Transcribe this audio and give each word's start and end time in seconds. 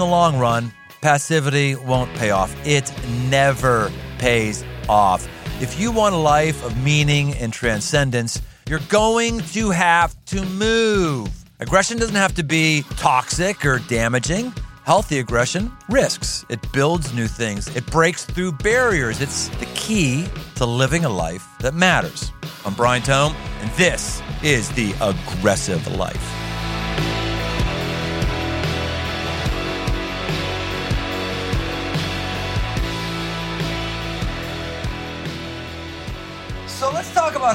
in 0.00 0.06
the 0.06 0.10
long 0.10 0.38
run, 0.38 0.72
passivity 1.02 1.74
won't 1.74 2.12
pay 2.14 2.30
off. 2.30 2.54
It 2.66 2.90
never 3.28 3.92
pays 4.18 4.64
off. 4.88 5.28
If 5.60 5.78
you 5.78 5.92
want 5.92 6.14
a 6.14 6.18
life 6.18 6.64
of 6.64 6.74
meaning 6.82 7.34
and 7.34 7.52
transcendence, 7.52 8.40
you're 8.66 8.86
going 8.88 9.40
to 9.40 9.70
have 9.70 10.16
to 10.26 10.42
move. 10.46 11.28
Aggression 11.58 11.98
doesn't 11.98 12.16
have 12.16 12.34
to 12.36 12.42
be 12.42 12.82
toxic 12.96 13.66
or 13.66 13.80
damaging. 13.80 14.54
Healthy 14.84 15.18
aggression 15.18 15.70
risks, 15.90 16.46
it 16.48 16.60
builds 16.72 17.12
new 17.12 17.26
things, 17.26 17.68
it 17.76 17.84
breaks 17.86 18.24
through 18.24 18.52
barriers. 18.52 19.20
It's 19.20 19.48
the 19.58 19.66
key 19.74 20.26
to 20.54 20.64
living 20.64 21.04
a 21.04 21.10
life 21.10 21.46
that 21.60 21.74
matters. 21.74 22.32
I'm 22.64 22.72
Brian 22.72 23.02
Tome, 23.02 23.34
and 23.60 23.70
this 23.72 24.22
is 24.42 24.70
The 24.70 24.94
Aggressive 25.02 25.86
Life. 25.94 26.39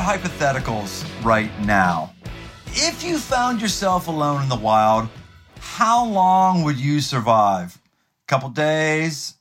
Hypotheticals 0.05 1.03
right 1.25 1.49
now. 1.61 2.13
If 2.67 3.03
you 3.03 3.17
found 3.17 3.59
yourself 3.59 4.07
alone 4.07 4.43
in 4.43 4.49
the 4.49 4.55
wild, 4.55 5.09
how 5.57 6.05
long 6.05 6.63
would 6.63 6.77
you 6.77 7.01
survive? 7.01 7.75
A 7.75 8.27
couple 8.27 8.49
days, 8.49 9.33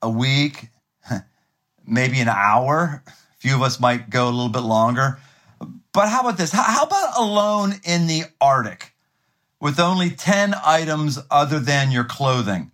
a 0.00 0.08
week, 0.08 0.68
maybe 1.86 2.18
an 2.20 2.30
hour. 2.30 3.02
A 3.06 3.12
few 3.40 3.54
of 3.56 3.60
us 3.60 3.78
might 3.78 4.08
go 4.08 4.26
a 4.26 4.30
little 4.30 4.48
bit 4.48 4.60
longer. 4.60 5.18
But 5.92 6.08
how 6.08 6.20
about 6.20 6.38
this? 6.38 6.50
How 6.50 6.84
about 6.84 7.18
alone 7.18 7.74
in 7.84 8.06
the 8.06 8.22
Arctic 8.40 8.94
with 9.60 9.78
only 9.78 10.08
10 10.08 10.54
items 10.64 11.18
other 11.30 11.60
than 11.60 11.90
your 11.90 12.04
clothing? 12.04 12.70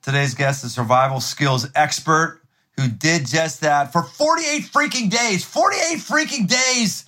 Today's 0.00 0.34
guest 0.34 0.64
is 0.64 0.72
survival 0.72 1.18
skills 1.18 1.66
expert 1.74 2.41
who 2.76 2.88
did 2.88 3.26
just 3.26 3.60
that 3.60 3.92
for 3.92 4.02
48 4.02 4.62
freaking 4.62 5.10
days. 5.10 5.44
48 5.44 5.98
freaking 5.98 6.48
days 6.48 7.04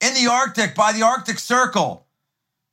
in 0.00 0.14
the 0.14 0.30
Arctic 0.30 0.74
by 0.74 0.92
the 0.92 1.02
Arctic 1.02 1.38
Circle. 1.38 2.06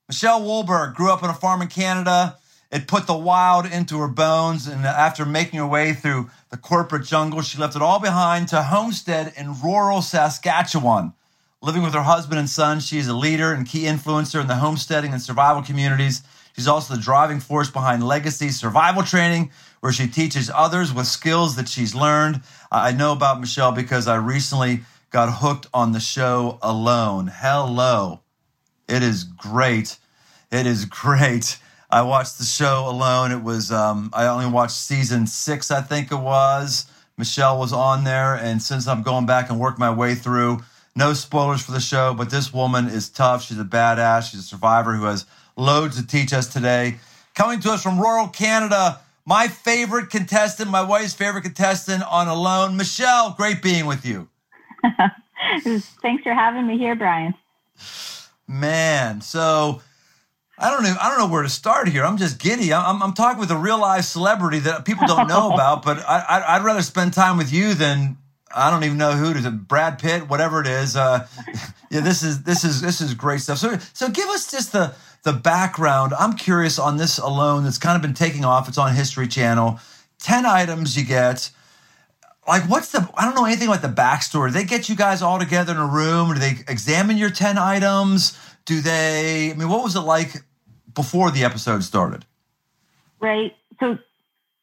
Michelle 0.07 0.41
Wohlberg 0.41 0.95
grew 0.95 1.11
up 1.11 1.23
on 1.23 1.29
a 1.29 1.33
farm 1.33 1.61
in 1.61 1.67
Canada. 1.67 2.37
It 2.71 2.87
put 2.87 3.07
the 3.07 3.15
wild 3.15 3.65
into 3.65 3.97
her 3.99 4.07
bones, 4.07 4.67
and 4.67 4.85
after 4.85 5.25
making 5.25 5.59
her 5.59 5.67
way 5.67 5.93
through 5.93 6.29
the 6.49 6.57
corporate 6.57 7.05
jungle, 7.05 7.41
she 7.41 7.57
left 7.57 7.75
it 7.75 7.81
all 7.81 7.99
behind 7.99 8.49
to 8.49 8.61
homestead 8.61 9.33
in 9.37 9.61
rural 9.61 10.01
Saskatchewan. 10.01 11.13
Living 11.61 11.83
with 11.83 11.93
her 11.93 12.03
husband 12.03 12.37
and 12.37 12.49
son, 12.49 12.79
she 12.79 12.97
is 12.97 13.07
a 13.07 13.15
leader 13.15 13.53
and 13.53 13.65
key 13.65 13.83
influencer 13.83 14.41
in 14.41 14.47
the 14.47 14.55
homesteading 14.55 15.13
and 15.13 15.21
survival 15.21 15.63
communities. 15.63 16.21
She's 16.55 16.67
also 16.67 16.95
the 16.95 17.01
driving 17.01 17.41
force 17.41 17.69
behind 17.69 18.07
Legacy 18.07 18.49
Survival 18.49 19.03
Training, 19.03 19.51
where 19.81 19.91
she 19.91 20.07
teaches 20.07 20.49
others 20.53 20.93
with 20.93 21.05
skills 21.05 21.57
that 21.57 21.67
she's 21.67 21.93
learned. 21.93 22.41
I 22.71 22.93
know 22.93 23.11
about 23.11 23.41
Michelle 23.41 23.73
because 23.73 24.07
I 24.07 24.15
recently 24.15 24.81
got 25.09 25.29
hooked 25.39 25.67
on 25.73 25.91
the 25.91 25.99
show 25.99 26.57
Alone. 26.61 27.29
Hello. 27.33 28.21
It 28.87 29.03
is 29.03 29.25
great. 29.25 29.97
It 30.49 30.65
is 30.65 30.85
great. 30.85 31.59
I 31.89 32.03
watched 32.03 32.37
the 32.37 32.45
show 32.45 32.85
Alone. 32.87 33.33
It 33.33 33.43
was, 33.43 33.71
um, 33.71 34.09
I 34.13 34.27
only 34.27 34.47
watched 34.47 34.77
season 34.77 35.27
six, 35.27 35.71
I 35.71 35.81
think 35.81 36.11
it 36.11 36.19
was. 36.19 36.85
Michelle 37.17 37.59
was 37.59 37.73
on 37.73 38.05
there. 38.05 38.35
And 38.35 38.61
since 38.61 38.87
I'm 38.87 39.03
going 39.03 39.25
back 39.25 39.49
and 39.49 39.59
work 39.59 39.77
my 39.77 39.91
way 39.91 40.15
through, 40.15 40.59
no 40.95 41.13
spoilers 41.13 41.61
for 41.61 41.73
the 41.73 41.81
show, 41.81 42.13
but 42.13 42.29
this 42.29 42.53
woman 42.53 42.87
is 42.87 43.09
tough. 43.09 43.43
She's 43.43 43.59
a 43.59 43.65
badass. 43.65 44.31
She's 44.31 44.39
a 44.39 44.43
survivor 44.43 44.93
who 44.93 45.05
has 45.05 45.25
loads 45.55 45.99
to 45.99 46.07
teach 46.07 46.33
us 46.33 46.47
today. 46.47 46.95
Coming 47.33 47.59
to 47.61 47.71
us 47.71 47.83
from 47.83 47.99
rural 47.99 48.27
Canada, 48.27 48.99
my 49.25 49.47
favorite 49.47 50.09
contestant, 50.09 50.69
my 50.69 50.81
wife's 50.81 51.13
favorite 51.13 51.43
contestant 51.43 52.03
on 52.03 52.27
Alone, 52.27 52.77
Michelle. 52.77 53.31
Great 53.31 53.61
being 53.61 53.85
with 53.85 54.05
you. 54.05 54.29
Thanks 56.01 56.23
for 56.23 56.33
having 56.33 56.67
me 56.67 56.77
here, 56.77 56.95
Brian. 56.95 57.33
Man, 58.47 59.21
so 59.21 59.81
I 60.57 60.69
don't 60.69 60.83
know. 60.83 60.95
I 61.01 61.09
don't 61.09 61.17
know 61.17 61.27
where 61.27 61.43
to 61.43 61.49
start 61.49 61.89
here. 61.89 62.05
I'm 62.05 62.17
just 62.17 62.39
giddy. 62.39 62.73
I'm, 62.73 63.01
I'm 63.01 63.13
talking 63.13 63.39
with 63.39 63.51
a 63.51 63.57
real 63.57 63.79
life 63.79 64.05
celebrity 64.05 64.59
that 64.59 64.85
people 64.85 65.07
don't 65.07 65.27
know 65.27 65.51
about, 65.53 65.83
but 65.83 65.99
I, 66.07 66.57
would 66.57 66.65
rather 66.65 66.81
spend 66.81 67.13
time 67.13 67.37
with 67.37 67.51
you 67.51 67.73
than 67.73 68.17
I 68.55 68.71
don't 68.71 68.83
even 68.83 68.97
know 68.97 69.11
who 69.13 69.31
it 69.31 69.37
is. 69.37 69.47
Brad 69.47 69.99
Pitt, 69.99 70.29
whatever 70.29 70.61
it 70.61 70.67
is. 70.67 70.95
Uh, 70.95 71.27
yeah, 71.89 71.99
this 71.99 72.23
is 72.23 72.43
this 72.43 72.63
is 72.63 72.81
this 72.81 73.01
is 73.01 73.13
great 73.13 73.41
stuff. 73.41 73.57
So 73.57 73.77
so 73.93 74.09
give 74.09 74.29
us 74.29 74.49
just 74.49 74.71
the 74.71 74.93
the 75.25 75.33
background. 75.33 76.13
I'm 76.17 76.33
curious 76.33 76.79
on 76.79 76.97
this 76.97 77.17
alone. 77.17 77.63
That's 77.63 77.79
kind 77.79 77.95
of 77.95 78.01
been 78.01 78.13
taking 78.13 78.45
off. 78.45 78.69
It's 78.69 78.77
on 78.77 78.95
History 78.95 79.27
Channel. 79.27 79.79
Ten 80.19 80.45
items 80.45 80.95
you 80.95 81.03
get 81.03 81.51
like 82.47 82.63
what's 82.69 82.91
the 82.91 83.09
i 83.17 83.25
don't 83.25 83.35
know 83.35 83.45
anything 83.45 83.67
about 83.67 83.81
the 83.81 83.87
backstory 83.87 84.51
they 84.51 84.63
get 84.63 84.87
you 84.87 84.95
guys 84.95 85.21
all 85.21 85.39
together 85.39 85.73
in 85.73 85.79
a 85.79 85.85
room 85.85 86.33
do 86.33 86.39
they 86.39 86.53
examine 86.67 87.17
your 87.17 87.29
10 87.29 87.57
items 87.57 88.37
do 88.65 88.81
they 88.81 89.51
i 89.51 89.53
mean 89.55 89.69
what 89.69 89.83
was 89.83 89.95
it 89.95 90.01
like 90.01 90.43
before 90.93 91.31
the 91.31 91.43
episode 91.43 91.83
started 91.83 92.25
right 93.19 93.55
so 93.79 93.97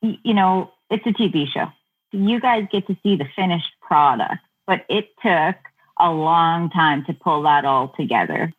you 0.01 0.35
know 0.35 0.71
it's 0.91 1.05
a 1.07 1.13
tv 1.13 1.47
show 1.49 1.67
you 2.13 2.41
guys 2.41 2.67
get 2.71 2.87
to 2.87 2.97
see 3.03 3.17
the 3.17 3.27
finished 3.35 3.73
product 3.81 4.35
but 4.67 4.85
it 4.89 5.09
took 5.21 5.57
a 5.99 6.11
long 6.11 6.71
time 6.71 7.05
to 7.05 7.13
pull 7.13 7.43
that 7.43 7.65
all 7.65 7.89
together 7.89 8.53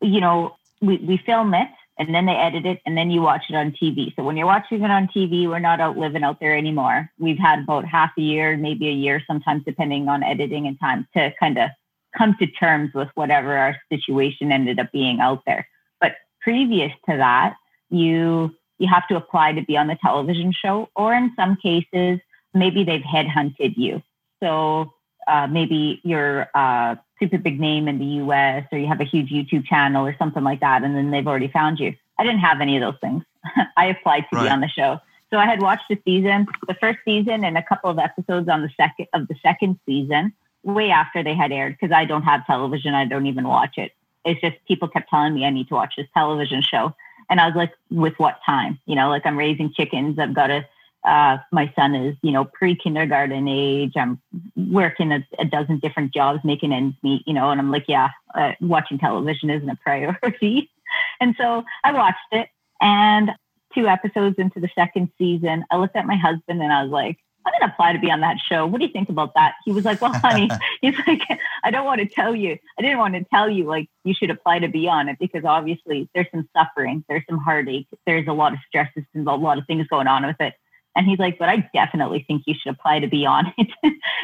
you 0.00 0.20
know 0.20 0.55
we, 0.80 0.98
we 0.98 1.20
film 1.24 1.54
it 1.54 1.68
and 1.98 2.14
then 2.14 2.26
they 2.26 2.34
edit 2.34 2.66
it 2.66 2.80
and 2.84 2.96
then 2.96 3.10
you 3.10 3.22
watch 3.22 3.44
it 3.48 3.54
on 3.54 3.72
TV. 3.72 4.14
So 4.16 4.22
when 4.22 4.36
you're 4.36 4.46
watching 4.46 4.82
it 4.82 4.90
on 4.90 5.08
TV, 5.08 5.48
we're 5.48 5.58
not 5.58 5.80
out 5.80 5.96
living 5.96 6.22
out 6.22 6.40
there 6.40 6.56
anymore. 6.56 7.10
We've 7.18 7.38
had 7.38 7.60
about 7.60 7.86
half 7.86 8.10
a 8.18 8.22
year, 8.22 8.56
maybe 8.56 8.88
a 8.88 8.92
year, 8.92 9.22
sometimes 9.26 9.64
depending 9.64 10.08
on 10.08 10.22
editing 10.22 10.66
and 10.66 10.78
time 10.78 11.06
to 11.16 11.32
kind 11.40 11.58
of 11.58 11.70
come 12.16 12.36
to 12.38 12.46
terms 12.46 12.90
with 12.94 13.08
whatever 13.14 13.56
our 13.56 13.76
situation 13.90 14.52
ended 14.52 14.78
up 14.78 14.92
being 14.92 15.20
out 15.20 15.42
there. 15.46 15.66
But 16.00 16.16
previous 16.40 16.92
to 17.08 17.16
that, 17.16 17.56
you 17.90 18.54
you 18.78 18.88
have 18.88 19.08
to 19.08 19.16
apply 19.16 19.52
to 19.52 19.62
be 19.62 19.76
on 19.78 19.86
the 19.86 19.96
television 20.02 20.52
show, 20.52 20.90
or 20.94 21.14
in 21.14 21.32
some 21.34 21.56
cases, 21.56 22.20
maybe 22.52 22.84
they've 22.84 23.00
headhunted 23.00 23.74
you. 23.76 24.02
So 24.42 24.92
uh, 25.26 25.46
maybe 25.46 26.00
you're 26.04 26.48
a 26.54 26.98
super 27.18 27.38
big 27.38 27.58
name 27.58 27.88
in 27.88 27.98
the 27.98 28.22
US 28.24 28.64
or 28.72 28.78
you 28.78 28.86
have 28.86 29.00
a 29.00 29.04
huge 29.04 29.30
YouTube 29.30 29.64
channel 29.66 30.06
or 30.06 30.14
something 30.18 30.44
like 30.44 30.60
that, 30.60 30.82
and 30.82 30.94
then 30.94 31.10
they've 31.10 31.26
already 31.26 31.48
found 31.48 31.78
you. 31.78 31.94
I 32.18 32.24
didn't 32.24 32.40
have 32.40 32.60
any 32.60 32.76
of 32.76 32.80
those 32.80 33.00
things. 33.00 33.22
I 33.76 33.86
applied 33.86 34.26
to 34.30 34.36
right. 34.36 34.44
be 34.44 34.48
on 34.48 34.60
the 34.60 34.68
show. 34.68 35.00
So 35.30 35.38
I 35.38 35.44
had 35.44 35.60
watched 35.60 35.88
the 35.88 36.00
season, 36.04 36.46
the 36.68 36.74
first 36.74 36.98
season, 37.04 37.44
and 37.44 37.58
a 37.58 37.62
couple 37.62 37.90
of 37.90 37.98
episodes 37.98 38.48
on 38.48 38.62
the 38.62 38.70
second 38.76 39.06
of 39.12 39.28
the 39.28 39.34
second 39.42 39.78
season, 39.84 40.32
way 40.62 40.90
after 40.90 41.22
they 41.22 41.34
had 41.34 41.52
aired, 41.52 41.76
because 41.78 41.92
I 41.92 42.04
don't 42.04 42.22
have 42.22 42.46
television. 42.46 42.94
I 42.94 43.06
don't 43.06 43.26
even 43.26 43.46
watch 43.46 43.76
it. 43.76 43.92
It's 44.24 44.40
just 44.40 44.56
people 44.66 44.88
kept 44.88 45.10
telling 45.10 45.34
me 45.34 45.44
I 45.44 45.50
need 45.50 45.68
to 45.68 45.74
watch 45.74 45.94
this 45.96 46.06
television 46.14 46.62
show. 46.62 46.94
And 47.28 47.40
I 47.40 47.46
was 47.46 47.56
like, 47.56 47.72
with 47.90 48.14
what 48.18 48.38
time? 48.46 48.78
You 48.86 48.94
know, 48.94 49.08
like 49.08 49.26
I'm 49.26 49.36
raising 49.36 49.72
chickens. 49.72 50.18
I've 50.18 50.34
got 50.34 50.46
to 50.46 50.64
uh, 51.06 51.38
my 51.52 51.72
son 51.76 51.94
is, 51.94 52.16
you 52.22 52.32
know, 52.32 52.44
pre-kindergarten 52.44 53.46
age. 53.46 53.92
I'm 53.96 54.20
working 54.56 55.12
a, 55.12 55.24
a, 55.38 55.44
dozen 55.44 55.78
different 55.78 56.12
jobs, 56.12 56.40
making 56.42 56.72
ends 56.72 56.96
meet, 57.02 57.22
you 57.26 57.32
know, 57.32 57.50
and 57.50 57.60
I'm 57.60 57.70
like, 57.70 57.84
yeah, 57.86 58.10
uh, 58.34 58.52
watching 58.60 58.98
television 58.98 59.48
isn't 59.48 59.68
a 59.68 59.76
priority. 59.76 60.68
and 61.20 61.36
so 61.38 61.62
I 61.84 61.92
watched 61.92 62.18
it. 62.32 62.48
And 62.80 63.30
two 63.72 63.86
episodes 63.86 64.36
into 64.38 64.58
the 64.58 64.68
second 64.74 65.10
season, 65.16 65.64
I 65.70 65.76
looked 65.76 65.94
at 65.94 66.06
my 66.06 66.16
husband 66.16 66.60
and 66.60 66.72
I 66.72 66.82
was 66.82 66.90
like, 66.90 67.18
I'm 67.46 67.52
going 67.52 67.68
to 67.68 67.74
apply 67.74 67.92
to 67.92 68.00
be 68.00 68.10
on 68.10 68.20
that 68.20 68.38
show. 68.40 68.66
What 68.66 68.80
do 68.80 68.86
you 68.86 68.92
think 68.92 69.08
about 69.08 69.34
that? 69.34 69.54
He 69.64 69.70
was 69.70 69.84
like, 69.84 70.00
well, 70.00 70.12
honey, 70.12 70.50
he's 70.80 70.98
like, 71.06 71.22
I 71.62 71.70
don't 71.70 71.84
want 71.84 72.00
to 72.00 72.08
tell 72.08 72.34
you. 72.34 72.58
I 72.78 72.82
didn't 72.82 72.98
want 72.98 73.14
to 73.14 73.24
tell 73.32 73.48
you 73.48 73.64
like 73.64 73.88
you 74.02 74.12
should 74.12 74.30
apply 74.30 74.58
to 74.58 74.68
be 74.68 74.88
on 74.88 75.08
it 75.08 75.18
because 75.20 75.44
obviously 75.44 76.08
there's 76.14 76.26
some 76.32 76.48
suffering, 76.56 77.04
there's 77.08 77.22
some 77.30 77.38
heartache, 77.38 77.86
there's 78.06 78.26
a 78.26 78.32
lot 78.32 78.52
of 78.52 78.58
stresses 78.66 79.04
and 79.14 79.28
a 79.28 79.34
lot 79.34 79.58
of 79.58 79.66
things 79.66 79.86
going 79.86 80.08
on 80.08 80.26
with 80.26 80.40
it. 80.40 80.54
And 80.96 81.06
he's 81.06 81.18
like, 81.18 81.38
but 81.38 81.48
I 81.48 81.68
definitely 81.74 82.24
think 82.26 82.44
you 82.46 82.54
should 82.54 82.72
apply 82.72 83.00
to 83.00 83.06
be 83.06 83.26
on 83.26 83.52
it. 83.58 83.68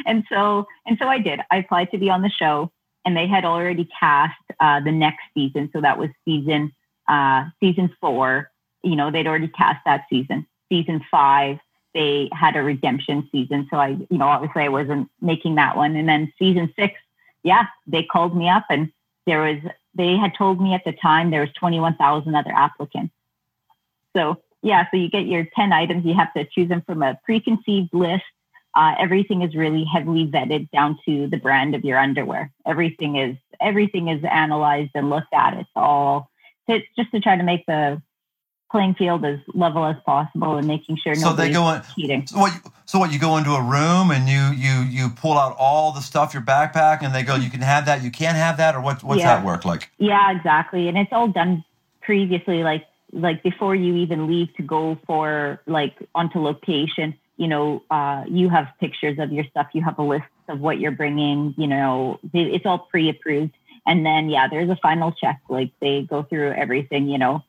and 0.06 0.24
so, 0.28 0.66
and 0.86 0.98
so 0.98 1.06
I 1.06 1.18
did. 1.18 1.40
I 1.50 1.58
applied 1.58 1.90
to 1.90 1.98
be 1.98 2.10
on 2.10 2.22
the 2.22 2.30
show, 2.30 2.72
and 3.04 3.16
they 3.16 3.26
had 3.26 3.44
already 3.44 3.88
cast 3.98 4.40
uh, 4.58 4.80
the 4.80 4.92
next 4.92 5.22
season. 5.34 5.70
So 5.72 5.80
that 5.80 5.98
was 5.98 6.08
season 6.24 6.72
uh, 7.08 7.44
season 7.60 7.94
four. 8.00 8.50
You 8.82 8.96
know, 8.96 9.10
they'd 9.10 9.26
already 9.26 9.48
cast 9.48 9.84
that 9.84 10.06
season. 10.08 10.46
Season 10.68 11.04
five, 11.10 11.58
they 11.94 12.30
had 12.32 12.56
a 12.56 12.62
redemption 12.62 13.28
season. 13.30 13.68
So 13.70 13.76
I, 13.76 13.88
you 14.10 14.18
know, 14.18 14.28
obviously 14.28 14.62
I 14.62 14.68
wasn't 14.68 15.08
making 15.20 15.56
that 15.56 15.76
one. 15.76 15.94
And 15.94 16.08
then 16.08 16.32
season 16.38 16.72
six, 16.78 16.94
yeah, 17.42 17.66
they 17.86 18.04
called 18.04 18.36
me 18.36 18.48
up, 18.48 18.64
and 18.70 18.90
there 19.26 19.42
was 19.42 19.58
they 19.94 20.16
had 20.16 20.32
told 20.36 20.60
me 20.60 20.74
at 20.74 20.84
the 20.84 20.92
time 20.92 21.30
there 21.30 21.40
was 21.40 21.52
twenty 21.52 21.80
one 21.80 21.96
thousand 21.96 22.34
other 22.34 22.52
applicants. 22.52 23.12
So 24.16 24.40
yeah, 24.62 24.86
so 24.90 24.96
you 24.96 25.10
get 25.10 25.26
your 25.26 25.46
10 25.56 25.72
items. 25.72 26.04
You 26.04 26.14
have 26.14 26.32
to 26.34 26.44
choose 26.44 26.68
them 26.68 26.82
from 26.82 27.02
a 27.02 27.18
preconceived 27.24 27.92
list. 27.92 28.22
Uh, 28.74 28.94
everything 28.98 29.42
is 29.42 29.54
really 29.54 29.84
heavily 29.84 30.26
vetted 30.26 30.70
down 30.70 30.98
to 31.04 31.26
the 31.26 31.36
brand 31.36 31.74
of 31.74 31.84
your 31.84 31.98
underwear. 31.98 32.50
Everything 32.66 33.16
is 33.16 33.36
everything 33.60 34.08
is 34.08 34.24
analyzed 34.24 34.92
and 34.94 35.10
looked 35.10 35.32
at. 35.34 35.54
It's 35.54 35.68
all 35.76 36.30
it's 36.68 36.86
just 36.96 37.10
to 37.10 37.20
try 37.20 37.36
to 37.36 37.42
make 37.42 37.66
the 37.66 38.00
playing 38.70 38.94
field 38.94 39.22
as 39.26 39.38
level 39.52 39.84
as 39.84 39.96
possible 40.06 40.56
and 40.56 40.66
making 40.66 40.96
sure 40.96 41.14
So 41.14 41.34
they 41.34 41.50
go 41.50 41.70
in. 41.72 41.82
cheating. 41.94 42.26
So 42.26 42.38
what? 42.38 42.52
So 42.86 42.98
what? 42.98 43.12
You 43.12 43.18
go 43.18 43.36
into 43.36 43.50
a 43.50 43.62
room 43.62 44.10
and 44.10 44.26
you 44.26 44.40
you 44.56 44.80
you 44.84 45.10
pull 45.10 45.38
out 45.38 45.54
all 45.58 45.92
the 45.92 46.00
stuff 46.00 46.32
your 46.32 46.42
backpack, 46.42 47.02
and 47.02 47.14
they 47.14 47.22
go, 47.22 47.34
you 47.34 47.50
can 47.50 47.60
have 47.60 47.84
that, 47.86 48.02
you 48.02 48.10
can't 48.10 48.36
have 48.38 48.56
that, 48.56 48.74
or 48.74 48.80
what? 48.80 49.02
What's 49.04 49.20
Yeah. 49.20 49.36
that 49.36 49.44
work 49.44 49.66
like? 49.66 49.90
Yeah, 49.98 50.34
exactly. 50.34 50.88
And 50.88 50.96
it's 50.96 51.12
all 51.12 51.28
done 51.28 51.62
previously, 52.00 52.62
like 52.62 52.86
like 53.12 53.42
before 53.42 53.74
you 53.74 53.96
even 53.96 54.26
leave 54.26 54.54
to 54.56 54.62
go 54.62 54.98
for 55.06 55.60
like 55.66 55.96
onto 56.14 56.40
location. 56.40 57.14
You 57.36 57.48
know, 57.48 57.82
uh, 57.90 58.24
you 58.28 58.48
have 58.48 58.68
pictures 58.78 59.18
of 59.18 59.32
your 59.32 59.44
stuff. 59.44 59.68
You 59.72 59.82
have 59.82 59.98
a 59.98 60.02
list 60.02 60.24
of 60.48 60.60
what 60.60 60.78
you're 60.78 60.92
bringing. 60.92 61.54
You 61.56 61.66
know, 61.66 62.20
it's 62.32 62.66
all 62.66 62.78
pre-approved. 62.78 63.52
And 63.86 64.06
then 64.06 64.30
yeah, 64.30 64.48
there's 64.48 64.70
a 64.70 64.76
final 64.76 65.12
check. 65.12 65.40
Like 65.48 65.70
they 65.80 66.02
go 66.02 66.22
through 66.22 66.52
everything. 66.52 67.08
You 67.08 67.18
know, 67.18 67.42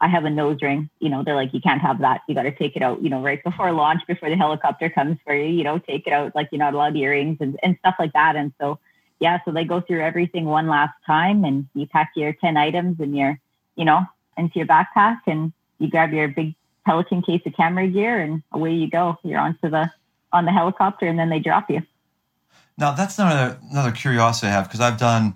I 0.00 0.08
have 0.08 0.24
a 0.24 0.30
nose 0.30 0.58
ring. 0.62 0.88
You 1.00 1.10
know, 1.10 1.22
they're 1.22 1.34
like, 1.34 1.52
you 1.52 1.60
can't 1.60 1.80
have 1.80 2.00
that. 2.00 2.22
You 2.28 2.34
got 2.34 2.44
to 2.44 2.52
take 2.52 2.76
it 2.76 2.82
out. 2.82 3.02
You 3.02 3.10
know, 3.10 3.20
right 3.20 3.42
before 3.42 3.72
launch, 3.72 4.02
before 4.06 4.30
the 4.30 4.36
helicopter 4.36 4.88
comes 4.88 5.18
for 5.24 5.34
you. 5.34 5.52
You 5.52 5.64
know, 5.64 5.78
take 5.78 6.06
it 6.06 6.12
out. 6.12 6.34
Like 6.34 6.48
you're 6.50 6.58
not 6.58 6.74
allowed 6.74 6.96
earrings 6.96 7.38
and 7.40 7.58
and 7.62 7.76
stuff 7.80 7.96
like 7.98 8.12
that. 8.14 8.36
And 8.36 8.52
so 8.60 8.78
yeah, 9.18 9.38
so 9.44 9.50
they 9.50 9.64
go 9.64 9.80
through 9.80 10.02
everything 10.02 10.44
one 10.44 10.68
last 10.68 10.94
time 11.06 11.44
and 11.44 11.66
you 11.74 11.86
pack 11.86 12.12
your 12.16 12.32
10 12.34 12.56
items 12.56 13.00
and 13.00 13.16
your, 13.16 13.38
you 13.74 13.84
know, 13.84 14.02
into 14.36 14.58
your 14.58 14.66
backpack 14.66 15.18
and 15.26 15.52
you 15.78 15.88
grab 15.90 16.12
your 16.12 16.28
big 16.28 16.54
Pelican 16.84 17.22
case 17.22 17.42
of 17.46 17.54
camera 17.56 17.86
gear 17.88 18.20
and 18.20 18.42
away 18.52 18.72
you 18.74 18.88
go. 18.88 19.18
You're 19.24 19.40
onto 19.40 19.68
the, 19.68 19.90
on 20.32 20.44
the 20.44 20.52
helicopter 20.52 21.06
and 21.06 21.18
then 21.18 21.28
they 21.30 21.38
drop 21.40 21.70
you. 21.70 21.82
Now 22.78 22.92
that's 22.92 23.18
another 23.18 23.58
another 23.70 23.90
curiosity 23.90 24.48
I 24.48 24.50
have 24.50 24.64
because 24.64 24.80
I've 24.80 24.98
done, 24.98 25.34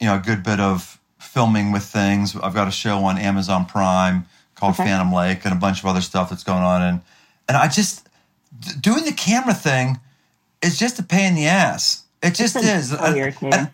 you 0.00 0.06
know, 0.06 0.16
a 0.16 0.20
good 0.20 0.42
bit 0.42 0.58
of 0.58 0.98
filming 1.18 1.70
with 1.70 1.82
things. 1.82 2.34
I've 2.36 2.54
got 2.54 2.66
a 2.66 2.70
show 2.70 3.04
on 3.04 3.18
Amazon 3.18 3.66
Prime 3.66 4.24
called 4.54 4.72
Okay. 4.74 4.84
Phantom 4.84 5.12
Lake 5.12 5.44
and 5.44 5.52
a 5.52 5.56
bunch 5.58 5.80
of 5.80 5.86
other 5.86 6.00
stuff 6.00 6.30
that's 6.30 6.44
going 6.44 6.62
on, 6.62 6.80
and 6.82 7.00
and 7.46 7.58
I 7.58 7.68
just 7.68 8.08
doing 8.80 9.04
the 9.04 9.12
camera 9.12 9.52
thing 9.52 10.00
is 10.62 10.78
just 10.78 10.98
a 10.98 11.02
pain 11.02 11.30
in 11.30 11.34
the 11.34 11.46
ass. 11.46 12.04
It 12.22 12.34
just 12.34 12.56
It's 12.56 12.64
is. 12.66 12.90
so 12.90 13.14
irritating. 13.14 13.52
and- 13.52 13.70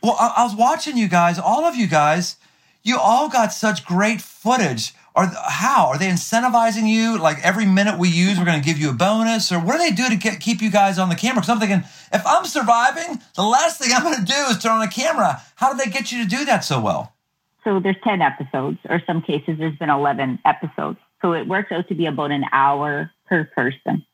well, 0.00 0.16
I, 0.20 0.34
I 0.36 0.44
was 0.44 0.54
watching 0.54 0.96
you 0.96 1.08
guys, 1.08 1.38
all 1.40 1.64
of 1.64 1.74
you 1.74 1.88
guys. 1.88 2.36
You 2.84 2.98
all 2.98 3.30
got 3.30 3.52
such 3.52 3.84
great 3.86 4.20
footage. 4.20 4.94
Are 5.16 5.26
how 5.26 5.86
are 5.86 5.98
they 5.98 6.08
incentivizing 6.08 6.86
you? 6.86 7.18
Like 7.18 7.38
every 7.42 7.64
minute 7.64 7.98
we 7.98 8.10
use, 8.10 8.38
we're 8.38 8.44
going 8.44 8.60
to 8.60 8.64
give 8.64 8.78
you 8.78 8.90
a 8.90 8.94
bonus, 8.94 9.50
or 9.50 9.58
what 9.58 9.72
do 9.72 9.78
they 9.78 9.90
do 9.90 10.08
to 10.10 10.16
get, 10.16 10.38
keep 10.38 10.60
you 10.60 10.70
guys 10.70 10.98
on 10.98 11.08
the 11.08 11.14
camera? 11.14 11.36
Because 11.36 11.48
I'm 11.48 11.60
thinking, 11.60 11.82
if 12.12 12.26
I'm 12.26 12.44
surviving, 12.44 13.22
the 13.36 13.42
last 13.42 13.80
thing 13.80 13.90
I'm 13.94 14.02
going 14.02 14.16
to 14.16 14.24
do 14.24 14.38
is 14.50 14.58
turn 14.58 14.72
on 14.72 14.82
a 14.82 14.90
camera. 14.90 15.40
How 15.54 15.72
do 15.72 15.82
they 15.82 15.90
get 15.90 16.12
you 16.12 16.22
to 16.24 16.28
do 16.28 16.44
that 16.44 16.62
so 16.64 16.80
well? 16.80 17.14
So 17.62 17.80
there's 17.80 17.96
10 18.04 18.20
episodes, 18.20 18.78
or 18.90 19.00
some 19.06 19.22
cases 19.22 19.56
there's 19.58 19.76
been 19.78 19.88
11 19.88 20.40
episodes. 20.44 20.98
So 21.22 21.32
it 21.32 21.48
works 21.48 21.72
out 21.72 21.88
to 21.88 21.94
be 21.94 22.04
about 22.04 22.30
an 22.30 22.44
hour 22.52 23.10
per 23.26 23.44
person. 23.44 24.04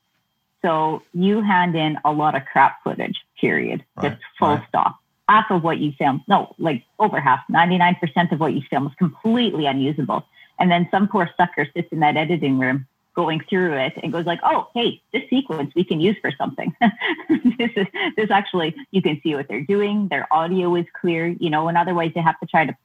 So 0.62 1.02
you 1.12 1.40
hand 1.40 1.75
in 1.75 1.99
a 2.05 2.12
lot 2.12 2.37
of 2.37 2.44
crap 2.44 2.84
footage, 2.84 3.16
period. 3.40 3.84
Right, 3.96 4.12
Just 4.12 4.23
full 4.38 4.56
right. 4.56 4.69
stop. 4.69 5.00
Half 5.30 5.50
of 5.50 5.62
what 5.62 5.78
you 5.78 5.92
film, 5.92 6.24
no, 6.26 6.54
like 6.58 6.82
over 6.98 7.20
half, 7.20 7.40
99% 7.48 8.32
of 8.32 8.40
what 8.40 8.52
you 8.52 8.62
film 8.68 8.88
is 8.88 8.92
completely 8.98 9.66
unusable. 9.66 10.24
And 10.58 10.70
then 10.72 10.88
some 10.90 11.06
poor 11.06 11.30
sucker 11.36 11.68
sits 11.72 11.88
in 11.92 12.00
that 12.00 12.16
editing 12.16 12.58
room 12.58 12.86
going 13.14 13.40
through 13.48 13.74
it 13.74 13.92
and 14.02 14.12
goes 14.12 14.26
like, 14.26 14.40
oh, 14.42 14.68
hey, 14.74 15.00
this 15.12 15.22
sequence 15.30 15.72
we 15.76 15.84
can 15.84 16.00
use 16.00 16.16
for 16.20 16.32
something. 16.36 16.74
this 17.58 17.70
is 17.76 17.86
this 18.16 18.30
actually 18.30 18.74
you 18.90 19.02
can 19.02 19.20
see 19.22 19.34
what 19.36 19.46
they're 19.48 19.62
doing. 19.62 20.08
Their 20.08 20.26
audio 20.32 20.74
is 20.74 20.86
clear, 21.00 21.28
you 21.28 21.50
know, 21.50 21.68
and 21.68 21.78
otherwise 21.78 22.10
they 22.14 22.22
have 22.22 22.40
to 22.40 22.46
try 22.46 22.66
to 22.66 22.76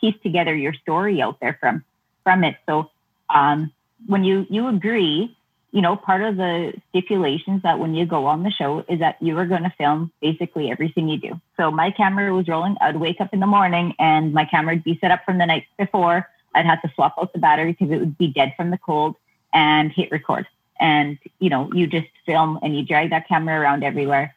piece 0.00 0.14
together 0.22 0.54
your 0.54 0.74
story 0.74 1.20
out 1.20 1.40
there 1.40 1.56
from 1.60 1.84
from 2.22 2.44
it. 2.44 2.56
So 2.66 2.90
um, 3.28 3.72
when 4.06 4.22
you 4.24 4.46
you 4.50 4.68
agree, 4.68 5.36
you 5.70 5.82
know, 5.82 5.96
part 5.96 6.22
of 6.22 6.36
the 6.36 6.72
stipulations 6.88 7.62
that 7.62 7.78
when 7.78 7.94
you 7.94 8.06
go 8.06 8.26
on 8.26 8.42
the 8.42 8.50
show 8.50 8.84
is 8.88 9.00
that 9.00 9.20
you 9.20 9.36
are 9.38 9.46
going 9.46 9.64
to 9.64 9.72
film 9.76 10.10
basically 10.20 10.70
everything 10.70 11.08
you 11.08 11.18
do. 11.18 11.40
So 11.56 11.70
my 11.70 11.90
camera 11.90 12.32
was 12.34 12.48
rolling. 12.48 12.76
I'd 12.80 12.96
wake 12.96 13.20
up 13.20 13.34
in 13.34 13.40
the 13.40 13.46
morning 13.46 13.94
and 13.98 14.32
my 14.32 14.46
camera 14.46 14.74
would 14.74 14.84
be 14.84 14.98
set 15.00 15.10
up 15.10 15.24
from 15.24 15.38
the 15.38 15.44
night 15.44 15.64
before. 15.76 16.28
I'd 16.54 16.64
have 16.64 16.80
to 16.82 16.90
swap 16.94 17.14
out 17.18 17.32
the 17.32 17.38
battery 17.38 17.72
because 17.72 17.92
it 17.92 17.98
would 17.98 18.16
be 18.16 18.28
dead 18.28 18.54
from 18.56 18.70
the 18.70 18.78
cold 18.78 19.16
and 19.52 19.92
hit 19.92 20.10
record. 20.10 20.46
And 20.80 21.18
you 21.38 21.50
know, 21.50 21.70
you 21.74 21.86
just 21.86 22.08
film 22.24 22.58
and 22.62 22.74
you 22.76 22.84
drag 22.84 23.10
that 23.10 23.28
camera 23.28 23.60
around 23.60 23.84
everywhere. 23.84 24.34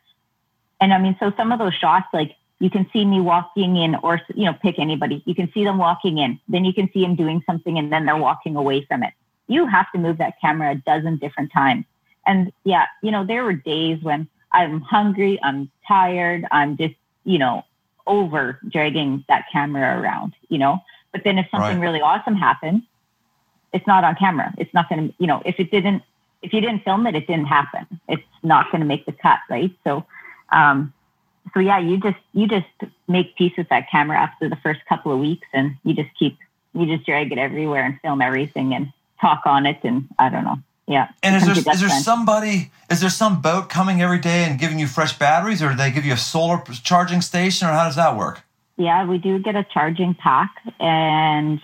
And 0.81 0.93
I 0.93 0.97
mean, 0.97 1.15
so 1.19 1.31
some 1.37 1.51
of 1.51 1.59
those 1.59 1.75
shots, 1.75 2.07
like 2.11 2.35
you 2.59 2.69
can 2.69 2.89
see 2.91 3.05
me 3.05 3.21
walking 3.21 3.77
in, 3.77 3.95
or 3.95 4.21
you 4.35 4.45
know, 4.45 4.53
pick 4.53 4.79
anybody. 4.79 5.21
You 5.25 5.35
can 5.35 5.51
see 5.53 5.63
them 5.63 5.77
walking 5.77 6.17
in, 6.17 6.39
then 6.47 6.65
you 6.65 6.73
can 6.73 6.89
see 6.91 7.01
them 7.01 7.15
doing 7.15 7.41
something, 7.45 7.77
and 7.77 7.91
then 7.91 8.05
they're 8.05 8.17
walking 8.17 8.55
away 8.55 8.83
from 8.85 9.03
it. 9.03 9.13
You 9.51 9.65
have 9.67 9.91
to 9.91 9.97
move 9.97 10.17
that 10.19 10.39
camera 10.39 10.71
a 10.71 10.75
dozen 10.75 11.17
different 11.17 11.51
times. 11.51 11.85
And 12.25 12.51
yeah, 12.63 12.85
you 13.01 13.11
know, 13.11 13.25
there 13.25 13.43
were 13.43 13.53
days 13.53 14.01
when 14.01 14.27
I'm 14.51 14.81
hungry, 14.81 15.39
I'm 15.43 15.69
tired, 15.87 16.45
I'm 16.51 16.77
just, 16.77 16.95
you 17.25 17.37
know, 17.37 17.63
over 18.07 18.59
dragging 18.69 19.25
that 19.27 19.45
camera 19.51 19.99
around, 19.99 20.33
you 20.49 20.57
know. 20.57 20.79
But 21.11 21.23
then 21.25 21.37
if 21.37 21.47
something 21.51 21.77
Right. 21.79 21.85
really 21.85 22.01
awesome 22.01 22.35
happens, 22.35 22.83
it's 23.73 23.87
not 23.87 24.03
on 24.03 24.15
camera. 24.15 24.53
It's 24.57 24.73
not 24.73 24.89
going 24.89 25.09
to, 25.09 25.13
you 25.17 25.27
know, 25.27 25.41
if 25.45 25.59
it 25.59 25.71
didn't, 25.71 26.03
if 26.41 26.53
you 26.53 26.61
didn't 26.61 26.83
film 26.83 27.05
it, 27.07 27.15
it 27.15 27.27
didn't 27.27 27.45
happen. 27.45 27.85
It's 28.07 28.23
not 28.43 28.71
going 28.71 28.81
to 28.81 28.87
make 28.87 29.05
the 29.05 29.11
cut, 29.13 29.39
right? 29.49 29.71
So, 29.83 30.05
um, 30.51 30.93
so 31.53 31.59
yeah, 31.59 31.79
you 31.79 31.97
just 31.97 32.17
you 32.33 32.47
just 32.47 32.67
make 33.07 33.35
peace 33.35 33.53
with 33.57 33.69
that 33.69 33.89
camera 33.89 34.17
after 34.17 34.47
the 34.49 34.55
first 34.57 34.81
couple 34.87 35.11
of 35.11 35.19
weeks, 35.19 35.47
and 35.53 35.75
you 35.83 35.93
just 35.93 36.09
keep 36.17 36.37
you 36.73 36.85
just 36.85 37.05
drag 37.05 37.31
it 37.31 37.37
everywhere 37.37 37.83
and 37.83 37.99
film 38.01 38.21
everything 38.21 38.73
and 38.73 38.91
talk 39.21 39.43
on 39.45 39.65
it, 39.65 39.79
and 39.83 40.07
I 40.19 40.29
don't 40.29 40.43
know, 40.43 40.57
yeah. 40.87 41.09
And 41.23 41.35
is 41.35 41.45
there 41.45 41.57
is 41.57 41.63
there 41.63 41.89
friend. 41.89 42.03
somebody 42.03 42.71
is 42.89 42.99
there 42.99 43.09
some 43.09 43.41
boat 43.41 43.69
coming 43.69 44.01
every 44.01 44.19
day 44.19 44.43
and 44.43 44.59
giving 44.59 44.79
you 44.79 44.87
fresh 44.87 45.17
batteries, 45.17 45.61
or 45.61 45.69
do 45.69 45.75
they 45.75 45.91
give 45.91 46.03
you 46.03 46.13
a 46.13 46.17
solar 46.17 46.61
charging 46.83 47.21
station, 47.21 47.67
or 47.67 47.71
how 47.71 47.85
does 47.85 47.95
that 47.95 48.17
work? 48.17 48.41
Yeah, 48.77 49.05
we 49.05 49.17
do 49.17 49.39
get 49.39 49.55
a 49.55 49.63
charging 49.63 50.15
pack 50.15 50.55
and 50.79 51.61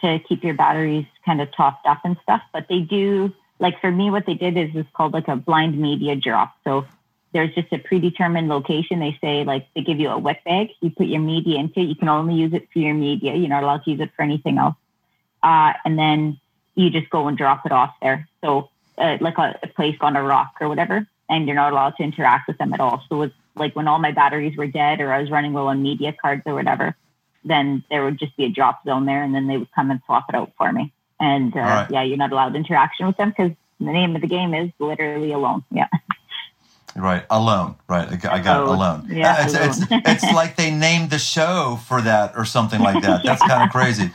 to 0.00 0.18
keep 0.28 0.42
your 0.42 0.54
batteries 0.54 1.06
kind 1.24 1.40
of 1.40 1.54
topped 1.54 1.86
up 1.86 2.00
and 2.04 2.16
stuff. 2.22 2.42
But 2.52 2.66
they 2.68 2.80
do, 2.80 3.32
like 3.58 3.80
for 3.80 3.90
me, 3.90 4.10
what 4.10 4.26
they 4.26 4.34
did 4.34 4.56
is 4.56 4.70
it's 4.74 4.88
called 4.94 5.12
like 5.12 5.28
a 5.28 5.36
blind 5.36 5.78
media 5.78 6.16
drop. 6.16 6.54
So 6.64 6.86
there's 7.32 7.54
just 7.54 7.72
a 7.72 7.78
predetermined 7.78 8.48
location. 8.48 8.98
They 8.98 9.16
say 9.20 9.44
like 9.44 9.66
they 9.74 9.82
give 9.82 10.00
you 10.00 10.08
a 10.08 10.18
wet 10.18 10.42
bag, 10.44 10.70
you 10.80 10.90
put 10.90 11.06
your 11.06 11.20
media 11.20 11.58
into 11.58 11.80
it. 11.80 11.84
You 11.84 11.94
can 11.94 12.08
only 12.08 12.34
use 12.34 12.52
it 12.52 12.68
for 12.72 12.78
your 12.78 12.94
media. 12.94 13.34
You're 13.34 13.48
not 13.48 13.62
allowed 13.62 13.84
to 13.84 13.90
use 13.90 14.00
it 14.00 14.10
for 14.16 14.22
anything 14.22 14.58
else. 14.58 14.76
Uh, 15.42 15.72
and 15.84 15.98
then 15.98 16.38
you 16.74 16.90
just 16.90 17.10
go 17.10 17.28
and 17.28 17.36
drop 17.36 17.66
it 17.66 17.72
off 17.72 17.94
there. 18.00 18.28
So 18.42 18.70
uh, 18.98 19.18
like 19.20 19.38
a, 19.38 19.58
a 19.62 19.68
place 19.68 19.96
on 20.00 20.16
a 20.16 20.22
rock 20.22 20.54
or 20.60 20.68
whatever, 20.68 21.06
and 21.28 21.46
you're 21.46 21.56
not 21.56 21.72
allowed 21.72 21.96
to 21.96 22.02
interact 22.02 22.48
with 22.48 22.58
them 22.58 22.72
at 22.72 22.80
all. 22.80 23.02
So 23.08 23.22
it's 23.22 23.34
like 23.54 23.74
when 23.76 23.88
all 23.88 23.98
my 23.98 24.12
batteries 24.12 24.56
were 24.56 24.66
dead 24.66 25.00
or 25.00 25.12
I 25.12 25.20
was 25.20 25.30
running 25.30 25.52
low 25.52 25.66
on 25.66 25.82
media 25.82 26.14
cards 26.20 26.42
or 26.46 26.54
whatever, 26.54 26.96
then 27.44 27.84
there 27.90 28.04
would 28.04 28.18
just 28.18 28.36
be 28.36 28.44
a 28.44 28.48
drop 28.48 28.84
zone 28.84 29.06
there, 29.06 29.22
and 29.22 29.34
then 29.34 29.46
they 29.46 29.56
would 29.56 29.72
come 29.72 29.90
and 29.90 30.00
swap 30.06 30.26
it 30.28 30.34
out 30.34 30.52
for 30.56 30.72
me. 30.72 30.92
And 31.20 31.54
uh, 31.56 31.60
right. 31.60 31.86
yeah, 31.90 32.02
you're 32.02 32.16
not 32.16 32.32
allowed 32.32 32.56
interaction 32.56 33.06
with 33.06 33.16
them 33.16 33.30
because 33.30 33.52
the 33.78 33.92
name 33.92 34.14
of 34.14 34.22
the 34.22 34.28
game 34.28 34.54
is 34.54 34.70
literally 34.78 35.32
alone. 35.32 35.64
Yeah. 35.70 35.88
Right, 36.94 37.24
alone. 37.30 37.76
Right, 37.88 38.06
I 38.26 38.38
got 38.40 38.64
it, 38.64 38.68
Alone. 38.68 39.08
Yeah, 39.10 39.32
Uh, 39.32 39.44
it's, 39.44 39.54
it's 39.54 39.90
alone. 39.90 40.02
it's 40.04 40.22
like 40.34 40.56
they 40.56 40.70
named 40.70 41.08
the 41.08 41.18
show 41.18 41.78
for 41.88 42.02
that 42.02 42.34
or 42.36 42.44
something 42.44 42.80
like 42.82 43.02
that. 43.02 43.22
That's 43.24 43.40
kind 43.48 43.62
of 43.62 43.70
crazy. 43.70 44.10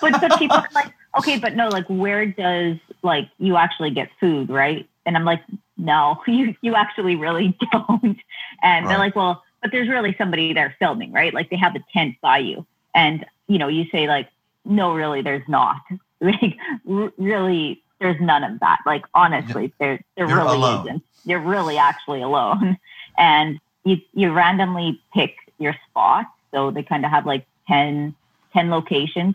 but 0.00 0.20
but 0.20 0.36
people 0.36 0.56
are 0.56 0.68
like, 0.74 0.92
okay, 1.18 1.38
but 1.38 1.54
no, 1.56 1.68
like 1.68 1.86
where 1.88 2.26
does 2.26 2.76
like 3.02 3.28
you 3.38 3.56
actually 3.56 3.90
get 3.90 4.08
food, 4.20 4.50
right? 4.50 4.88
And 5.04 5.16
I'm 5.16 5.24
like, 5.24 5.42
no, 5.76 6.20
you 6.26 6.54
you 6.62 6.74
actually 6.74 7.16
really 7.16 7.56
don't. 7.72 7.88
And 8.02 8.18
Right. 8.62 8.88
they're 8.88 8.98
like, 8.98 9.16
well, 9.16 9.42
but 9.62 9.70
there's 9.72 9.88
really 9.88 10.14
somebody 10.18 10.52
there 10.52 10.74
filming, 10.78 11.12
right? 11.12 11.32
Like 11.34 11.50
they 11.50 11.56
have 11.56 11.74
a 11.76 11.84
tent 11.92 12.16
by 12.22 12.38
you, 12.38 12.66
and 12.94 13.24
you 13.48 13.58
know, 13.58 13.68
you 13.68 13.84
say 13.90 14.06
like, 14.08 14.28
no, 14.64 14.94
really, 14.94 15.22
there's 15.22 15.46
not. 15.48 15.76
Like 16.18 16.56
r- 16.90 17.12
really, 17.18 17.82
there's 18.00 18.18
none 18.22 18.42
of 18.42 18.58
that. 18.60 18.78
Like 18.86 19.04
honestly, 19.12 19.70
there 19.78 20.00
there 20.16 20.26
You're 20.26 20.38
really 20.38 20.56
alone. 20.56 20.86
isn't. 20.86 21.02
You're 21.26 21.40
really 21.40 21.76
actually 21.76 22.22
alone, 22.22 22.78
and 23.18 23.60
you 23.84 23.98
you 24.14 24.32
randomly 24.32 24.98
pick 25.12 25.34
your 25.58 25.74
spot. 25.90 26.24
So 26.54 26.70
they 26.70 26.82
kind 26.82 27.04
of 27.04 27.10
have 27.10 27.26
like 27.26 27.44
10, 27.68 28.14
10 28.54 28.70
locations 28.70 29.34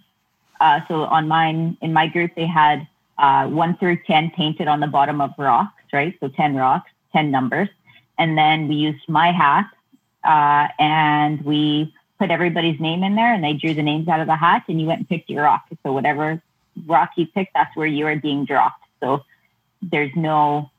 uh, 0.61 0.79
so 0.87 1.03
on 1.05 1.27
mine, 1.27 1.75
in 1.81 1.91
my 1.91 2.07
group, 2.07 2.31
they 2.35 2.45
had 2.45 2.87
uh, 3.17 3.47
one 3.47 3.75
through 3.77 3.97
10 4.05 4.31
painted 4.37 4.67
on 4.67 4.79
the 4.79 4.87
bottom 4.87 5.19
of 5.19 5.31
rocks, 5.37 5.83
right? 5.91 6.15
So 6.19 6.27
10 6.29 6.55
rocks, 6.55 6.89
10 7.13 7.31
numbers. 7.31 7.67
And 8.19 8.37
then 8.37 8.67
we 8.67 8.75
used 8.75 9.09
my 9.09 9.31
hat 9.31 9.65
uh, 10.23 10.71
and 10.79 11.43
we 11.43 11.93
put 12.19 12.29
everybody's 12.29 12.79
name 12.79 13.03
in 13.03 13.15
there 13.15 13.33
and 13.33 13.43
they 13.43 13.53
drew 13.53 13.73
the 13.73 13.81
names 13.81 14.07
out 14.07 14.19
of 14.19 14.27
the 14.27 14.35
hat 14.35 14.63
and 14.67 14.79
you 14.79 14.85
went 14.85 14.99
and 14.99 15.09
picked 15.09 15.31
your 15.31 15.43
rock. 15.43 15.65
So 15.83 15.91
whatever 15.91 16.39
rock 16.85 17.09
you 17.15 17.25
picked, 17.25 17.55
that's 17.55 17.75
where 17.75 17.87
you 17.87 18.05
are 18.05 18.15
being 18.15 18.45
dropped. 18.45 18.83
So 18.99 19.23
there's 19.81 20.11
no, 20.15 20.69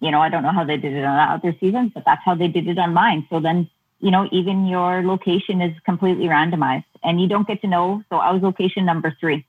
you 0.00 0.10
know, 0.10 0.22
I 0.22 0.30
don't 0.30 0.42
know 0.42 0.52
how 0.52 0.64
they 0.64 0.78
did 0.78 0.94
it 0.94 1.04
on 1.04 1.28
other 1.28 1.54
seasons, 1.60 1.92
but 1.94 2.04
that's 2.06 2.22
how 2.24 2.34
they 2.34 2.48
did 2.48 2.66
it 2.66 2.78
on 2.78 2.94
mine. 2.94 3.26
So 3.28 3.40
then 3.40 3.68
you 4.00 4.10
know, 4.10 4.28
even 4.32 4.66
your 4.66 5.02
location 5.02 5.60
is 5.60 5.78
completely 5.84 6.24
randomized 6.24 6.84
and 7.02 7.20
you 7.20 7.28
don't 7.28 7.46
get 7.46 7.60
to 7.62 7.68
know. 7.68 8.02
So 8.08 8.16
I 8.16 8.32
was 8.32 8.42
location 8.42 8.84
number 8.84 9.16
three. 9.20 9.44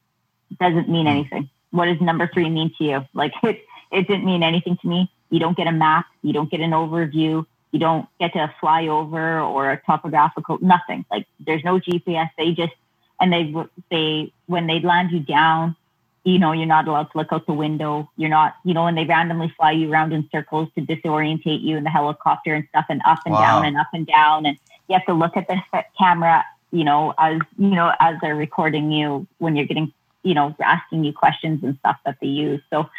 doesn't 0.60 0.89
mean 0.89 1.05
hmm. 1.05 1.12
anything. 1.12 1.50
What 1.72 1.86
does 1.86 2.01
number 2.01 2.29
three 2.34 2.50
mean 2.50 2.74
to 2.77 2.84
you? 2.84 3.05
Like 3.13 3.34
it, 3.43 3.62
it 3.91 4.08
didn't 4.08 4.25
mean 4.25 4.43
anything 4.43 4.77
to 4.81 4.88
me. 4.88 5.12
You 5.29 5.39
don't 5.39 5.55
get 5.55 5.67
a 5.67 5.72
map. 5.72 6.05
You 6.22 6.34
don't 6.34 6.51
get 6.51 6.60
an 6.60 6.72
overview. 6.72 7.46
You 7.72 7.79
don't 7.79 8.08
get 8.20 8.34
to 8.34 8.53
fly 8.60 8.88
over 8.88 9.39
or 9.39 9.72
a 9.72 9.81
topographical, 9.86 10.58
nothing. 10.62 11.05
Like 11.10 11.25
there's 11.39 11.63
no 11.63 11.79
GPS. 11.79 12.29
They 12.38 12.51
just, 12.51 12.74
and 13.22 13.31
they, 13.31 13.53
they, 13.89 14.34
when 14.48 14.67
they 14.67 14.81
land 14.81 15.12
you 15.12 15.22
down, 15.22 15.77
you 16.24 16.38
know, 16.38 16.51
you're 16.51 16.67
not 16.67 16.88
allowed 16.88 17.12
to 17.12 17.17
look 17.17 17.31
out 17.31 17.48
the 17.48 17.53
window. 17.53 18.10
You're 18.15 18.29
not, 18.29 18.55
you 18.63 18.74
know, 18.74 18.84
when 18.84 18.96
they 18.96 19.05
randomly 19.05 19.53
fly 19.58 19.72
you 19.72 19.91
around 19.91 20.13
in 20.13 20.29
circles 20.31 20.70
to 20.75 20.81
disorientate 20.81 21.62
you 21.62 21.77
in 21.77 21.84
the 21.84 21.89
helicopter 21.89 22.53
and 22.53 22.67
stuff 22.70 22.86
and 22.89 23.01
up 23.05 23.20
and 23.25 23.34
wow. 23.34 23.41
down 23.41 23.65
and 23.65 23.77
up 23.77 23.88
and 23.93 24.05
down. 24.05 24.46
And 24.46 24.58
you 24.88 24.93
have 24.93 25.05
to 25.05 25.13
look 25.13 25.36
at 25.36 25.48
the 25.48 25.58
camera, 25.98 26.43
you 26.71 26.83
know, 26.83 27.13
as, 27.17 27.39
you 27.57 27.69
know, 27.69 27.93
as 27.99 28.17
they're 28.21 28.35
recording 28.35 28.91
you 28.91 29.27
when 29.39 29.55
you're 29.55 29.65
getting, 29.65 29.93
you 30.23 30.33
know, 30.33 30.55
asking 30.63 31.03
you 31.03 31.13
questions 31.13 31.63
and 31.63 31.77
stuff 31.79 31.97
that 32.05 32.17
they 32.21 32.27
use. 32.27 32.61
So, 32.69 32.89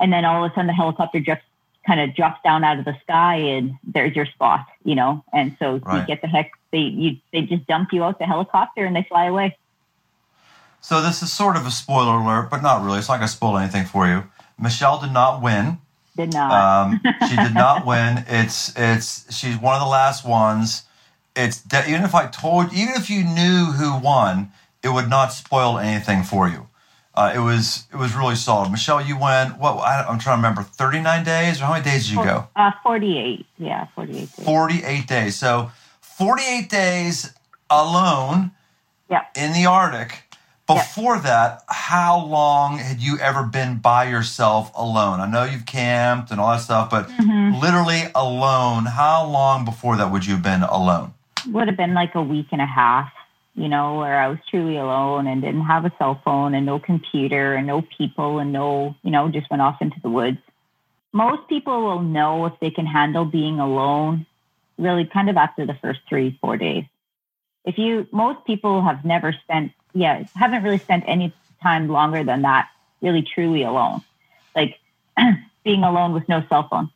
and 0.00 0.12
then 0.12 0.24
all 0.24 0.44
of 0.44 0.50
a 0.50 0.54
sudden 0.54 0.66
the 0.66 0.72
helicopter 0.72 1.20
just 1.20 1.42
kind 1.86 2.00
of 2.00 2.14
drops 2.14 2.40
down 2.44 2.64
out 2.64 2.78
of 2.78 2.84
the 2.84 2.94
sky 3.02 3.36
and 3.36 3.74
there's 3.82 4.14
your 4.14 4.26
spot, 4.26 4.66
you 4.84 4.94
know. 4.94 5.24
And 5.32 5.56
so 5.58 5.78
right. 5.78 6.00
you 6.00 6.06
get 6.06 6.20
the 6.20 6.28
heck 6.28 6.52
they 6.70 6.78
you 6.78 7.16
they 7.32 7.42
just 7.42 7.66
dump 7.66 7.92
you 7.92 8.04
out 8.04 8.18
the 8.18 8.26
helicopter 8.26 8.84
and 8.84 8.94
they 8.94 9.04
fly 9.08 9.26
away. 9.26 9.56
So 10.80 11.00
this 11.00 11.22
is 11.22 11.32
sort 11.32 11.56
of 11.56 11.66
a 11.66 11.70
spoiler 11.70 12.18
alert, 12.18 12.50
but 12.50 12.62
not 12.62 12.84
really. 12.84 12.98
It's 12.98 13.08
not 13.08 13.16
going 13.16 13.26
to 13.26 13.32
spoil 13.32 13.58
anything 13.58 13.84
for 13.84 14.06
you. 14.06 14.24
Michelle 14.60 15.00
did 15.00 15.12
not 15.12 15.42
win. 15.42 15.78
Did 16.16 16.32
not. 16.32 16.52
Um, 16.52 17.00
she 17.28 17.36
did 17.36 17.54
not 17.54 17.86
win. 17.92 18.24
It's 18.28 18.72
it's 18.76 19.34
she's 19.34 19.56
one 19.56 19.74
of 19.74 19.80
the 19.80 19.88
last 19.88 20.26
ones. 20.26 20.84
It's 21.38 21.62
de- 21.62 21.88
even 21.88 22.02
if 22.02 22.14
I 22.14 22.26
told, 22.26 22.72
even 22.72 22.94
if 22.96 23.08
you 23.08 23.22
knew 23.22 23.72
who 23.72 23.96
won, 23.98 24.50
it 24.82 24.88
would 24.88 25.08
not 25.08 25.32
spoil 25.32 25.78
anything 25.78 26.24
for 26.24 26.48
you. 26.48 26.66
Uh, 27.14 27.32
it 27.34 27.38
was 27.38 27.86
it 27.92 27.96
was 27.96 28.14
really 28.14 28.36
solid. 28.36 28.70
Michelle, 28.70 29.04
you 29.04 29.18
went 29.18 29.58
what? 29.58 29.74
I, 29.78 30.08
am 30.08 30.18
trying 30.18 30.34
to 30.34 30.48
remember. 30.48 30.62
39 30.62 31.24
days 31.24 31.60
or 31.60 31.64
how 31.64 31.72
many 31.72 31.84
days 31.84 32.08
did 32.08 32.16
you 32.16 32.24
go? 32.24 32.48
Uh, 32.54 32.70
48. 32.82 33.46
Yeah, 33.58 33.86
48 33.94 34.18
days. 34.18 34.44
48 34.44 35.06
days. 35.06 35.36
So 35.36 35.70
48 36.00 36.68
days 36.68 37.32
alone. 37.70 38.52
Yeah. 39.10 39.24
In 39.36 39.52
the 39.52 39.66
Arctic. 39.66 40.22
Before 40.66 41.14
yep. 41.14 41.24
that, 41.24 41.62
how 41.68 42.22
long 42.26 42.76
had 42.76 43.00
you 43.00 43.18
ever 43.20 43.42
been 43.42 43.78
by 43.78 44.04
yourself 44.04 44.70
alone? 44.76 45.18
I 45.18 45.26
know 45.26 45.44
you've 45.44 45.64
camped 45.64 46.30
and 46.30 46.38
all 46.38 46.50
that 46.50 46.60
stuff, 46.60 46.90
but 46.90 47.08
mm-hmm. 47.08 47.58
literally 47.58 48.02
alone, 48.14 48.84
how 48.84 49.26
long 49.26 49.64
before 49.64 49.96
that 49.96 50.12
would 50.12 50.26
you 50.26 50.34
have 50.34 50.42
been 50.42 50.62
alone? 50.62 51.14
Would 51.46 51.68
have 51.68 51.76
been 51.76 51.94
like 51.94 52.14
a 52.14 52.22
week 52.22 52.48
and 52.52 52.60
a 52.60 52.66
half 52.66 53.12
you 53.58 53.68
know, 53.68 53.96
where 53.98 54.20
I 54.20 54.28
was 54.28 54.38
truly 54.48 54.76
alone 54.76 55.26
and 55.26 55.42
didn't 55.42 55.62
have 55.62 55.84
a 55.84 55.92
cell 55.98 56.20
phone 56.24 56.54
and 56.54 56.64
no 56.64 56.78
computer 56.78 57.54
and 57.54 57.66
no 57.66 57.82
people 57.82 58.38
and 58.38 58.52
no, 58.52 58.94
you 59.02 59.10
know, 59.10 59.28
just 59.28 59.50
went 59.50 59.62
off 59.62 59.82
into 59.82 59.98
the 60.00 60.08
woods. 60.08 60.38
Most 61.12 61.48
people 61.48 61.82
will 61.82 62.00
know 62.00 62.46
if 62.46 62.52
they 62.60 62.70
can 62.70 62.86
handle 62.86 63.24
being 63.24 63.58
alone 63.58 64.26
really 64.78 65.04
kind 65.04 65.28
of 65.28 65.36
after 65.36 65.66
the 65.66 65.74
first 65.74 65.98
three, 66.08 66.38
four 66.40 66.56
days. 66.56 66.84
If 67.64 67.78
you, 67.78 68.06
most 68.12 68.46
people 68.46 68.80
have 68.82 69.04
never 69.04 69.32
spent, 69.32 69.72
yeah, 69.92 70.22
haven't 70.36 70.62
really 70.62 70.78
spent 70.78 71.02
any 71.08 71.32
time 71.60 71.88
longer 71.88 72.22
than 72.22 72.42
that 72.42 72.68
really 73.02 73.22
truly 73.22 73.64
alone. 73.64 74.02
Like 74.54 74.78
being 75.64 75.82
alone 75.82 76.12
with 76.12 76.28
no 76.28 76.44
cell 76.48 76.68
phone, 76.68 76.90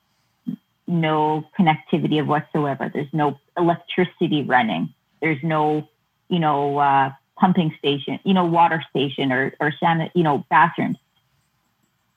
no 0.86 1.44
connectivity 1.58 2.20
of 2.20 2.26
whatsoever. 2.26 2.90
There's 2.92 3.12
no 3.12 3.38
electricity 3.56 4.42
running. 4.42 4.92
There's 5.20 5.42
no 5.42 5.88
you 6.32 6.38
know, 6.38 6.78
uh, 6.78 7.12
pumping 7.36 7.74
station, 7.78 8.18
you 8.24 8.32
know, 8.32 8.46
water 8.46 8.82
station 8.88 9.30
or, 9.30 9.52
or 9.60 9.70
you 10.14 10.22
know, 10.22 10.44
bathrooms. 10.48 10.96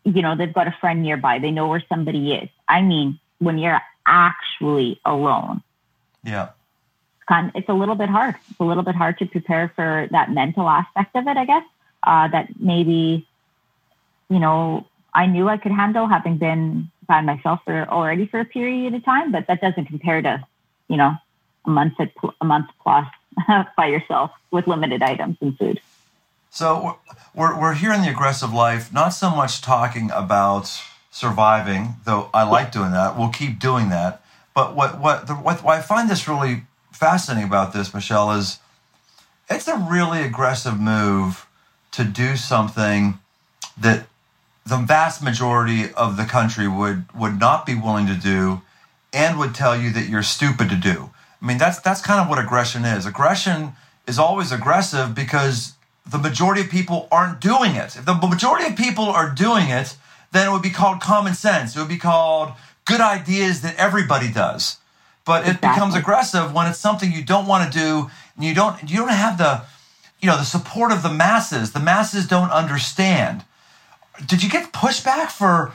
You 0.05 0.22
know, 0.22 0.38
they've 0.38 0.53
got 0.53 0.67
a 0.67 0.75
friend 0.79 1.01
nearby. 1.01 1.39
They 1.39 1.51
know 1.51 1.67
where 1.67 1.84
somebody 1.89 2.34
is. 2.34 2.50
I 2.67 2.81
mean, 2.81 3.19
when 3.39 3.57
you're 3.57 3.81
actually 4.07 5.01
alone. 5.03 5.62
Yeah. 6.24 6.50
It's, 7.17 7.25
kind 7.27 7.50
of, 7.50 7.55
it's 7.55 7.67
a 7.67 7.74
little 7.74 7.95
bit 7.95 8.07
hard. 8.07 8.36
It's 8.50 8.60
a 8.60 8.63
little 8.63 8.84
bit 8.84 8.95
hard 8.95 9.17
to 9.17 9.25
prepare 9.25 9.74
for 9.75 10.07
that 10.12 10.31
mental 10.31 10.69
aspect 10.69 11.13
of 11.15 11.27
it, 11.27 11.36
I 11.36 11.43
guess. 11.43 11.63
Uh, 12.01 12.29
that 12.29 12.48
maybe, 12.57 13.27
you 14.29 14.39
know, 14.39 14.86
I 15.13 15.25
knew 15.25 15.50
I 15.50 15.57
could 15.57 15.74
handle 15.74 16.07
having 16.07 16.38
been 16.38 16.89
by 17.07 17.21
myself 17.21 17.59
for 17.65 17.88
already 17.89 18.25
for 18.25 18.39
a 18.39 18.45
period 18.45 18.93
of 18.93 19.03
time, 19.03 19.31
but 19.31 19.47
that 19.47 19.62
doesn't 19.62 19.85
compare 19.85 20.21
to, 20.21 20.45
you 20.88 20.97
know, 20.97 21.13
a 21.65 21.69
month, 21.69 21.93
at, 22.00 22.12
a 22.41 22.45
month 22.45 22.67
plus 22.81 23.07
by 23.77 23.88
yourself 23.88 24.31
with 24.51 24.67
limited 24.67 25.01
items 25.01 25.38
and 25.41 25.57
food. 25.57 25.79
So 26.50 27.00
we're, 27.33 27.59
we're 27.59 27.74
here 27.74 27.91
in 27.91 28.01
the 28.01 28.09
aggressive 28.09 28.53
life, 28.53 28.93
not 28.93 29.09
so 29.09 29.29
much 29.29 29.62
talking 29.62 30.09
about 30.12 30.71
surviving, 31.12 31.95
though 32.05 32.29
I 32.33 32.43
like 32.43 32.71
doing 32.71 32.91
that. 32.91 33.17
We'll 33.17 33.29
keep 33.29 33.59
doing 33.59 33.89
that. 33.89 34.21
But 34.53 34.75
what 34.75 35.00
what, 35.00 35.27
the, 35.27 35.33
what, 35.33 35.63
what 35.63 35.77
I 35.77 35.81
find 35.81 36.09
this 36.09 36.27
really 36.27 36.63
fascinating 36.91 37.47
about 37.47 37.74
this, 37.74 37.93
Michelle, 37.93 38.31
is 38.31 38.59
it's 39.50 39.67
a 39.67 39.77
really 39.77 40.24
aggressive 40.24 40.79
move 40.79 41.45
to 41.91 42.03
do 42.03 42.35
something 42.38 43.19
that 43.77 44.07
the 44.65 44.77
vast 44.77 45.22
majority 45.22 45.93
of 45.93 46.17
the 46.17 46.25
country 46.25 46.67
would 46.67 47.05
would 47.13 47.39
not 47.39 47.65
be 47.65 47.75
willing 47.75 48.07
to 48.07 48.15
do 48.15 48.62
and 49.13 49.38
would 49.38 49.55
tell 49.55 49.79
you 49.79 49.91
that 49.93 50.10
you're 50.10 50.24
stupid 50.24 50.69
to 50.69 50.75
do. 50.75 51.12
I 51.41 51.45
mean, 51.45 51.57
that's 51.57 51.79
that's 51.79 52.01
kind 52.01 52.19
of 52.19 52.29
what 52.29 52.39
aggression 52.39 52.84
is. 52.86 53.05
Aggression 53.05 53.74
is 54.07 54.17
always 54.17 54.51
aggressive 54.51 55.13
because 55.13 55.74
the 56.05 56.17
majority 56.17 56.62
of 56.62 56.69
people 56.69 57.07
aren't 57.12 57.39
doing 57.39 57.75
it. 57.75 57.95
If 57.95 58.05
the 58.05 58.13
majority 58.15 58.67
of 58.67 58.75
people 58.75 59.05
are 59.05 59.29
doing 59.29 59.69
it, 59.69 59.95
then 60.31 60.48
it 60.48 60.51
would 60.51 60.62
be 60.62 60.69
called 60.69 61.01
common 61.01 61.34
sense. 61.34 61.75
It 61.75 61.79
would 61.79 61.89
be 61.89 61.98
called 61.98 62.53
good 62.86 63.01
ideas 63.01 63.62
that 63.62 63.75
everybody 63.77 64.31
does. 64.31 64.77
But 65.25 65.43
it 65.43 65.55
exactly. 65.55 65.69
becomes 65.69 65.95
aggressive 65.95 66.53
when 66.53 66.67
it's 66.67 66.77
something 66.77 67.12
you 67.12 67.24
don't 67.24 67.48
want 67.48 67.72
to 67.72 67.77
do 67.77 68.12
and 68.36 68.45
you 68.45 68.53
don't 68.53 68.89
you 68.89 68.98
don't 68.98 69.10
have 69.10 69.38
the 69.38 69.63
you 70.22 70.29
know 70.29 70.38
the 70.38 70.43
support 70.43 70.91
of 70.91 71.03
the 71.03 71.13
masses. 71.13 71.72
The 71.72 71.79
masses 71.79 72.27
don't 72.27 72.51
understand. 72.51 73.43
Did 74.25 74.43
you 74.43 74.50
get 74.50 74.72
pushback 74.72 75.29
for 75.29 75.74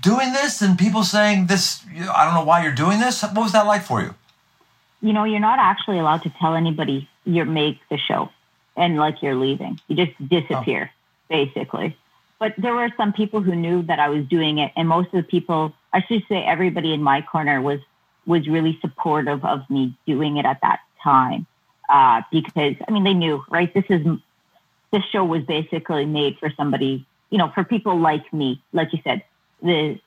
doing 0.00 0.32
this 0.32 0.62
and 0.62 0.78
people 0.78 1.04
saying 1.04 1.46
this 1.46 1.84
I 2.12 2.24
don't 2.24 2.34
know 2.34 2.44
why 2.44 2.62
you're 2.62 2.74
doing 2.74 3.00
this? 3.00 3.22
What 3.22 3.36
was 3.36 3.52
that 3.52 3.66
like 3.66 3.82
for 3.82 4.00
you? 4.00 4.14
you 5.02 5.12
know, 5.12 5.24
you're 5.24 5.40
not 5.40 5.58
actually 5.58 5.98
allowed 5.98 6.22
to 6.22 6.30
tell 6.30 6.54
anybody 6.54 7.08
you 7.24 7.44
make 7.44 7.78
the 7.88 7.96
show 7.96 8.30
and 8.76 8.96
like 8.96 9.22
you're 9.22 9.34
leaving. 9.34 9.80
You 9.88 9.96
just 9.96 10.28
disappear, 10.28 10.90
oh. 10.92 10.96
basically. 11.28 11.96
But 12.38 12.54
there 12.56 12.74
were 12.74 12.90
some 12.96 13.12
people 13.12 13.40
who 13.40 13.54
knew 13.54 13.82
that 13.82 13.98
I 13.98 14.08
was 14.08 14.24
doing 14.26 14.58
it, 14.58 14.72
and 14.76 14.88
most 14.88 15.06
of 15.06 15.12
the 15.12 15.22
people, 15.22 15.74
I 15.92 16.02
should 16.02 16.22
say, 16.28 16.42
everybody 16.42 16.92
in 16.92 17.02
my 17.02 17.22
corner 17.22 17.60
was 17.60 17.80
was 18.26 18.46
really 18.46 18.78
supportive 18.80 19.44
of 19.44 19.68
me 19.70 19.94
doing 20.06 20.36
it 20.36 20.44
at 20.44 20.60
that 20.60 20.80
time 21.02 21.46
uh, 21.88 22.20
because 22.30 22.76
I 22.86 22.90
mean 22.90 23.04
they 23.04 23.14
knew, 23.14 23.44
right? 23.50 23.72
This 23.72 23.84
is 23.88 24.06
this 24.92 25.04
show 25.04 25.24
was 25.24 25.42
basically 25.44 26.06
made 26.06 26.38
for 26.38 26.50
somebody, 26.56 27.06
you 27.30 27.38
know, 27.38 27.50
for 27.54 27.64
people 27.64 27.98
like 27.98 28.32
me. 28.32 28.62
Like 28.72 28.92
you 28.92 29.00
said, 29.02 29.22
the 29.62 29.98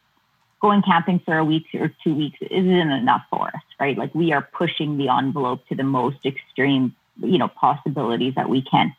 going 0.62 0.82
camping 0.82 1.20
for 1.20 1.38
a 1.38 1.44
week 1.44 1.65
or 1.74 1.92
two 2.03 2.15
weeks 2.15 2.38
isn't 2.42 2.92
enough 2.92 3.24
for 3.30 3.48
us, 3.48 3.62
right? 3.80 3.98
Like 3.98 4.15
we 4.15 4.32
are 4.32 4.48
pushing 4.53 4.98
the 4.98 5.10
envelope 5.10 5.68
to 5.68 5.75
the 5.75 5.84
most 5.84 6.25
extreme, 6.25 6.96
you 7.22 7.38
know, 7.38 7.50
possibilities 7.50 8.36
that 8.36 8.48
we 8.48 8.62
can. 8.62 8.96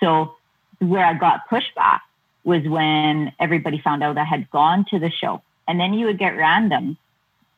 So 0.00 0.36
where 0.78 1.04
I 1.04 1.14
got 1.14 1.48
pushback 1.50 2.00
was 2.44 2.62
when 2.68 3.32
everybody 3.40 3.80
found 3.80 4.04
out 4.04 4.16
I 4.16 4.24
had 4.24 4.48
gone 4.50 4.84
to 4.90 4.98
the 5.00 5.10
show. 5.10 5.42
And 5.66 5.80
then 5.80 5.92
you 5.92 6.06
would 6.06 6.18
get 6.18 6.36
random, 6.36 6.96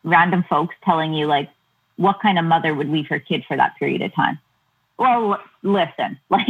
random 0.05 0.43
folks 0.49 0.75
telling 0.83 1.13
you 1.13 1.27
like, 1.27 1.51
what 1.97 2.19
kind 2.21 2.39
of 2.39 2.47
mother 2.47 2.75
would 2.75 2.89
leave 2.89 3.09
her 3.09 3.21
kid 3.21 3.45
for 3.47 3.59
that 3.59 3.77
period 3.79 4.01
of 4.01 4.15
time? 4.15 4.39
Well, 4.99 5.39
listen, 5.63 6.19
like, 6.31 6.49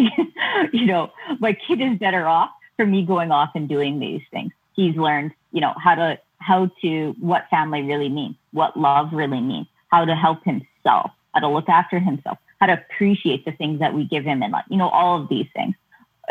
you 0.72 0.86
know, 0.86 1.10
my 1.40 1.54
kid 1.54 1.80
is 1.80 1.98
better 1.98 2.28
off 2.28 2.50
for 2.80 2.86
me 2.86 3.04
going 3.04 3.30
off 3.30 3.50
and 3.54 3.68
doing 3.68 3.98
these 3.98 4.22
things. 4.30 4.52
He's 4.72 4.96
learned, 4.96 5.32
you 5.52 5.60
know, 5.60 5.74
how 5.76 5.94
to 5.96 6.18
how 6.38 6.70
to 6.80 7.14
what 7.20 7.46
family 7.50 7.82
really 7.82 8.08
means, 8.08 8.36
what 8.52 8.74
love 8.74 9.12
really 9.12 9.42
means, 9.42 9.66
how 9.88 10.06
to 10.06 10.14
help 10.14 10.42
himself, 10.44 11.10
how 11.34 11.40
to 11.40 11.48
look 11.48 11.68
after 11.68 11.98
himself, 11.98 12.38
how 12.58 12.68
to 12.68 12.72
appreciate 12.72 13.44
the 13.44 13.52
things 13.52 13.80
that 13.80 13.92
we 13.92 14.04
give 14.04 14.24
him, 14.24 14.42
and 14.42 14.50
like 14.50 14.64
you 14.70 14.78
know 14.78 14.88
all 14.88 15.20
of 15.20 15.28
these 15.28 15.46
things. 15.54 15.74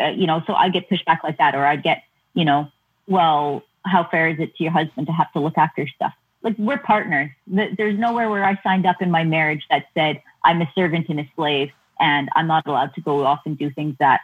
Uh, 0.02 0.08
you 0.08 0.26
know, 0.26 0.42
so 0.44 0.54
I 0.54 0.70
get 0.70 0.90
pushback 0.90 1.18
like 1.22 1.38
that, 1.38 1.54
or 1.54 1.64
I 1.64 1.76
get 1.76 2.02
you 2.34 2.44
know, 2.44 2.66
well, 3.06 3.62
how 3.84 4.08
fair 4.10 4.26
is 4.28 4.40
it 4.40 4.56
to 4.56 4.64
your 4.64 4.72
husband 4.72 5.06
to 5.06 5.12
have 5.12 5.32
to 5.34 5.38
look 5.38 5.56
after 5.56 5.86
stuff? 5.86 6.14
Like 6.42 6.58
we're 6.58 6.78
partners. 6.78 7.30
There's 7.46 7.96
nowhere 7.96 8.28
where 8.28 8.44
I 8.44 8.58
signed 8.64 8.86
up 8.86 9.00
in 9.00 9.12
my 9.12 9.22
marriage 9.22 9.62
that 9.70 9.84
said 9.94 10.20
I'm 10.42 10.60
a 10.60 10.72
servant 10.74 11.10
and 11.10 11.20
a 11.20 11.28
slave, 11.36 11.70
and 12.00 12.28
I'm 12.34 12.48
not 12.48 12.66
allowed 12.66 12.92
to 12.94 13.00
go 13.00 13.24
off 13.24 13.42
and 13.46 13.56
do 13.56 13.70
things 13.70 13.94
that 14.00 14.22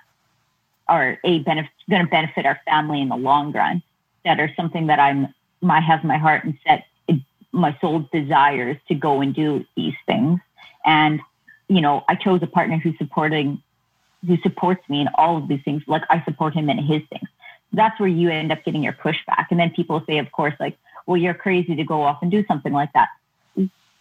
are 0.89 1.19
a 1.25 1.41
benefit 1.41 1.71
going 1.89 2.05
to 2.05 2.11
benefit 2.11 2.47
our 2.47 2.61
family 2.65 3.01
in 3.01 3.09
the 3.09 3.17
long 3.17 3.53
run. 3.53 3.83
That 4.25 4.41
are 4.41 4.51
something 4.57 4.89
that 4.89 4.99
I'm 4.99 5.33
my 5.61 5.81
have 5.81 6.05
my 6.05 6.19
heart 6.19 6.45
and 6.45 6.59
set 6.67 6.85
my 7.53 7.77
soul 7.81 8.09
desires 8.13 8.77
to 8.89 8.95
go 8.95 9.21
and 9.21 9.35
do 9.35 9.65
these 9.77 9.95
things. 10.05 10.41
And, 10.85 11.21
you 11.69 11.81
know, 11.81 12.05
I 12.09 12.15
chose 12.15 12.41
a 12.43 12.47
partner 12.47 12.79
who's 12.79 12.97
supporting 12.99 13.63
who 14.27 14.37
supports 14.39 14.83
me 14.89 15.01
in 15.01 15.09
all 15.15 15.37
of 15.37 15.49
these 15.49 15.61
things, 15.65 15.83
like 15.87 16.03
I 16.11 16.23
support 16.25 16.55
him 16.55 16.69
in 16.69 16.79
his 16.79 17.03
things. 17.11 17.29
That's 17.73 17.99
where 18.01 18.09
you 18.09 18.31
end 18.31 18.51
up 18.51 18.65
getting 18.65 18.83
your 18.83 18.95
pushback. 18.95 19.47
And 19.51 19.61
then 19.61 19.71
people 19.71 20.03
say, 20.07 20.19
of 20.19 20.33
course, 20.33 20.55
like, 20.59 20.77
well, 21.07 21.17
you're 21.17 21.35
crazy 21.35 21.77
to 21.77 21.85
go 21.85 22.03
off 22.03 22.19
and 22.23 22.31
do 22.31 22.45
something 22.47 22.73
like 22.73 22.93
that. 22.95 23.09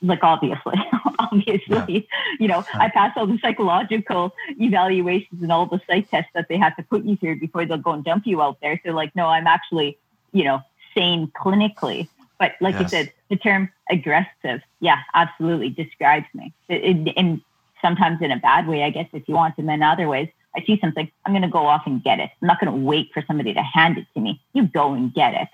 Like, 0.01 0.23
obviously, 0.23 0.75
obviously, 1.19 1.61
yeah. 1.67 2.35
you 2.39 2.47
know, 2.47 2.65
I 2.73 2.89
passed 2.89 3.17
all 3.17 3.27
the 3.27 3.37
psychological 3.39 4.33
evaluations 4.59 5.41
and 5.41 5.51
all 5.51 5.65
the 5.65 5.81
psych 5.87 6.09
tests 6.09 6.31
that 6.33 6.47
they 6.49 6.57
have 6.57 6.75
to 6.77 6.83
put 6.83 7.03
you 7.03 7.15
through 7.17 7.39
before 7.39 7.65
they'll 7.65 7.77
go 7.77 7.91
and 7.91 8.03
dump 8.03 8.27
you 8.27 8.41
out 8.41 8.59
there. 8.61 8.79
So, 8.85 8.91
like, 8.91 9.15
no, 9.15 9.27
I'm 9.27 9.47
actually, 9.47 9.97
you 10.31 10.43
know, 10.43 10.61
sane 10.95 11.31
clinically. 11.35 12.07
But 12.37 12.53
like 12.59 12.73
yes. 12.73 12.81
you 12.81 12.87
said, 12.89 13.13
the 13.29 13.37
term 13.37 13.69
aggressive, 13.89 14.61
yeah, 14.79 14.99
absolutely 15.13 15.69
describes 15.69 16.25
me. 16.33 16.53
And 16.69 17.41
sometimes 17.81 18.21
in 18.21 18.31
a 18.31 18.37
bad 18.37 18.67
way, 18.67 18.83
I 18.83 18.89
guess, 18.89 19.07
if 19.13 19.27
you 19.27 19.35
want, 19.35 19.57
and 19.57 19.69
then 19.69 19.81
other 19.83 20.07
ways, 20.07 20.29
I 20.55 20.63
see 20.65 20.79
something, 20.79 21.09
I'm 21.25 21.33
going 21.33 21.41
to 21.43 21.49
go 21.49 21.65
off 21.65 21.83
and 21.85 22.03
get 22.03 22.19
it. 22.19 22.29
I'm 22.41 22.47
not 22.47 22.59
going 22.59 22.71
to 22.71 22.85
wait 22.85 23.11
for 23.13 23.23
somebody 23.27 23.53
to 23.53 23.61
hand 23.61 23.97
it 23.97 24.05
to 24.13 24.19
me. 24.19 24.41
You 24.53 24.67
go 24.67 24.93
and 24.93 25.13
get 25.13 25.33
it. 25.33 25.47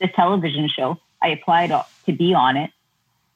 This 0.00 0.10
television 0.14 0.68
show, 0.68 0.98
I 1.22 1.28
applied 1.28 1.68
to 1.68 2.12
be 2.12 2.34
on 2.34 2.56
it. 2.56 2.70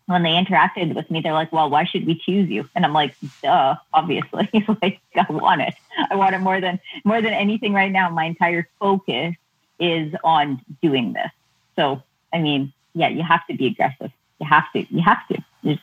When 0.06 0.22
they 0.22 0.30
interacted 0.30 0.94
with 0.94 1.10
me, 1.10 1.20
they're 1.20 1.32
like, 1.32 1.52
well, 1.52 1.68
why 1.68 1.84
should 1.84 2.06
we 2.06 2.14
choose 2.14 2.48
you? 2.48 2.68
And 2.75 2.84
I'm 2.84 2.92
like, 2.92 3.14
duh, 3.42 3.75
obviously. 3.92 4.48
like, 4.82 5.00
I 5.16 5.26
want 5.30 5.62
it. 5.62 5.75
I 6.10 6.14
want 6.14 6.34
it 6.34 6.38
more 6.38 6.60
than, 6.60 6.78
more 7.04 7.20
than 7.20 7.32
anything 7.32 7.72
right 7.72 7.90
now. 7.90 8.08
My 8.10 8.25
entire 8.25 8.68
focus 8.78 9.34
is 9.80 10.14
on 10.22 10.62
doing 10.80 11.12
this. 11.12 11.30
So, 11.75 12.02
I 12.32 12.38
mean, 12.38 12.72
yeah, 12.94 13.08
you 13.08 13.22
have 13.22 13.46
to 13.48 13.56
be 13.56 13.66
aggressive. 13.66 14.12
You 14.40 14.46
have 14.46 14.72
to. 14.75 14.86
You 14.94 15.02
have 15.02 15.26
to. 15.28 15.44
You're, 15.62 15.78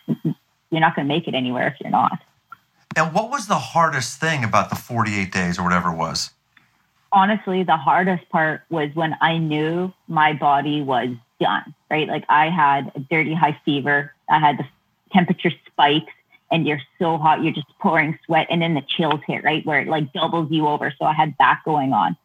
you're 0.72 0.82
not 0.82 0.96
going 0.96 1.08
to 1.08 1.14
make 1.14 1.28
it 1.28 1.36
anywhere 1.36 1.68
if 1.68 1.76
you're 1.82 1.92
not. 1.92 2.20
And 2.96 3.14
what 3.14 3.30
was 3.30 3.48
the 3.48 3.58
hardest 3.58 4.20
thing 4.20 4.44
about 4.44 4.70
the 4.70 4.76
48 4.76 5.32
days 5.32 5.60
or 5.60 5.64
whatever 5.64 5.90
it 5.92 5.98
was? 5.98 6.32
Honestly, 7.12 7.64
the 7.64 7.78
hardest 7.78 8.28
part 8.30 8.64
was 8.70 8.90
when 8.96 9.16
I 9.22 9.38
knew 9.38 9.94
my 10.08 10.34
body 10.34 10.82
was 10.82 11.10
done, 11.44 11.76
right? 11.92 12.08
Like 12.08 12.24
I 12.30 12.50
had 12.50 12.92
a 12.96 13.00
dirty 13.00 13.34
high 13.34 13.60
fever. 13.66 14.14
I 14.30 14.40
had 14.40 14.58
the 14.58 14.66
temperature 15.12 15.52
spikes 15.68 16.14
and 16.54 16.68
you're 16.68 16.82
so 17.00 17.18
hot, 17.18 17.44
you're 17.44 17.52
just 17.52 17.68
pouring 17.80 18.18
sweat. 18.26 18.48
And 18.50 18.62
then 18.62 18.76
the 18.76 18.84
chills 18.88 19.20
hit, 19.28 19.44
right? 19.44 19.66
Where 19.66 19.82
it 19.82 19.88
like 19.88 20.14
doubles 20.14 20.52
you 20.52 20.68
over. 20.68 20.94
So 20.98 21.06
I 21.06 21.14
had 21.14 21.34
that 21.40 21.62
going 21.66 21.92
on. 21.94 22.16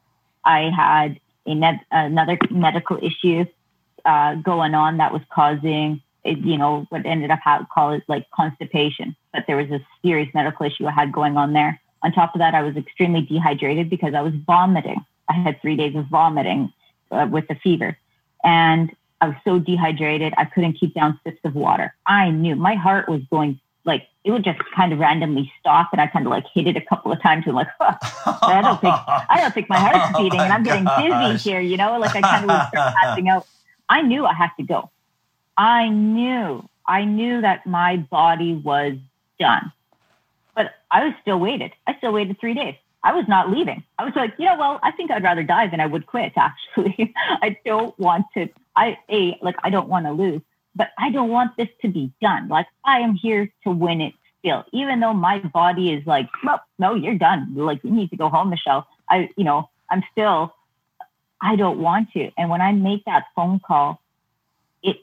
I 0.45 0.71
had 0.71 1.19
med- 1.47 1.81
another 1.91 2.39
medical 2.51 2.99
issue 3.03 3.47
uh, 4.05 4.35
going 4.37 4.75
on 4.75 4.99
that 4.99 5.13
was 5.13 5.23
causing, 5.33 6.03
you 6.25 6.59
know, 6.59 6.87
what 6.91 7.07
ended 7.07 7.31
up 7.31 7.41
how 7.43 7.67
call 7.75 7.93
it 7.93 8.03
like 8.07 8.27
constipation. 8.31 9.17
But 9.33 9.45
there 9.47 9.57
was 9.57 9.71
a 9.71 9.81
serious 10.05 10.33
medical 10.35 10.67
issue 10.67 10.87
I 10.87 10.93
had 10.93 11.11
going 11.11 11.37
on 11.37 11.55
there. 11.55 11.81
On 12.03 12.13
top 12.13 12.35
of 12.35 12.39
that, 12.41 12.55
I 12.55 12.63
was 12.63 12.77
extremely 12.77 13.23
dehydrated 13.23 13.91
because 13.91 14.15
I 14.15 14.21
was 14.21 14.35
vomiting. 14.47 15.05
I 15.29 15.33
had 15.33 15.61
three 15.61 15.77
days 15.77 15.97
of 15.97 16.07
vomiting 16.07 16.73
uh, 17.11 17.27
with 17.31 17.49
the 17.49 17.57
fever, 17.57 17.97
and 18.45 18.95
I 19.21 19.29
was 19.29 19.37
so 19.45 19.59
dehydrated 19.59 20.33
I 20.37 20.45
couldn't 20.45 20.75
keep 20.75 20.95
down 20.95 21.19
sips 21.25 21.41
of 21.45 21.55
water. 21.55 21.95
I 22.07 22.31
knew 22.31 22.55
my 22.57 22.75
heart 22.75 23.09
was 23.09 23.23
going 23.31 23.61
like 23.85 24.07
it 24.23 24.31
would 24.31 24.45
just 24.45 24.59
kind 24.77 24.93
of 24.93 24.99
randomly 24.99 25.51
stop, 25.59 25.89
and 25.93 26.01
I 26.01 26.07
kind 26.07 26.27
of 26.27 26.31
like 26.31 26.45
hit 26.53 26.67
it 26.67 26.77
a 26.77 26.81
couple 26.83 27.11
of 27.11 27.21
times 27.23 27.45
and 27.47 27.55
like, 27.55 27.69
huh, 27.81 28.39
I 28.43 28.61
don't 28.61 28.81
think 28.81 28.95
I 28.95 29.41
don't 29.41 29.55
think 29.55 29.69
my 29.69 29.79
heart's 29.79 30.13
oh 30.15 30.23
beating, 30.23 30.41
and 30.41 30.53
I'm 30.53 30.63
getting 30.63 30.85
dizzy 30.85 31.51
here, 31.51 31.61
you 31.61 31.77
know, 31.77 31.99
like 31.99 32.15
I 32.15 32.21
kind 32.21 32.45
of 32.45 32.49
was 32.49 32.95
passing 33.03 33.29
out. 33.29 33.47
I 33.89 34.03
knew 34.03 34.27
I 34.27 34.35
had 34.35 34.51
to 34.59 34.63
go. 34.63 34.91
I 35.57 35.89
knew, 35.89 36.69
I 36.87 37.05
knew 37.05 37.41
that 37.41 37.67
my 37.67 37.97
body 37.97 38.55
was 38.55 38.95
done. 39.41 39.73
But 40.55 40.73
I 40.91 41.05
was 41.05 41.15
still 41.23 41.39
waited. 41.39 41.73
I 41.87 41.97
still 41.97 42.13
waited 42.13 42.39
three 42.39 42.55
days. 42.55 42.75
I 43.03 43.13
was 43.15 43.27
not 43.29 43.51
leaving. 43.51 43.83
I 43.99 44.05
was 44.05 44.15
like, 44.17 44.35
you 44.39 44.47
know, 44.47 44.57
well, 44.59 44.81
I 44.83 44.91
think 44.93 45.11
I'd 45.11 45.23
rather 45.23 45.43
die 45.43 45.69
than 45.69 45.81
I 45.81 45.87
would 45.87 46.07
quit, 46.07 46.33
actually. 46.37 47.15
I 47.17 47.57
don't 47.65 47.99
want 47.99 48.27
to, 48.35 48.49
I, 48.79 48.99
A, 49.11 49.39
like, 49.43 49.57
I 49.63 49.71
don't 49.71 49.89
want 49.89 50.07
to 50.07 50.13
lose, 50.13 50.41
but 50.75 50.89
I 50.99 51.11
don't 51.11 51.31
want 51.31 51.57
this 51.57 51.69
to 51.83 51.89
be 51.89 52.13
done. 52.21 52.49
Like, 52.49 52.67
I 52.85 53.01
am 53.01 53.15
here 53.15 53.53
to 53.65 53.71
win 53.71 54.01
it 54.01 54.15
still, 54.39 54.65
even 54.73 55.01
though 55.01 55.15
my 55.15 55.41
body 55.41 55.93
is 55.93 56.07
like, 56.07 56.29
well, 56.45 56.61
no, 56.79 56.95
you're 56.95 57.19
done. 57.19 57.55
Like, 57.55 57.83
you 57.83 57.91
need 57.91 58.11
to 58.11 58.17
go 58.17 58.29
home, 58.29 58.51
Michelle. 58.51 58.87
I, 59.11 59.29
you 59.37 59.45
know, 59.45 59.69
I'm 59.91 60.03
still 60.13 60.55
I 61.41 61.57
don't 61.57 61.79
want 61.79 62.13
to. 62.13 62.31
And 62.37 62.51
when 62.51 62.61
I 62.61 62.73
make 62.73 63.05
that 63.05 63.27
phone 63.35 63.61
call, 63.61 64.01
it 64.83 64.99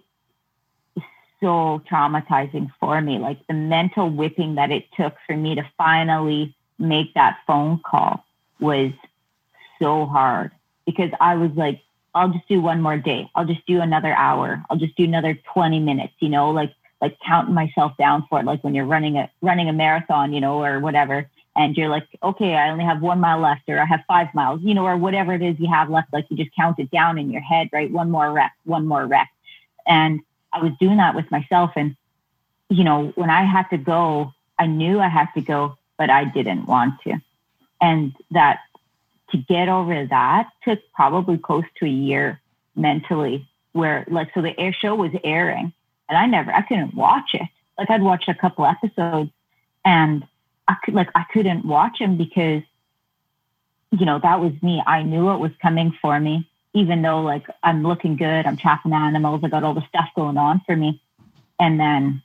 is 0.96 1.04
so 1.40 1.82
traumatizing 1.90 2.72
for 2.80 3.00
me. 3.02 3.20
Like 3.20 3.46
the 3.48 3.54
mental 3.54 4.10
whipping 4.10 4.56
that 4.56 4.72
it 4.72 4.86
took 4.98 5.16
for 5.26 5.36
me 5.36 5.56
to 5.56 5.64
finally 5.78 6.56
make 6.78 7.14
that 7.14 7.40
phone 7.48 7.80
call 7.80 8.26
was 8.60 8.92
so 9.82 10.06
hard 10.06 10.52
because 10.86 11.12
I 11.20 11.36
was 11.36 11.52
like, 11.56 11.82
I'll 12.16 12.30
just 12.30 12.48
do 12.48 12.62
one 12.62 12.82
more 12.82 12.98
day. 12.98 13.30
I'll 13.36 13.46
just 13.46 13.66
do 13.68 13.82
another 13.82 14.14
hour. 14.14 14.64
I'll 14.70 14.78
just 14.78 14.96
do 14.96 15.04
another 15.04 15.38
20 15.54 15.80
minutes, 15.80 16.14
you 16.20 16.30
know, 16.30 16.50
like 16.50 16.74
like 17.02 17.18
counting 17.28 17.54
myself 17.54 17.92
down 17.98 18.26
for 18.30 18.40
it, 18.40 18.46
like 18.46 18.64
when 18.64 18.74
you're 18.74 18.86
running 18.86 19.18
a 19.18 19.30
running 19.42 19.70
a 19.70 19.74
marathon, 19.74 20.34
you 20.34 20.42
know, 20.42 20.64
or 20.64 20.80
whatever 20.80 21.30
and 21.56 21.78
you're 21.78 21.90
like, 21.90 22.08
okay, 22.22 22.56
I 22.56 22.70
only 22.70 22.84
have 22.84 23.02
one 23.02 23.20
mile 23.20 23.40
left, 23.40 23.62
or 23.70 23.80
I 23.80 23.86
have 23.86 24.02
five 24.08 24.34
miles, 24.34 24.62
you 24.62 24.74
know, 24.74 24.86
or 24.86 24.98
whatever 24.98 25.34
it 25.34 25.42
is 25.42 25.58
you 25.60 25.70
have 25.70 25.90
left. 25.90 26.12
Like 26.12 26.26
you 26.30 26.36
just 26.36 26.56
count 26.56 26.80
it 26.80 26.92
down 26.92 27.18
in 27.18 27.32
your 27.32 27.42
head, 27.42 27.70
right? 27.72 27.90
One 27.90 28.12
more 28.12 28.32
rep, 28.32 28.52
one 28.66 28.86
more 28.86 29.06
rep. 29.06 29.28
And 29.88 30.20
I 30.52 30.62
was 30.62 30.74
doing 30.80 30.98
that 30.98 31.16
with 31.16 31.30
myself. 31.32 31.72
And, 31.76 31.96
you 32.70 32.84
know, 32.84 33.14
when 33.16 33.30
I 33.30 33.44
had 33.44 33.70
to 33.70 33.78
go, 33.78 34.34
I 34.60 34.68
knew 34.68 35.00
I 35.00 35.08
had 35.08 35.28
to 35.36 35.42
go, 35.42 35.78
but 35.98 36.10
I 36.10 36.26
didn't 36.26 36.66
want 36.66 37.02
to. 37.04 37.22
And 37.82 38.14
that 38.32 38.60
to 39.36 39.44
get 39.44 39.70
over 39.70 40.06
that 40.06 40.50
took 40.64 40.80
probably 40.94 41.38
close 41.38 41.66
to 41.80 41.86
a 41.86 41.90
year 41.90 42.42
mentally, 42.76 43.48
where 43.74 44.06
like, 44.10 44.34
so 44.34 44.42
the 44.42 44.58
air 44.60 44.74
show 44.74 44.96
was 44.96 45.12
airing 45.24 45.74
and 46.08 46.18
I 46.18 46.26
never, 46.26 46.54
I 46.54 46.62
couldn't 46.62 46.94
watch 46.94 47.34
it. 47.34 47.48
Like 47.78 47.90
I'd 47.90 48.02
watch 48.02 48.28
a 48.28 48.34
couple 48.34 48.66
episodes 48.66 49.32
and 49.84 50.26
I 50.68 50.76
could 50.84 50.94
like 50.94 51.10
I 51.14 51.24
couldn't 51.32 51.66
watch 51.66 52.00
him 52.00 52.18
because 52.18 52.64
you 53.92 54.06
know 54.06 54.20
that 54.20 54.40
was 54.40 54.54
me. 54.62 54.82
I 54.86 55.04
knew 55.04 55.30
it 55.32 55.38
was 55.38 55.52
coming 55.62 55.96
for 56.02 56.20
me, 56.20 56.50
even 56.74 57.02
though 57.02 57.22
like 57.22 57.46
I'm 57.64 57.84
looking 57.84 58.16
good, 58.16 58.46
I'm 58.46 58.58
trapping 58.58 58.94
animals, 58.94 59.42
I 59.44 59.50
got 59.50 59.64
all 59.64 59.74
the 59.74 59.88
stuff 59.88 60.10
going 60.16 60.38
on 60.38 60.62
for 60.66 60.76
me, 60.76 61.02
and 61.60 61.80
then 61.80 62.22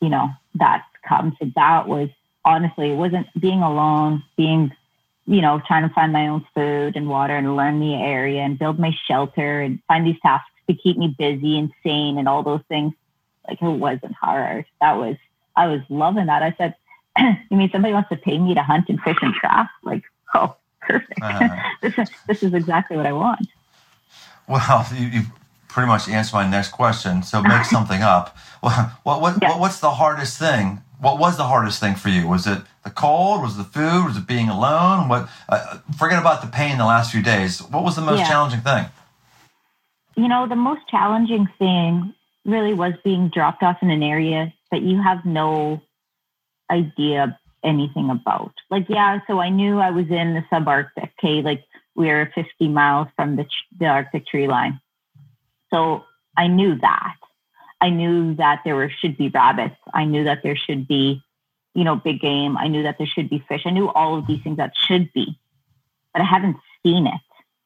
you 0.00 0.08
know 0.08 0.30
that 0.54 0.84
comes. 1.06 1.34
So 1.38 1.50
that 1.56 1.88
was 1.88 2.08
honestly 2.44 2.92
it 2.92 2.96
wasn't 2.96 3.26
being 3.38 3.62
alone, 3.62 4.22
being 4.36 4.72
you 5.26 5.40
know 5.40 5.60
trying 5.66 5.88
to 5.88 5.94
find 5.94 6.12
my 6.12 6.28
own 6.28 6.46
food 6.54 6.96
and 6.96 7.08
water 7.08 7.36
and 7.36 7.56
learn 7.56 7.80
the 7.80 7.94
area 7.94 8.42
and 8.42 8.58
build 8.58 8.78
my 8.78 8.92
shelter 9.06 9.60
and 9.60 9.80
find 9.88 10.06
these 10.06 10.20
tasks 10.20 10.50
to 10.68 10.74
keep 10.74 10.96
me 10.96 11.14
busy 11.18 11.58
and 11.58 11.70
sane 11.82 12.18
and 12.18 12.28
all 12.28 12.42
those 12.42 12.62
things. 12.68 12.92
Like 13.46 13.60
it 13.60 13.68
wasn't 13.68 14.14
hard. 14.14 14.64
That 14.80 14.96
was 14.96 15.16
I 15.56 15.68
was 15.68 15.80
loving 15.88 16.26
that. 16.26 16.42
I 16.42 16.54
said 16.56 16.74
you 17.50 17.56
mean 17.56 17.70
somebody 17.70 17.94
wants 17.94 18.08
to 18.10 18.16
pay 18.16 18.38
me 18.38 18.54
to 18.54 18.62
hunt 18.62 18.88
and 18.88 19.00
fish 19.00 19.16
and 19.22 19.34
trap? 19.34 19.68
Like, 19.82 20.02
oh, 20.34 20.56
perfect. 20.80 21.20
Uh, 21.22 21.48
this, 21.82 21.98
is, 21.98 22.10
this 22.26 22.42
is 22.42 22.54
exactly 22.54 22.96
what 22.96 23.06
I 23.06 23.12
want. 23.12 23.48
Well, 24.48 24.86
you, 24.94 25.06
you 25.06 25.22
pretty 25.68 25.88
much 25.88 26.08
answered 26.08 26.34
my 26.34 26.48
next 26.48 26.72
question. 26.72 27.22
So 27.22 27.42
make 27.42 27.64
something 27.64 28.02
up. 28.02 28.36
Well, 28.62 28.92
what, 29.02 29.20
what, 29.20 29.38
yeah. 29.40 29.50
what, 29.50 29.60
what's 29.60 29.80
the 29.80 29.92
hardest 29.92 30.38
thing? 30.38 30.82
What 31.00 31.18
was 31.18 31.36
the 31.36 31.44
hardest 31.44 31.80
thing 31.80 31.96
for 31.96 32.08
you? 32.08 32.26
Was 32.26 32.46
it 32.46 32.62
the 32.84 32.90
cold? 32.90 33.42
Was 33.42 33.56
the 33.56 33.64
food? 33.64 34.04
Was 34.04 34.16
it 34.16 34.26
being 34.26 34.48
alone? 34.48 35.08
What? 35.08 35.28
Uh, 35.48 35.78
forget 35.98 36.18
about 36.18 36.42
the 36.42 36.48
pain 36.48 36.78
the 36.78 36.84
last 36.84 37.10
few 37.10 37.22
days. 37.22 37.60
What 37.60 37.82
was 37.82 37.96
the 37.96 38.02
most 38.02 38.20
yeah. 38.20 38.28
challenging 38.28 38.60
thing? 38.60 38.86
You 40.16 40.28
know, 40.28 40.46
the 40.48 40.56
most 40.56 40.82
challenging 40.88 41.48
thing 41.58 42.14
really 42.44 42.74
was 42.74 42.92
being 43.02 43.30
dropped 43.30 43.62
off 43.62 43.78
in 43.82 43.90
an 43.90 44.02
area 44.02 44.52
that 44.70 44.82
you 44.82 45.02
have 45.02 45.24
no 45.24 45.80
idea 46.70 47.38
anything 47.64 48.10
about. 48.10 48.52
Like, 48.70 48.86
yeah, 48.88 49.20
so 49.26 49.40
I 49.40 49.48
knew 49.48 49.78
I 49.78 49.90
was 49.90 50.06
in 50.10 50.34
the 50.34 50.44
subarctic. 50.52 51.10
Okay, 51.18 51.42
like 51.42 51.64
we 51.96 52.10
are 52.10 52.30
50 52.34 52.68
miles 52.68 53.08
from 53.16 53.36
the, 53.36 53.46
the 53.78 53.86
Arctic 53.86 54.26
tree 54.26 54.46
line. 54.46 54.80
So 55.72 56.04
I 56.36 56.46
knew 56.46 56.78
that. 56.80 57.16
I 57.80 57.90
knew 57.90 58.34
that 58.36 58.60
there 58.64 58.76
were, 58.76 58.90
should 59.00 59.16
be 59.16 59.28
rabbits. 59.28 59.76
I 59.92 60.04
knew 60.04 60.24
that 60.24 60.42
there 60.42 60.56
should 60.56 60.86
be, 60.86 61.22
you 61.74 61.84
know, 61.84 61.96
big 61.96 62.20
game. 62.20 62.56
I 62.56 62.68
knew 62.68 62.82
that 62.82 62.98
there 62.98 63.06
should 63.06 63.28
be 63.28 63.44
fish. 63.48 63.62
I 63.64 63.70
knew 63.70 63.88
all 63.90 64.16
of 64.18 64.26
these 64.26 64.42
things 64.42 64.56
that 64.56 64.72
should 64.76 65.12
be, 65.12 65.38
but 66.12 66.22
I 66.22 66.24
haven't 66.24 66.56
seen 66.82 67.06
it. 67.06 67.20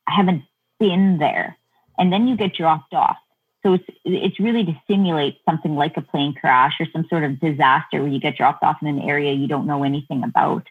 I 0.06 0.14
haven't 0.14 0.42
been 0.80 1.18
there. 1.18 1.56
And 1.98 2.12
then 2.12 2.28
you 2.28 2.36
get 2.36 2.54
dropped 2.54 2.94
off. 2.94 3.16
So 3.62 3.74
it's 3.74 3.84
it's 4.04 4.40
really 4.40 4.64
to 4.64 4.80
simulate 4.88 5.38
something 5.44 5.74
like 5.74 5.96
a 5.96 6.00
plane 6.00 6.32
crash 6.32 6.74
or 6.80 6.86
some 6.92 7.06
sort 7.10 7.24
of 7.24 7.40
disaster 7.40 8.00
where 8.00 8.08
you 8.08 8.20
get 8.20 8.36
dropped 8.36 8.62
off 8.62 8.76
in 8.80 8.88
an 8.88 9.00
area 9.00 9.32
you 9.32 9.48
don't 9.48 9.66
know 9.66 9.82
anything 9.82 10.22
about. 10.22 10.66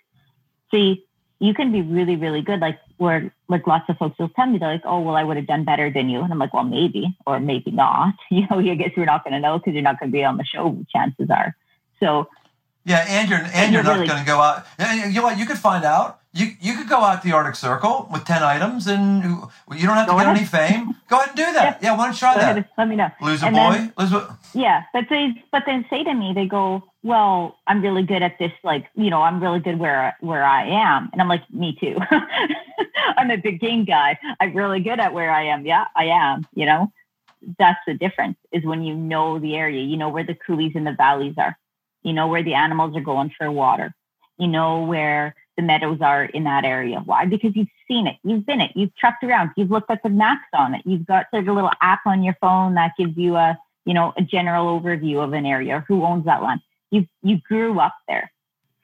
See, 0.71 1.05
you 1.39 1.53
can 1.53 1.71
be 1.71 1.81
really, 1.81 2.15
really 2.15 2.41
good. 2.41 2.61
Like 2.61 2.79
where 2.97 3.33
like 3.49 3.67
lots 3.67 3.89
of 3.89 3.97
folks 3.97 4.17
will 4.17 4.29
tell 4.29 4.47
me 4.47 4.57
they're 4.57 4.71
like, 4.71 4.85
oh 4.85 5.01
well, 5.01 5.15
I 5.15 5.23
would 5.23 5.37
have 5.37 5.47
done 5.47 5.65
better 5.65 5.91
than 5.91 6.09
you, 6.09 6.21
and 6.21 6.31
I'm 6.31 6.39
like, 6.39 6.53
well, 6.53 6.63
maybe 6.63 7.15
or 7.25 7.39
maybe 7.39 7.71
not. 7.71 8.15
You 8.31 8.47
know, 8.49 8.59
I 8.59 8.75
guess 8.75 8.91
we're 8.95 9.05
not 9.05 9.23
going 9.23 9.33
to 9.33 9.39
know 9.39 9.57
because 9.59 9.73
you're 9.73 9.83
not 9.83 9.99
going 9.99 10.11
to 10.11 10.17
be 10.17 10.23
on 10.23 10.37
the 10.37 10.45
show. 10.45 10.77
Chances 10.89 11.29
are. 11.29 11.55
So 11.99 12.29
yeah, 12.87 13.05
and 13.07 13.29
you're 13.29 13.39
and, 13.39 13.53
and 13.53 13.73
you're, 13.73 13.83
you're, 13.83 13.91
not 13.91 13.95
really, 13.99 14.07
going 14.07 14.19
to 14.19 14.25
go 14.25 14.39
out. 14.39 14.65
You 14.79 15.11
know 15.19 15.23
what? 15.23 15.37
You 15.37 15.45
could 15.45 15.57
find 15.59 15.83
out 15.83 16.19
You 16.33 16.45
you 16.61 16.73
could 16.77 16.87
go 16.87 16.99
out 17.07 17.21
the 17.21 17.33
Arctic 17.33 17.55
Circle 17.55 18.07
with 18.11 18.23
ten 18.23 18.41
items, 18.43 18.87
and 18.87 19.23
you 19.79 19.85
don't 19.87 19.97
have 19.99 20.07
to 20.07 20.13
Go 20.13 20.17
get 20.19 20.27
ahead. 20.27 20.37
any 20.37 20.45
fame. 20.45 20.95
Go 21.09 21.17
ahead 21.17 21.29
and 21.29 21.37
do 21.37 21.47
that. 21.57 21.79
Yeah, 21.83 21.97
why 21.97 22.05
don't 22.05 22.13
you 22.13 22.19
try 22.19 22.33
Go 22.35 22.39
that? 22.41 22.51
ahead, 22.57 22.69
let 22.77 22.87
me 22.87 22.95
know. 22.95 23.09
Lose 23.21 23.43
a 23.43 23.47
And 23.47 23.55
boy. 23.55 23.71
then- 23.73 23.93
Lose 23.99 24.13
a, 24.13 24.37
Yeah, 24.53 24.83
but 24.93 25.05
they 25.09 25.23
but 25.51 25.63
then 25.65 25.85
say 25.89 26.03
to 26.03 26.13
me, 26.13 26.31
they 26.33 26.47
go, 26.47 26.83
"Well, 27.03 27.57
I'm 27.67 27.81
really 27.81 28.03
good 28.11 28.23
at 28.23 28.39
this. 28.39 28.53
Like, 28.63 28.85
you 28.95 29.09
know, 29.09 29.21
I'm 29.21 29.41
really 29.41 29.59
good 29.59 29.79
where 29.79 30.15
where 30.21 30.43
I 30.45 30.63
am." 30.65 31.09
And 31.11 31.21
I'm 31.21 31.27
like, 31.35 31.43
"Me 31.51 31.75
too. 31.79 31.97
I'm 33.17 33.31
a 33.31 33.37
big 33.37 33.59
game 33.59 33.83
guy. 33.85 34.17
I'm 34.39 34.53
really 34.53 34.79
good 34.79 34.99
at 34.99 35.13
where 35.13 35.31
I 35.31 35.43
am. 35.53 35.65
Yeah, 35.65 35.85
I 35.95 36.05
am. 36.05 36.45
You 36.53 36.65
know, 36.65 36.91
that's 37.59 37.79
the 37.87 37.93
difference. 37.95 38.37
Is 38.51 38.63
when 38.63 38.83
you 38.83 38.95
know 38.95 39.39
the 39.39 39.55
area, 39.55 39.81
you 39.83 39.97
know 39.97 40.09
where 40.09 40.23
the 40.23 40.35
coulees 40.35 40.73
and 40.75 40.85
the 40.87 40.93
valleys 40.93 41.35
are. 41.37 41.57
You 42.07 42.13
know 42.13 42.27
where 42.27 42.43
the 42.43 42.53
animals 42.53 42.95
are 42.95 43.01
going 43.01 43.31
for 43.37 43.51
water. 43.51 43.93
You 44.37 44.47
know 44.47 44.83
where 44.83 45.35
the 45.57 45.63
meadows 45.63 45.99
are 46.01 46.25
in 46.25 46.43
that 46.45 46.63
area. 46.63 47.01
Why? 47.03 47.25
Because 47.25 47.55
you've 47.55 47.67
seen 47.87 48.07
it. 48.07 48.17
You've 48.23 48.45
been 48.45 48.61
it. 48.61 48.71
You've 48.75 48.95
trucked 48.95 49.23
around. 49.23 49.51
You've 49.57 49.71
looked 49.71 49.91
at 49.91 50.03
the 50.03 50.09
maps 50.09 50.47
on 50.53 50.75
it. 50.75 50.81
You've 50.85 51.05
got 51.05 51.25
like 51.33 51.47
a 51.47 51.51
little 51.51 51.71
app 51.81 52.01
on 52.05 52.23
your 52.23 52.35
phone 52.39 52.75
that 52.75 52.93
gives 52.97 53.17
you 53.17 53.35
a 53.35 53.57
you 53.87 53.93
know, 53.93 54.13
a 54.17 54.21
general 54.21 54.79
overview 54.79 55.23
of 55.23 55.31
an 55.31 55.45
area, 55.45 55.83
who 55.87 56.03
owns 56.03 56.25
that 56.25 56.43
land. 56.43 56.59
You 56.91 57.07
you 57.23 57.39
grew 57.47 57.79
up 57.79 57.95
there. 58.07 58.29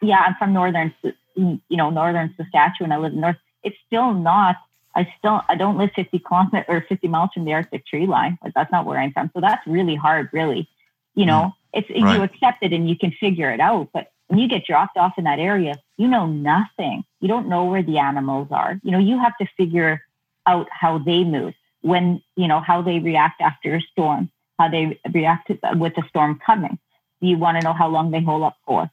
Yeah, 0.02 0.24
I'm 0.26 0.36
from 0.36 0.54
northern, 0.54 0.94
you 1.36 1.60
know, 1.70 1.90
northern 1.90 2.34
Saskatchewan. 2.38 2.94
I 2.94 2.98
live 2.98 3.12
in 3.12 3.20
north. 3.20 3.36
It's 3.64 3.76
still 3.86 4.14
not. 4.14 4.56
I 4.96 5.14
still 5.20 5.42
I 5.50 5.56
don't 5.56 5.78
live 5.78 5.92
50 5.94 6.20
kilometers 6.20 6.66
or 6.70 6.86
50 6.88 7.08
miles 7.10 7.32
from 7.34 7.44
the 7.44 7.54
Arctic 7.54 7.86
tree 7.86 8.08
line. 8.08 8.38
Like 8.42 8.54
that's 8.54 8.72
not 8.72 8.86
where 8.86 8.98
I'm 8.98 9.12
from. 9.12 9.30
So 9.34 9.42
that's 9.42 9.66
really 9.68 9.96
hard, 9.96 10.30
really. 10.32 10.70
You 11.16 11.26
know, 11.26 11.54
mm-hmm. 11.76 11.80
it's 11.80 12.04
Right. 12.04 12.18
you 12.18 12.24
accept 12.24 12.64
it 12.64 12.74
and 12.74 12.90
you 12.90 12.98
can 12.98 13.12
figure 13.12 13.52
it 13.52 13.60
out. 13.60 13.90
But 13.94 14.12
when 14.28 14.40
you 14.40 14.48
get 14.48 14.66
dropped 14.66 14.98
off 14.98 15.14
in 15.18 15.26
that 15.26 15.40
area, 15.40 15.76
you 15.98 16.08
know 16.08 16.26
nothing. 16.26 17.04
You 17.20 17.28
don't 17.28 17.48
know 17.48 17.66
where 17.66 17.84
the 17.84 18.00
animals 18.00 18.48
are. 18.52 18.80
You 18.84 18.92
know, 18.92 19.00
you 19.00 19.20
have 19.20 19.38
to 19.38 19.48
figure 19.58 20.02
out 20.46 20.68
how 20.72 20.98
they 20.98 21.24
move 21.24 21.54
when 21.82 22.22
you 22.36 22.48
know 22.48 22.60
how 22.60 22.82
they 22.82 23.00
react 23.00 23.42
after 23.42 23.76
a 23.76 23.82
storm 23.82 24.30
how 24.60 24.70
they 24.70 25.00
react 25.14 25.52
with 25.76 25.96
the 25.96 26.04
storm 26.10 26.40
coming. 26.46 26.78
Do 27.22 27.28
you 27.28 27.38
want 27.38 27.58
to 27.60 27.64
know 27.64 27.74
how 27.74 27.88
long 27.88 28.12
they 28.12 28.22
hold 28.22 28.44
up 28.44 28.58
for. 28.66 28.90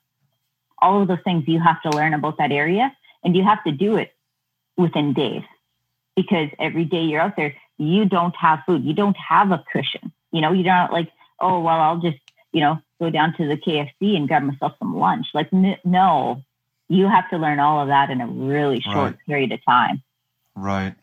All 0.78 1.02
of 1.02 1.09
those 1.09 1.18
things 1.24 1.44
you 1.46 1.61
have 1.61 1.83
to 1.83 1.90
learn 1.90 2.14
about 2.14 2.38
that 2.38 2.52
area, 2.52 2.94
and 3.22 3.37
you 3.37 3.44
have 3.44 3.62
to 3.64 3.72
do 3.72 3.96
it 3.96 4.12
within 4.76 5.12
days 5.12 5.42
because 6.16 6.48
every 6.59 6.85
day 6.85 7.02
you're 7.02 7.20
out 7.20 7.37
there, 7.37 7.54
you 7.76 8.04
don't 8.04 8.35
have 8.37 8.61
food. 8.66 8.85
You 8.85 8.94
don't 8.94 9.16
have 9.16 9.50
a 9.50 9.62
cushion. 9.72 10.12
You 10.33 10.40
know, 10.40 10.52
you're 10.52 10.64
not 10.64 10.92
like, 10.92 11.11
oh, 11.40 11.61
well, 11.61 11.81
I'll 11.81 11.98
just, 12.00 12.18
you 12.53 12.61
know, 12.61 12.79
go 13.00 13.11
down 13.11 13.35
to 13.37 13.46
the 13.46 13.57
KFC 13.57 14.16
and 14.16 14.29
grab 14.29 14.42
myself 14.42 14.72
some 14.79 14.96
lunch. 14.96 15.29
Like, 15.35 15.48
n- 15.53 15.79
no, 15.85 16.42
you 16.88 17.09
have 17.09 17.29
to 17.31 17.38
learn 17.38 17.61
all 17.61 17.81
of 17.81 17.88
that 17.88 18.11
in 18.11 18.20
a 18.20 18.26
really 18.26 18.81
short 18.81 18.96
Right. 18.96 19.16
period 19.26 19.53
of 19.53 19.64
time. 19.64 20.03
Right. 20.55 20.94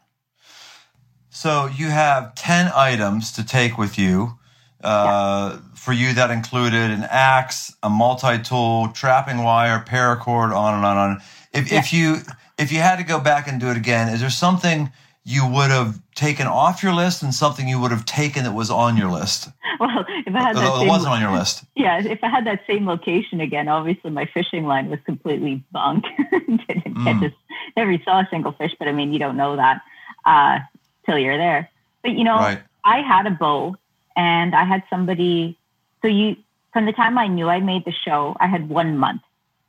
So 1.30 1.68
you 1.68 1.90
have 1.90 2.36
10 2.36 2.72
items 2.76 3.32
to 3.34 3.46
take 3.46 3.78
with 3.78 3.98
you. 3.98 4.38
Uh, 4.84 5.58
For 5.74 5.92
you, 5.94 6.14
that 6.14 6.30
included 6.32 6.92
an 6.92 7.04
axe, 7.10 7.76
a 7.82 7.90
multi-tool, 7.90 8.90
trapping 8.90 9.44
wire, 9.44 9.84
paracord, 9.88 10.56
on 10.56 10.76
and 10.76 10.86
on 10.86 10.98
and 10.98 11.12
on. 11.16 11.22
If, 11.54 11.72
if 11.72 11.94
you 11.94 12.18
if 12.58 12.72
you 12.72 12.80
had 12.80 12.98
to 12.98 13.04
go 13.04 13.20
back 13.20 13.48
and 13.48 13.60
do 13.60 13.70
it 13.70 13.78
again, 13.78 14.10
is 14.10 14.20
there 14.20 14.30
something 14.30 14.92
you 15.30 15.46
would 15.46 15.70
have 15.72 16.00
taken 16.16 16.48
off 16.48 16.82
your 16.82 16.94
list 16.94 17.22
and 17.22 17.34
something 17.34 17.68
you 17.68 17.80
would 17.82 17.92
have 17.92 18.06
taken 18.06 18.46
that 18.46 18.54
was 18.54 18.70
on 18.72 18.96
your 18.98 19.12
list? 19.12 19.50
Well, 19.80 20.06
if 20.26 20.34
I 20.34 20.42
had 20.42 20.56
that 20.56 20.74
it 20.74 20.80
same, 20.80 20.88
wasn't 20.88 21.14
on 21.14 21.22
your 21.22 21.32
list. 21.40 21.64
Yeah, 21.76 22.02
if 22.04 22.24
I 22.24 22.30
had 22.30 22.48
that 22.48 22.62
same 22.66 22.88
location 22.88 23.40
again, 23.42 23.68
obviously 23.68 24.10
my 24.10 24.26
fishing 24.26 24.66
line 24.66 24.90
was 24.90 24.98
completely 25.06 25.64
bunk. 25.72 26.04
Didn't 26.32 26.58
catch 26.66 26.84
Mm. 26.88 27.26
a, 27.32 27.34
never 27.80 27.96
saw 28.04 28.22
a 28.22 28.28
single 28.32 28.54
fish, 28.54 28.74
but 28.80 28.88
I 28.88 28.92
mean, 28.92 29.14
you 29.14 29.20
don't 29.20 29.38
know 29.38 29.56
that 29.56 29.82
uh, 30.26 30.60
till 31.06 31.20
you're 31.20 31.38
there. 31.38 31.70
But 32.02 32.14
you 32.14 32.24
know, 32.24 32.38
Right. 32.38 32.60
I 32.86 33.02
had 33.04 33.28
a 33.28 33.30
bow, 33.30 33.76
and 34.16 34.56
I 34.56 34.64
had 34.64 34.82
somebody. 34.90 35.56
So 36.02 36.08
you, 36.08 36.38
from 36.74 36.86
the 36.88 36.94
time 36.94 37.20
I 37.20 37.28
knew 37.28 37.48
I 37.48 37.60
made 37.60 37.86
the 37.86 37.92
show, 37.92 38.36
I 38.40 38.48
had 38.48 38.70
one 38.70 38.98
month 38.98 39.22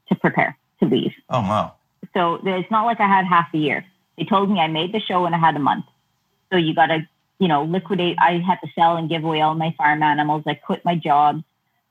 to 0.09 0.15
prepare 0.15 0.57
to 0.81 0.87
leave. 0.87 1.13
Oh 1.29 1.41
wow. 1.43 1.75
So 2.15 2.41
it's 2.47 2.71
not 2.71 2.87
like 2.87 2.99
I 3.01 3.07
had 3.09 3.27
half 3.27 3.53
a 3.53 3.59
year. 3.59 3.85
They 4.19 4.25
told 4.25 4.51
me 4.51 4.59
I 4.59 4.67
made 4.67 4.93
the 4.93 5.01
show 5.01 5.25
and 5.27 5.35
I 5.35 5.39
had 5.39 5.57
a 5.57 5.61
month. 5.61 5.87
So 6.51 6.59
you 6.59 6.75
got 6.75 6.87
to, 6.87 7.07
you 7.39 7.49
know, 7.49 7.63
liquidate. 7.63 8.17
I 8.21 8.39
had 8.39 8.59
to 8.65 8.69
sell 8.75 8.97
and 8.97 9.09
give 9.09 9.25
away 9.25 9.41
all 9.41 9.55
my 9.55 9.75
farm 9.79 10.03
animals. 10.03 10.43
I 10.47 10.55
quit 10.55 10.85
my 10.85 10.97
jobs. 10.97 11.45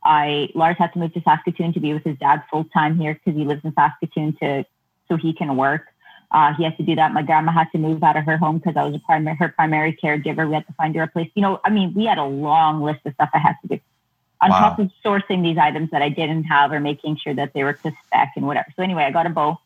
I 0.03 0.49
Lars 0.53 0.77
had 0.77 0.93
to 0.93 0.99
move 0.99 1.13
to 1.13 1.21
Saskatoon 1.21 1.73
to 1.73 1.79
be 1.79 1.93
with 1.93 2.03
his 2.03 2.17
dad 2.17 2.43
full 2.51 2.65
time 2.65 2.97
here 2.99 3.13
because 3.13 3.37
he 3.37 3.45
lives 3.45 3.61
in 3.63 3.73
Saskatoon 3.73 4.35
to 4.41 4.65
so 5.07 5.15
he 5.15 5.33
can 5.33 5.55
work. 5.55 5.85
Uh, 6.31 6.53
he 6.55 6.65
has 6.65 6.75
to 6.75 6.83
do 6.83 6.95
that. 6.95 7.13
My 7.13 7.21
grandma 7.21 7.53
had 7.53 7.71
to 7.71 7.77
move 7.77 8.03
out 8.03 8.17
of 8.17 8.25
her 8.25 8.37
home 8.37 8.57
because 8.57 8.75
I 8.75 8.83
was 8.83 8.95
a 8.95 8.99
primary, 8.99 9.37
her 9.37 9.49
primary 9.49 9.97
caregiver. 10.03 10.47
We 10.47 10.55
had 10.55 10.67
to 10.67 10.73
find 10.73 10.93
her 10.95 11.03
a 11.03 11.07
place. 11.07 11.29
You 11.35 11.41
know, 11.41 11.61
I 11.63 11.69
mean, 11.69 11.93
we 11.93 12.05
had 12.05 12.17
a 12.17 12.25
long 12.25 12.81
list 12.81 12.99
of 13.05 13.13
stuff 13.13 13.29
I 13.33 13.39
had 13.39 13.55
to 13.61 13.67
do. 13.69 13.79
On 14.41 14.49
Wow. 14.51 14.59
top 14.59 14.79
of 14.79 14.91
sourcing 15.03 15.41
these 15.41 15.57
items 15.57 15.89
that 15.91 16.01
I 16.01 16.09
didn't 16.09 16.43
have 16.43 16.71
or 16.71 16.79
making 16.81 17.17
sure 17.17 17.33
that 17.33 17.53
they 17.53 17.63
were 17.63 17.73
to 17.73 17.91
spec 18.05 18.33
and 18.35 18.45
whatever. 18.45 18.67
So 18.75 18.83
anyway, 18.83 19.03
I 19.03 19.11
got 19.11 19.25
a 19.25 19.29
bow 19.29 19.57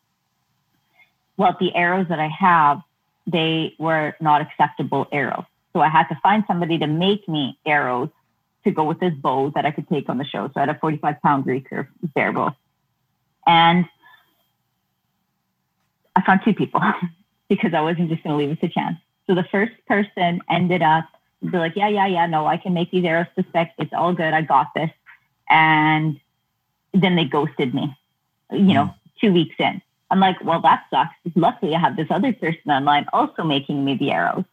well, 1.36 1.56
the 1.58 1.74
arrows 1.74 2.06
that 2.08 2.18
I 2.18 2.28
have, 2.28 2.80
they 3.26 3.74
were 3.78 4.14
not 4.20 4.40
acceptable 4.42 5.06
arrows. 5.12 5.44
So 5.72 5.80
I 5.80 5.88
had 5.88 6.08
to 6.08 6.18
find 6.22 6.44
somebody 6.46 6.78
to 6.78 6.86
make 6.86 7.28
me 7.28 7.58
arrows 7.64 8.10
to 8.64 8.70
go 8.70 8.84
with 8.84 9.00
this 9.00 9.14
bow 9.14 9.50
that 9.54 9.64
I 9.66 9.70
could 9.70 9.88
take 9.88 10.08
on 10.08 10.18
the 10.18 10.24
show. 10.24 10.48
So 10.48 10.52
I 10.56 10.60
had 10.60 10.68
a 10.68 10.78
45 10.78 11.20
pound 11.22 11.44
recurve 11.44 11.88
bear 12.14 12.32
bow. 12.32 12.54
And 13.46 13.86
I 16.14 16.22
found 16.22 16.40
two 16.44 16.54
people 16.54 16.80
because 17.48 17.74
I 17.74 17.80
wasn't 17.80 18.10
just 18.10 18.22
going 18.22 18.34
to 18.34 18.44
leave 18.44 18.50
it 18.50 18.60
to 18.60 18.68
chance. 18.68 18.98
So 19.26 19.34
the 19.34 19.44
first 19.44 19.72
person 19.86 20.40
ended 20.48 20.82
up 20.82 21.06
be 21.50 21.58
like, 21.58 21.74
yeah, 21.74 21.88
yeah, 21.88 22.06
yeah, 22.06 22.26
no, 22.26 22.46
I 22.46 22.56
can 22.56 22.72
make 22.72 22.90
these 22.90 23.04
arrows 23.04 23.26
to 23.36 23.44
spec. 23.48 23.74
It's 23.78 23.92
all 23.92 24.12
good. 24.12 24.32
I 24.32 24.42
got 24.42 24.68
this. 24.74 24.90
And 25.48 26.20
then 26.94 27.16
they 27.16 27.24
ghosted 27.24 27.74
me, 27.74 27.96
you 28.50 28.74
know, 28.74 28.86
hmm. 28.86 28.90
two 29.20 29.32
weeks 29.32 29.56
in. 29.58 29.82
I'm 30.12 30.20
like, 30.20 30.36
well, 30.44 30.60
that 30.60 30.84
sucks. 30.90 31.14
Luckily, 31.34 31.74
I 31.74 31.80
have 31.80 31.96
this 31.96 32.08
other 32.10 32.34
person 32.34 32.70
online 32.70 33.06
also 33.14 33.42
making 33.42 33.82
me 33.82 33.96
the 33.96 34.10
arrows. 34.10 34.44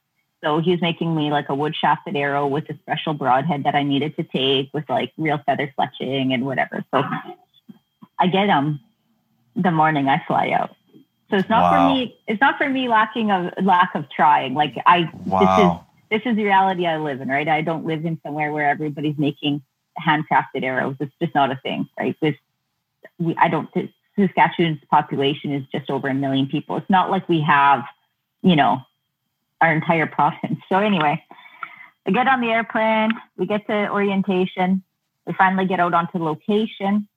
So 0.42 0.60
he 0.60 0.72
was 0.72 0.82
making 0.82 1.14
me 1.14 1.32
like 1.32 1.50
a 1.50 1.54
wood 1.56 1.76
shafted 1.76 2.16
arrow 2.16 2.48
with 2.48 2.70
a 2.70 2.78
special 2.78 3.14
broadhead 3.14 3.66
that 3.66 3.76
I 3.76 3.84
needed 3.84 4.16
to 4.16 4.24
take 4.24 4.74
with 4.74 4.86
like 4.88 5.12
real 5.18 5.38
feather 5.46 5.72
fletching 5.78 6.34
and 6.34 6.46
whatever. 6.46 6.86
So 6.92 7.04
I 8.18 8.28
get 8.28 8.48
them 8.48 8.80
the 9.58 9.70
morning 9.72 10.08
I 10.08 10.24
fly 10.26 10.52
out. 10.52 10.78
So 11.30 11.36
it's 11.36 11.50
not 11.50 11.64
Wow. 11.70 11.78
for 11.78 11.94
me. 11.94 12.18
It's 12.28 12.40
not 12.40 12.58
for 12.58 12.70
me 12.70 12.88
lacking 12.88 13.30
of 13.30 13.52
lack 13.62 13.94
of 13.96 14.10
trying. 14.10 14.54
Like 14.54 14.76
I, 14.86 15.12
Wow. 15.26 15.40
this 16.10 16.22
is 16.22 16.22
this 16.24 16.32
is 16.32 16.38
the 16.38 16.46
reality 16.46 16.88
I 16.88 16.98
live 16.98 17.20
in, 17.20 17.28
right? 17.28 17.48
I 17.50 17.62
don't 17.62 17.86
live 17.86 18.06
in 18.06 18.18
somewhere 18.24 18.54
where 18.54 18.70
everybody's 18.70 19.18
making 19.18 19.62
handcrafted 20.00 20.64
arrows. 20.64 20.96
It's 21.02 21.14
just 21.22 21.36
not 21.36 21.52
a 21.52 21.58
thing, 21.58 21.88
right? 22.00 22.16
This, 22.22 22.36
we, 23.20 23.36
I 23.36 23.50
don't. 23.50 23.70
Saskatchewan's 24.28 24.80
population 24.90 25.52
is 25.54 25.64
just 25.72 25.90
over 25.90 26.08
a 26.08 26.14
million 26.14 26.48
people. 26.48 26.78
It's 26.78 26.90
not 26.90 27.10
like 27.10 27.28
we 27.30 27.42
have, 27.42 27.84
you 28.42 28.56
know, 28.56 28.80
our 29.62 29.74
entire 29.74 30.08
province. 30.08 30.60
So 30.70 30.78
anyway, 30.78 31.24
I 32.06 32.12
get 32.12 32.28
on 32.28 32.42
the 32.42 32.48
airplane. 32.48 33.12
We 33.38 33.46
get 33.46 33.68
to 33.68 33.90
orientation. 33.90 34.84
We 35.26 35.34
finally 35.34 35.66
get 35.66 35.80
out 35.80 35.94
onto 35.94 36.18
location. 36.18 37.08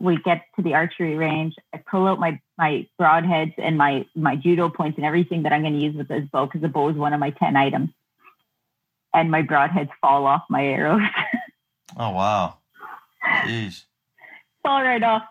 We 0.00 0.16
get 0.18 0.46
to 0.56 0.62
the 0.62 0.74
archery 0.74 1.14
range. 1.14 1.54
I 1.72 1.78
pull 1.78 2.08
out 2.08 2.18
my 2.18 2.40
my 2.58 2.86
broadheads 3.00 3.54
and 3.58 3.78
my 3.78 4.06
my 4.14 4.36
judo 4.36 4.68
points 4.68 4.96
and 4.98 5.06
everything 5.06 5.44
that 5.44 5.52
I'm 5.52 5.62
going 5.62 5.74
to 5.74 5.84
use 5.84 5.94
with 5.94 6.08
this 6.08 6.24
bow 6.32 6.46
because 6.46 6.60
the 6.60 6.68
bow 6.68 6.88
is 6.88 6.96
one 6.96 7.12
of 7.12 7.20
my 7.20 7.30
ten 7.30 7.56
items. 7.56 7.90
And 9.12 9.30
my 9.30 9.42
broadheads 9.42 9.90
fall 10.00 10.26
off 10.26 10.42
my 10.50 10.64
arrows. 10.64 11.02
Oh 11.96 12.10
wow. 12.10 12.58
Jeez. 13.44 13.84
fall 14.62 14.82
right 14.82 15.02
off. 15.02 15.22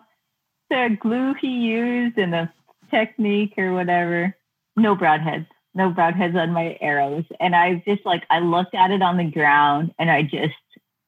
The 0.70 0.96
glue 1.00 1.34
he 1.34 1.48
used 1.48 2.18
and 2.18 2.32
the 2.32 2.48
technique 2.90 3.54
or 3.56 3.72
whatever. 3.72 4.36
No 4.76 4.96
broadheads. 4.96 5.46
No 5.74 5.90
broadheads 5.92 6.34
on 6.40 6.52
my 6.52 6.76
arrows. 6.80 7.24
And 7.40 7.54
I 7.54 7.82
just 7.86 8.04
like 8.06 8.24
I 8.30 8.38
looked 8.40 8.74
at 8.74 8.90
it 8.90 9.02
on 9.02 9.16
the 9.16 9.30
ground 9.30 9.94
and 9.98 10.10
I 10.10 10.22
just 10.22 10.54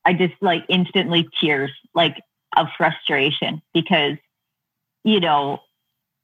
I 0.04 0.12
just 0.12 0.34
like 0.40 0.64
instantly 0.68 1.28
tears 1.40 1.72
like 1.94 2.16
of 2.56 2.68
frustration 2.76 3.62
because 3.74 4.16
you 5.04 5.20
know 5.20 5.60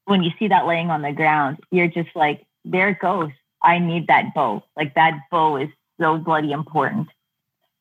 when 0.07 0.23
you 0.23 0.31
see 0.38 0.49
that 0.49 0.66
laying 0.66 0.90
on 0.90 1.03
the 1.03 1.12
ground, 1.12 1.59
you're 1.71 1.88
just 1.88 2.11
like, 2.14 2.45
there 2.64 2.90
it 2.90 2.99
goes. 2.99 3.31
I 3.62 3.79
need 3.79 4.09
that 4.09 4.35
bow. 4.35 4.62
Like 4.77 4.95
that 4.95 5.18
bow 5.31 5.57
is 5.57 5.68
so 6.01 6.18
bloody 6.18 6.53
important. 6.53 7.09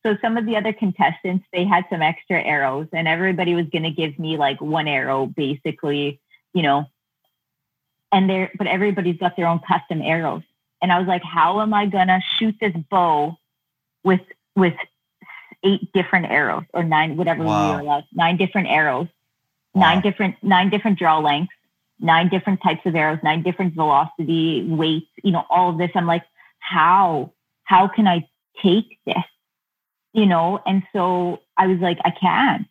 So 0.04 0.18
some 0.22 0.38
of 0.38 0.46
the 0.46 0.56
other 0.56 0.74
contestants, 0.74 1.46
they 1.54 1.64
had 1.64 1.86
some 1.90 2.02
extra 2.02 2.42
arrows 2.42 2.88
and 2.92 3.08
everybody 3.08 3.54
was 3.54 3.68
going 3.68 3.84
to 3.84 3.92
give 3.92 4.18
me 4.18 4.38
like 4.38 4.60
one 4.60 4.88
arrow 4.88 5.28
basically, 5.28 6.20
you 6.54 6.64
know, 6.64 6.86
and 8.12 8.30
there, 8.30 8.52
but 8.58 8.68
everybody's 8.68 9.18
got 9.18 9.36
their 9.38 9.48
own 9.48 9.60
custom 9.60 10.02
arrows. 10.02 10.42
And 10.82 10.92
I 10.92 10.98
was 10.98 11.08
like, 11.08 11.24
how 11.24 11.62
am 11.62 11.74
I 11.74 11.86
going 11.86 12.08
to 12.08 12.20
shoot 12.38 12.56
this 12.60 12.74
bow 12.90 13.38
with, 14.04 14.22
with 14.56 14.74
eight 15.64 15.92
different 15.94 16.26
arrows 16.26 16.64
or 16.74 16.84
nine, 16.84 17.16
whatever 17.16 17.44
Wow. 17.44 17.68
we 17.68 17.76
were 17.76 17.82
allowed, 17.82 18.06
nine 18.12 18.38
different 18.38 18.68
arrows, 18.68 19.08
Wow. 19.74 19.82
nine 19.82 20.02
different, 20.02 20.36
nine 20.42 20.70
different 20.72 20.98
draw 20.98 21.20
lengths, 21.20 21.54
nine 22.00 22.28
different 22.30 22.62
types 22.64 22.82
of 22.86 22.96
arrows, 22.96 23.20
nine 23.24 23.44
different 23.44 23.76
velocity, 23.76 24.66
weights, 24.68 25.12
you 25.24 25.32
know, 25.32 25.46
all 25.50 25.70
of 25.70 25.78
this. 25.78 25.92
I'm 25.94 26.08
like, 26.08 26.24
how, 26.60 27.32
how 27.64 27.88
can 27.88 28.08
I 28.08 28.28
take 28.62 28.98
this? 29.06 29.16
You 30.14 30.26
know, 30.26 30.62
and 30.66 30.84
so 30.94 31.40
I 31.58 31.68
was 31.68 31.80
like, 31.80 32.00
I 32.04 32.12
can't. 32.12 32.68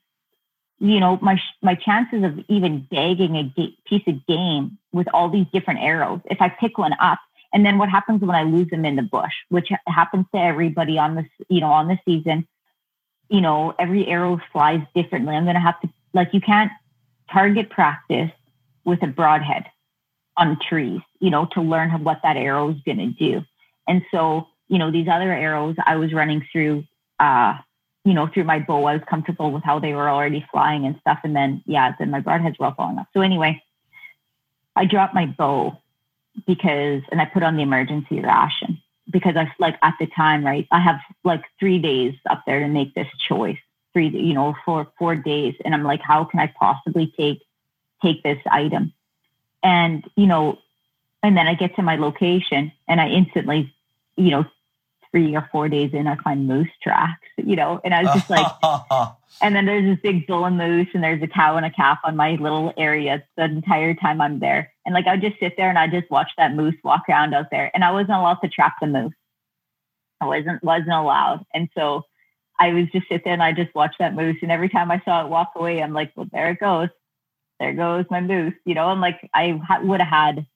You 0.79 1.01
know, 1.01 1.19
my 1.21 1.41
my 1.63 1.75
chances 1.75 2.25
of 2.25 2.39
even 2.49 2.87
bagging 2.91 3.37
a 3.37 3.75
piece 3.87 4.07
of 4.07 4.27
game 4.27 4.79
with 4.93 5.09
all 5.13 5.29
these 5.29 5.47
different 5.53 5.81
arrows, 5.81 6.21
if 6.27 6.41
I 6.41 6.49
pick 6.49 6.79
one 6.79 6.95
up, 7.01 7.19
and 7.53 7.65
then 7.65 7.79
what 7.79 7.89
happens 7.89 8.21
when 8.23 8.37
I 8.37 8.45
lose 8.45 8.69
them 8.71 8.85
in 8.85 8.97
the 8.97 9.03
bush, 9.03 9.33
which 9.49 9.69
happens 9.87 10.27
to 10.35 10.41
everybody 10.41 10.99
on 10.99 11.17
this, 11.17 11.27
you 11.49 11.61
know, 11.61 11.71
on 11.71 11.89
the 11.89 11.99
season. 12.05 12.47
You 13.29 13.41
know, 13.41 13.75
every 13.79 14.07
arrow 14.07 14.41
flies 14.53 14.83
differently. 14.95 15.37
I'm 15.37 15.45
going 15.45 15.55
to 15.55 15.61
have 15.61 15.81
to, 15.83 15.89
like, 16.13 16.35
you 16.35 16.41
can't 16.41 16.73
target 17.33 17.71
practice 17.71 18.31
with 18.85 19.03
a 19.03 19.07
broadhead 19.07 19.67
on 20.37 20.59
trees, 20.69 21.01
you 21.21 21.31
know, 21.31 21.47
to 21.53 21.61
learn 21.61 21.91
what 22.03 22.21
that 22.23 22.37
arrow 22.37 22.71
is 22.71 22.81
going 22.85 22.99
to 22.99 23.07
do. 23.07 23.45
And 23.87 24.03
so, 24.11 24.49
you 24.69 24.79
know, 24.79 24.91
these 24.91 25.07
other 25.07 25.33
arrows 25.33 25.77
I 25.87 25.97
was 25.97 26.13
running 26.13 26.45
through, 26.51 26.85
uh, 27.21 27.59
you 28.05 28.15
know, 28.15 28.27
through 28.27 28.45
my 28.45 28.59
bow, 28.59 28.85
I 28.87 28.95
was 28.95 29.03
comfortable 29.09 29.53
with 29.53 29.63
how 29.63 29.79
they 29.79 29.93
were 29.93 30.09
already 30.09 30.45
flying 30.51 30.87
and 30.87 30.97
stuff. 31.01 31.19
And 31.23 31.37
then, 31.37 31.63
yeah, 31.67 31.95
then 31.99 32.11
my 32.11 32.21
broadheads 32.21 32.59
were 32.59 32.67
all 32.67 32.75
falling 32.75 32.99
off. 32.99 33.07
So 33.13 33.21
anyway, 33.21 33.63
I 34.75 34.87
dropped 34.87 35.15
my 35.15 35.27
bow 35.27 35.79
because, 36.47 37.03
and 37.13 37.21
I 37.21 37.27
put 37.27 37.43
on 37.43 37.57
the 37.57 37.63
emergency 37.63 38.21
ration 38.21 38.81
because 39.11 39.37
I 39.37 39.53
like 39.59 39.77
at 39.83 39.95
the 40.01 40.07
time, 40.07 40.45
right? 40.45 40.67
I 40.71 40.81
have 40.81 41.01
like 41.25 41.45
three 41.59 41.79
days 41.79 42.15
up 42.29 42.43
there 42.47 42.61
to 42.61 42.69
make 42.69 42.95
this 42.95 43.09
choice, 43.29 43.59
three, 43.93 44.09
you 44.09 44.35
know, 44.35 44.55
for 44.65 44.91
four 44.99 45.17
days, 45.17 45.55
and 45.65 45.75
I'm 45.75 45.83
like, 45.83 46.01
how 46.01 46.25
can 46.25 46.41
I 46.41 46.53
possibly 46.59 47.13
take 47.17 47.43
take 48.03 48.23
this 48.23 48.39
item? 48.51 48.93
And 49.63 50.09
you 50.17 50.27
know, 50.27 50.59
and 51.23 51.37
then 51.37 51.47
I 51.47 51.55
get 51.55 51.77
to 51.77 51.83
my 51.83 51.97
location, 51.97 52.73
and 52.89 53.01
I 53.01 53.09
instantly, 53.09 53.75
you 54.17 54.31
know, 54.31 54.45
three 55.13 55.35
or 55.35 55.49
four 55.51 55.69
days 55.69 55.91
in, 55.93 56.07
I 56.07 56.17
find 56.17 56.47
moose 56.47 56.69
tracks, 56.83 57.27
you 57.37 57.57
know, 57.57 57.81
and 57.85 57.95
I 57.95 58.03
was 58.03 58.13
just 58.15 58.31
like, 58.31 58.47
and 59.41 59.55
then 59.55 59.67
there's 59.67 59.85
this 59.85 60.03
big 60.03 60.27
bull 60.27 60.45
and 60.45 60.57
moose, 60.57 60.89
and 60.95 61.03
there's 61.03 61.23
a 61.23 61.27
cow 61.27 61.57
and 61.57 61.67
a 61.67 61.71
calf 61.71 61.99
on 62.05 62.17
my 62.17 62.33
little 62.33 62.73
area 62.77 63.25
the 63.37 63.45
entire 63.45 63.95
time 63.95 64.21
I'm 64.21 64.39
there. 64.39 64.73
And 64.87 64.95
like 64.95 65.07
I 65.07 65.13
would 65.13 65.21
just 65.21 65.41
sit 65.41 65.55
there 65.57 65.69
and 65.69 65.79
I 65.79 65.89
just 65.89 66.11
watch 66.11 66.31
that 66.37 66.55
moose 66.55 66.77
walk 66.85 67.03
around 67.09 67.35
out 67.35 67.47
there, 67.51 67.71
and 67.75 67.85
I 67.85 67.91
wasn't 67.91 68.11
allowed 68.11 68.39
to 68.43 68.49
trap 68.49 68.75
the 68.81 68.87
moose. 68.87 69.13
I 70.21 70.27
wasn't 70.27 70.63
wasn't 70.63 70.93
allowed, 70.93 71.45
and 71.55 71.69
so 71.77 72.05
I 72.59 72.73
was 72.75 72.85
just 72.93 73.09
sit 73.09 73.23
there 73.25 73.33
and 73.33 73.43
I 73.43 73.53
just 73.53 73.75
watch 73.75 73.95
that 73.99 74.15
moose. 74.15 74.37
And 74.43 74.53
every 74.53 74.69
time 74.69 74.91
I 74.91 75.01
saw 75.05 75.25
it 75.25 75.31
walk 75.31 75.53
away, 75.57 75.83
I'm 75.83 75.95
like, 75.95 76.13
well, 76.15 76.29
there 76.31 76.51
it 76.51 76.61
goes, 76.61 76.91
there 77.59 77.73
goes 77.73 78.05
my 78.11 78.21
moose, 78.21 78.55
you 78.67 78.75
know. 78.75 78.91
And 78.91 79.01
like 79.01 79.29
I 79.35 79.59
ha- 79.67 79.81
would 79.83 80.01
have 80.01 80.37
had 80.37 80.47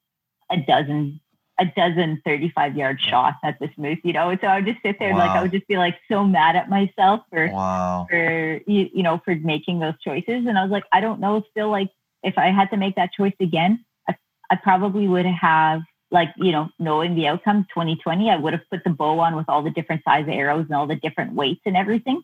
a 0.50 0.58
dozen 0.58 1.20
a 1.58 1.66
dozen 1.66 2.20
35 2.24 2.76
yard 2.76 3.00
shots 3.00 3.38
at 3.44 3.58
this 3.60 3.70
moose, 3.76 3.98
you 4.02 4.12
know. 4.12 4.30
And 4.30 4.40
so 4.40 4.48
I 4.48 4.56
would 4.56 4.66
just 4.66 4.82
sit 4.82 4.98
there 4.98 5.12
wow. 5.12 5.20
and 5.20 5.28
like 5.28 5.36
I 5.36 5.42
would 5.42 5.52
just 5.52 5.68
be 5.68 5.76
like 5.76 5.96
so 6.10 6.24
mad 6.24 6.56
at 6.56 6.68
myself 6.68 7.20
for 7.30 7.48
wow. 7.48 8.06
for 8.10 8.60
you, 8.66 8.88
you 8.92 9.02
know 9.02 9.20
for 9.24 9.34
making 9.36 9.78
those 9.78 9.94
choices. 10.02 10.46
And 10.46 10.58
I 10.58 10.62
was 10.62 10.70
like, 10.70 10.84
I 10.92 11.00
don't 11.00 11.20
know, 11.20 11.42
still 11.50 11.70
like 11.70 11.90
if 12.22 12.38
I 12.38 12.50
had 12.50 12.70
to 12.70 12.76
make 12.76 12.96
that 12.96 13.12
choice 13.12 13.34
again, 13.40 13.84
I, 14.08 14.16
I 14.50 14.56
probably 14.56 15.06
would 15.06 15.26
have 15.26 15.82
like 16.10 16.30
you 16.36 16.52
know 16.52 16.68
knowing 16.78 17.14
the 17.14 17.26
outcome 17.26 17.66
2020 17.74 18.30
i 18.30 18.36
would 18.36 18.52
have 18.52 18.62
put 18.70 18.84
the 18.84 18.90
bow 18.90 19.18
on 19.18 19.34
with 19.34 19.46
all 19.48 19.62
the 19.62 19.70
different 19.70 20.02
size 20.04 20.26
arrows 20.28 20.66
and 20.66 20.74
all 20.74 20.86
the 20.86 20.96
different 20.96 21.34
weights 21.34 21.62
and 21.66 21.76
everything 21.76 22.22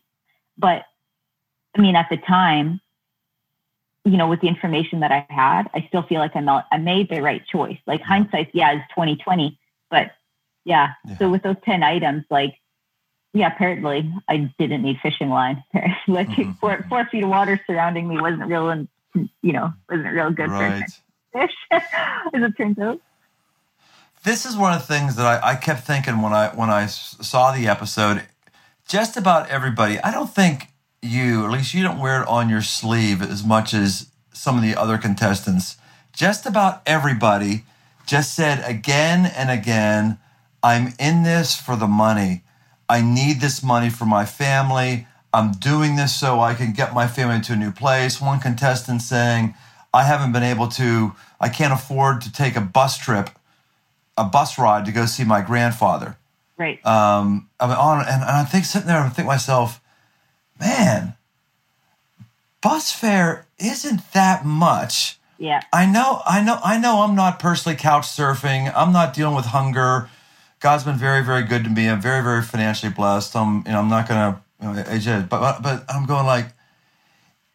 but 0.57 0.83
i 1.77 1.81
mean 1.81 1.95
at 1.95 2.07
the 2.09 2.17
time 2.17 2.79
you 4.03 4.17
know, 4.17 4.27
with 4.27 4.41
the 4.41 4.47
information 4.47 5.01
that 5.01 5.11
I 5.11 5.25
had, 5.29 5.69
I 5.73 5.85
still 5.87 6.01
feel 6.01 6.19
like 6.19 6.35
I'm 6.35 6.45
not, 6.45 6.65
I 6.71 6.77
made 6.77 7.09
the 7.09 7.21
right 7.21 7.45
choice. 7.45 7.77
Like 7.85 8.01
hindsight, 8.01 8.49
yeah, 8.53 8.73
is 8.73 8.81
2020, 8.89 9.59
but 9.89 10.11
yeah. 10.65 10.93
yeah. 11.05 11.17
So 11.17 11.29
with 11.29 11.43
those 11.43 11.57
10 11.63 11.83
items, 11.83 12.25
like, 12.29 12.55
yeah, 13.33 13.53
apparently 13.53 14.11
I 14.27 14.51
didn't 14.57 14.81
need 14.81 14.97
fishing 15.01 15.29
line. 15.29 15.63
like 16.07 16.27
mm-hmm. 16.29 16.53
four, 16.53 16.83
four 16.89 17.05
feet 17.05 17.23
of 17.23 17.29
water 17.29 17.61
surrounding 17.67 18.07
me 18.07 18.19
wasn't 18.19 18.47
real 18.47 18.69
and, 18.69 18.87
you 19.13 19.53
know, 19.53 19.71
wasn't 19.89 20.13
real 20.13 20.31
good 20.31 20.49
right. 20.49 20.83
for 21.31 21.39
fish, 21.47 21.55
as 21.71 21.81
it 22.33 22.57
turns 22.57 22.79
out. 22.79 22.99
This 24.23 24.45
is 24.45 24.55
one 24.55 24.73
of 24.73 24.85
the 24.85 24.93
things 24.93 25.15
that 25.15 25.25
I, 25.25 25.51
I 25.51 25.55
kept 25.55 25.85
thinking 25.85 26.21
when 26.21 26.31
I 26.31 26.49
when 26.49 26.69
I 26.69 26.85
saw 26.85 27.51
the 27.51 27.67
episode. 27.67 28.23
Just 28.87 29.17
about 29.17 29.49
everybody, 29.49 29.99
I 29.99 30.11
don't 30.11 30.29
think 30.29 30.70
you, 31.01 31.45
at 31.45 31.51
least 31.51 31.73
you 31.73 31.83
don't 31.83 31.99
wear 31.99 32.21
it 32.21 32.27
on 32.27 32.49
your 32.49 32.61
sleeve 32.61 33.21
as 33.21 33.43
much 33.43 33.73
as 33.73 34.11
some 34.33 34.57
of 34.57 34.63
the 34.63 34.75
other 34.75 34.97
contestants. 34.97 35.77
Just 36.13 36.45
about 36.45 36.81
everybody 36.85 37.63
just 38.05 38.35
said 38.35 38.63
again 38.67 39.31
and 39.35 39.49
again, 39.49 40.17
I'm 40.63 40.93
in 40.99 41.23
this 41.23 41.55
for 41.55 41.75
the 41.75 41.87
money. 41.87 42.43
I 42.89 43.01
need 43.01 43.39
this 43.39 43.63
money 43.63 43.89
for 43.89 44.05
my 44.05 44.25
family. 44.25 45.07
I'm 45.33 45.53
doing 45.53 45.95
this 45.95 46.13
so 46.13 46.39
I 46.39 46.53
can 46.53 46.73
get 46.73 46.93
my 46.93 47.07
family 47.07 47.39
to 47.41 47.53
a 47.53 47.55
new 47.55 47.71
place. 47.71 48.19
One 48.19 48.39
contestant 48.39 49.01
saying, 49.01 49.55
I 49.93 50.03
haven't 50.03 50.33
been 50.33 50.43
able 50.43 50.67
to, 50.69 51.13
I 51.39 51.49
can't 51.49 51.73
afford 51.73 52.21
to 52.21 52.31
take 52.31 52.55
a 52.55 52.61
bus 52.61 52.97
trip, 52.97 53.29
a 54.17 54.25
bus 54.25 54.59
ride 54.59 54.85
to 54.85 54.91
go 54.91 55.05
see 55.05 55.23
my 55.23 55.41
grandfather. 55.41 56.17
Right. 56.57 56.85
Um, 56.85 57.49
I'm 57.59 57.71
on, 57.71 57.99
and, 58.01 58.21
and 58.21 58.23
I 58.23 58.43
think 58.43 58.65
sitting 58.65 58.87
there, 58.87 58.99
I 58.99 59.09
think 59.09 59.27
myself, 59.27 59.81
man, 60.61 61.15
bus 62.61 62.93
fare 62.93 63.47
isn't 63.59 64.13
that 64.13 64.45
much. 64.45 65.19
Yeah. 65.37 65.61
I 65.73 65.87
know, 65.87 66.21
I 66.25 66.41
know, 66.41 66.59
I 66.63 66.77
know 66.77 67.01
I'm 67.01 67.15
not 67.15 67.39
personally 67.39 67.75
couch 67.75 68.05
surfing. 68.05 68.71
I'm 68.75 68.93
not 68.93 69.13
dealing 69.13 69.35
with 69.35 69.45
hunger. 69.45 70.09
God's 70.59 70.83
been 70.83 70.97
very, 70.97 71.23
very 71.23 71.41
good 71.43 71.63
to 71.63 71.69
me. 71.69 71.89
I'm 71.89 71.99
very, 71.99 72.23
very 72.23 72.43
financially 72.43 72.91
blessed. 72.91 73.35
I'm, 73.35 73.63
you 73.65 73.71
know, 73.71 73.79
I'm 73.79 73.89
not 73.89 74.07
gonna, 74.07 74.41
you 74.61 74.67
know, 74.67 74.83
I 74.87 75.25
but, 75.27 75.63
but 75.63 75.83
I'm 75.89 76.05
going 76.05 76.27
like, 76.27 76.53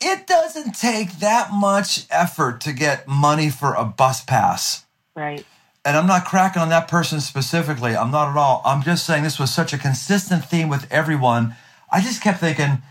it 0.01 0.27
doesn't 0.27 0.73
take 0.73 1.21
that 1.21 1.53
much 1.53 2.07
effort 2.11 2.61
to 2.63 2.73
get 2.73 3.07
money 3.07 3.49
for 3.49 3.75
a 3.75 3.85
bus 3.85 4.25
pass. 4.25 4.85
Right. 5.15 5.47
And 5.85 5.97
I'm 5.97 6.09
not 6.09 6.25
cracking 6.25 6.61
on 6.61 6.69
that 6.71 6.89
person 6.89 7.21
specifically. 7.21 7.97
I'm 7.97 8.11
not 8.11 8.29
at 8.29 8.37
all. 8.37 8.61
I'm 8.65 8.83
just 8.83 9.07
saying 9.07 9.23
this 9.23 9.39
was 9.39 9.55
such 9.55 9.73
a 9.73 9.79
consistent 9.79 10.45
theme 10.45 10.69
with 10.69 10.91
everyone. 10.91 11.55
I 11.91 12.01
just 12.01 12.21
kept 12.21 12.41
thinking, 12.41 12.83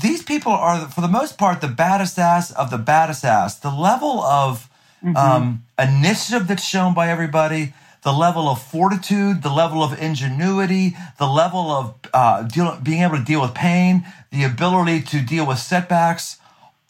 these 0.00 0.22
people 0.22 0.52
are, 0.52 0.88
for 0.88 1.00
the 1.00 1.08
most 1.08 1.38
part, 1.38 1.60
the 1.60 1.68
baddest 1.68 2.18
ass 2.18 2.50
of 2.52 2.70
the 2.70 2.78
baddest 2.78 3.24
ass. 3.24 3.58
The 3.58 3.70
level 3.70 4.20
of 4.20 4.68
mm-hmm. 5.04 5.16
um, 5.16 5.64
initiative 5.78 6.48
that's 6.48 6.64
shown 6.64 6.94
by 6.94 7.08
everybody, 7.08 7.74
the 8.02 8.12
level 8.12 8.48
of 8.48 8.62
fortitude, 8.62 9.42
the 9.42 9.50
level 9.50 9.82
of 9.82 10.00
ingenuity, 10.00 10.96
the 11.18 11.26
level 11.26 11.70
of 11.70 11.94
uh, 12.14 12.42
deal, 12.42 12.78
being 12.82 13.02
able 13.02 13.16
to 13.16 13.24
deal 13.24 13.40
with 13.40 13.54
pain, 13.54 14.06
the 14.30 14.44
ability 14.44 15.02
to 15.02 15.20
deal 15.20 15.46
with 15.46 15.58
setbacks, 15.58 16.38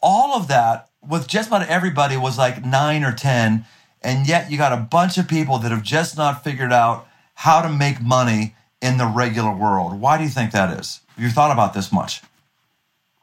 all 0.01 0.35
of 0.35 0.47
that 0.47 0.89
with 1.07 1.27
just 1.27 1.47
about 1.47 1.67
everybody 1.67 2.17
was 2.17 2.37
like 2.37 2.65
nine 2.65 3.03
or 3.03 3.13
10. 3.13 3.65
And 4.01 4.27
yet 4.27 4.51
you 4.51 4.57
got 4.57 4.71
a 4.71 4.77
bunch 4.77 5.17
of 5.17 5.27
people 5.27 5.57
that 5.59 5.71
have 5.71 5.83
just 5.83 6.17
not 6.17 6.43
figured 6.43 6.71
out 6.71 7.07
how 7.35 7.61
to 7.61 7.69
make 7.69 8.01
money 8.01 8.55
in 8.81 8.97
the 8.97 9.05
regular 9.05 9.53
world. 9.53 9.99
Why 9.99 10.17
do 10.17 10.23
you 10.23 10.29
think 10.29 10.51
that 10.51 10.77
is? 10.79 11.01
Have 11.15 11.23
you 11.23 11.31
thought 11.31 11.51
about 11.51 11.73
this 11.73 11.91
much? 11.91 12.21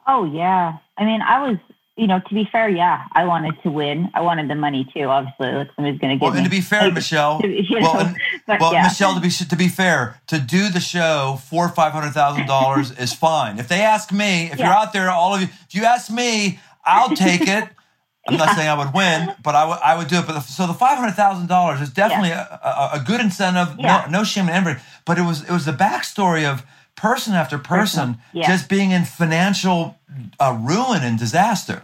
Oh 0.07 0.23
yeah. 0.23 0.77
I 0.97 1.05
mean, 1.05 1.21
I 1.21 1.47
was, 1.47 1.57
you 1.97 2.07
know, 2.07 2.19
to 2.27 2.33
be 2.33 2.47
fair, 2.51 2.69
yeah, 2.69 3.03
I 3.11 3.25
wanted 3.25 3.61
to 3.63 3.69
win. 3.69 4.09
I 4.13 4.21
wanted 4.21 4.49
the 4.49 4.55
money 4.55 4.89
too. 4.93 5.03
Obviously, 5.03 5.51
like 5.51 5.69
somebody's 5.75 5.99
going 5.99 6.17
to 6.17 6.19
get. 6.19 6.25
Well, 6.25 6.35
and 6.35 6.45
to 6.45 6.49
be 6.49 6.61
fair, 6.61 6.83
like, 6.83 6.93
Michelle. 6.93 7.39
To, 7.41 7.47
you 7.47 7.79
know, 7.79 7.93
well, 7.93 8.15
and, 8.47 8.59
well 8.59 8.73
yeah. 8.73 8.83
Michelle, 8.83 9.13
to 9.15 9.21
be 9.21 9.29
to 9.29 9.55
be 9.55 9.67
fair, 9.67 10.19
to 10.27 10.39
do 10.39 10.69
the 10.69 10.79
show 10.79 11.39
for 11.49 11.69
five 11.69 11.91
hundred 11.91 12.11
thousand 12.11 12.47
dollars 12.47 12.97
is 12.97 13.13
fine. 13.13 13.59
If 13.59 13.67
they 13.67 13.81
ask 13.81 14.11
me, 14.11 14.45
if 14.45 14.57
yeah. 14.57 14.67
you're 14.67 14.75
out 14.75 14.93
there, 14.93 15.09
all 15.09 15.35
of 15.35 15.41
you, 15.41 15.47
if 15.67 15.75
you 15.75 15.83
ask 15.83 16.09
me, 16.09 16.59
I'll 16.85 17.15
take 17.15 17.41
it. 17.41 17.69
I'm 18.27 18.33
yeah. 18.33 18.45
not 18.45 18.55
saying 18.57 18.67
I 18.67 18.77
would 18.77 18.93
win, 18.93 19.33
but 19.41 19.55
I 19.55 19.65
would 19.65 19.77
I 19.77 19.97
would 19.97 20.07
do 20.07 20.17
it. 20.17 20.27
But 20.27 20.33
the, 20.33 20.39
so 20.41 20.67
the 20.67 20.73
five 20.73 20.97
hundred 20.97 21.13
thousand 21.13 21.47
dollars 21.47 21.79
is 21.81 21.89
definitely 21.89 22.31
a, 22.31 22.59
a, 22.63 22.89
a, 22.95 23.03
good 23.05 23.21
incentive. 23.21 23.77
No, 23.79 24.05
no 24.09 24.25
shame 24.25 24.49
in 24.49 24.53
anybody. 24.53 24.81
But 25.05 25.17
it 25.17 25.21
was 25.21 25.43
it 25.43 25.51
was 25.51 25.63
the 25.63 25.71
backstory 25.71 26.43
of 26.43 26.63
person 26.97 27.33
after 27.33 27.57
person, 27.57 28.17
Yeah. 28.33 28.47
just 28.47 28.67
being 28.67 28.91
in 28.91 29.05
financial 29.05 29.97
uh, 30.39 30.57
ruin 30.59 31.03
and 31.03 31.17
disaster. 31.17 31.83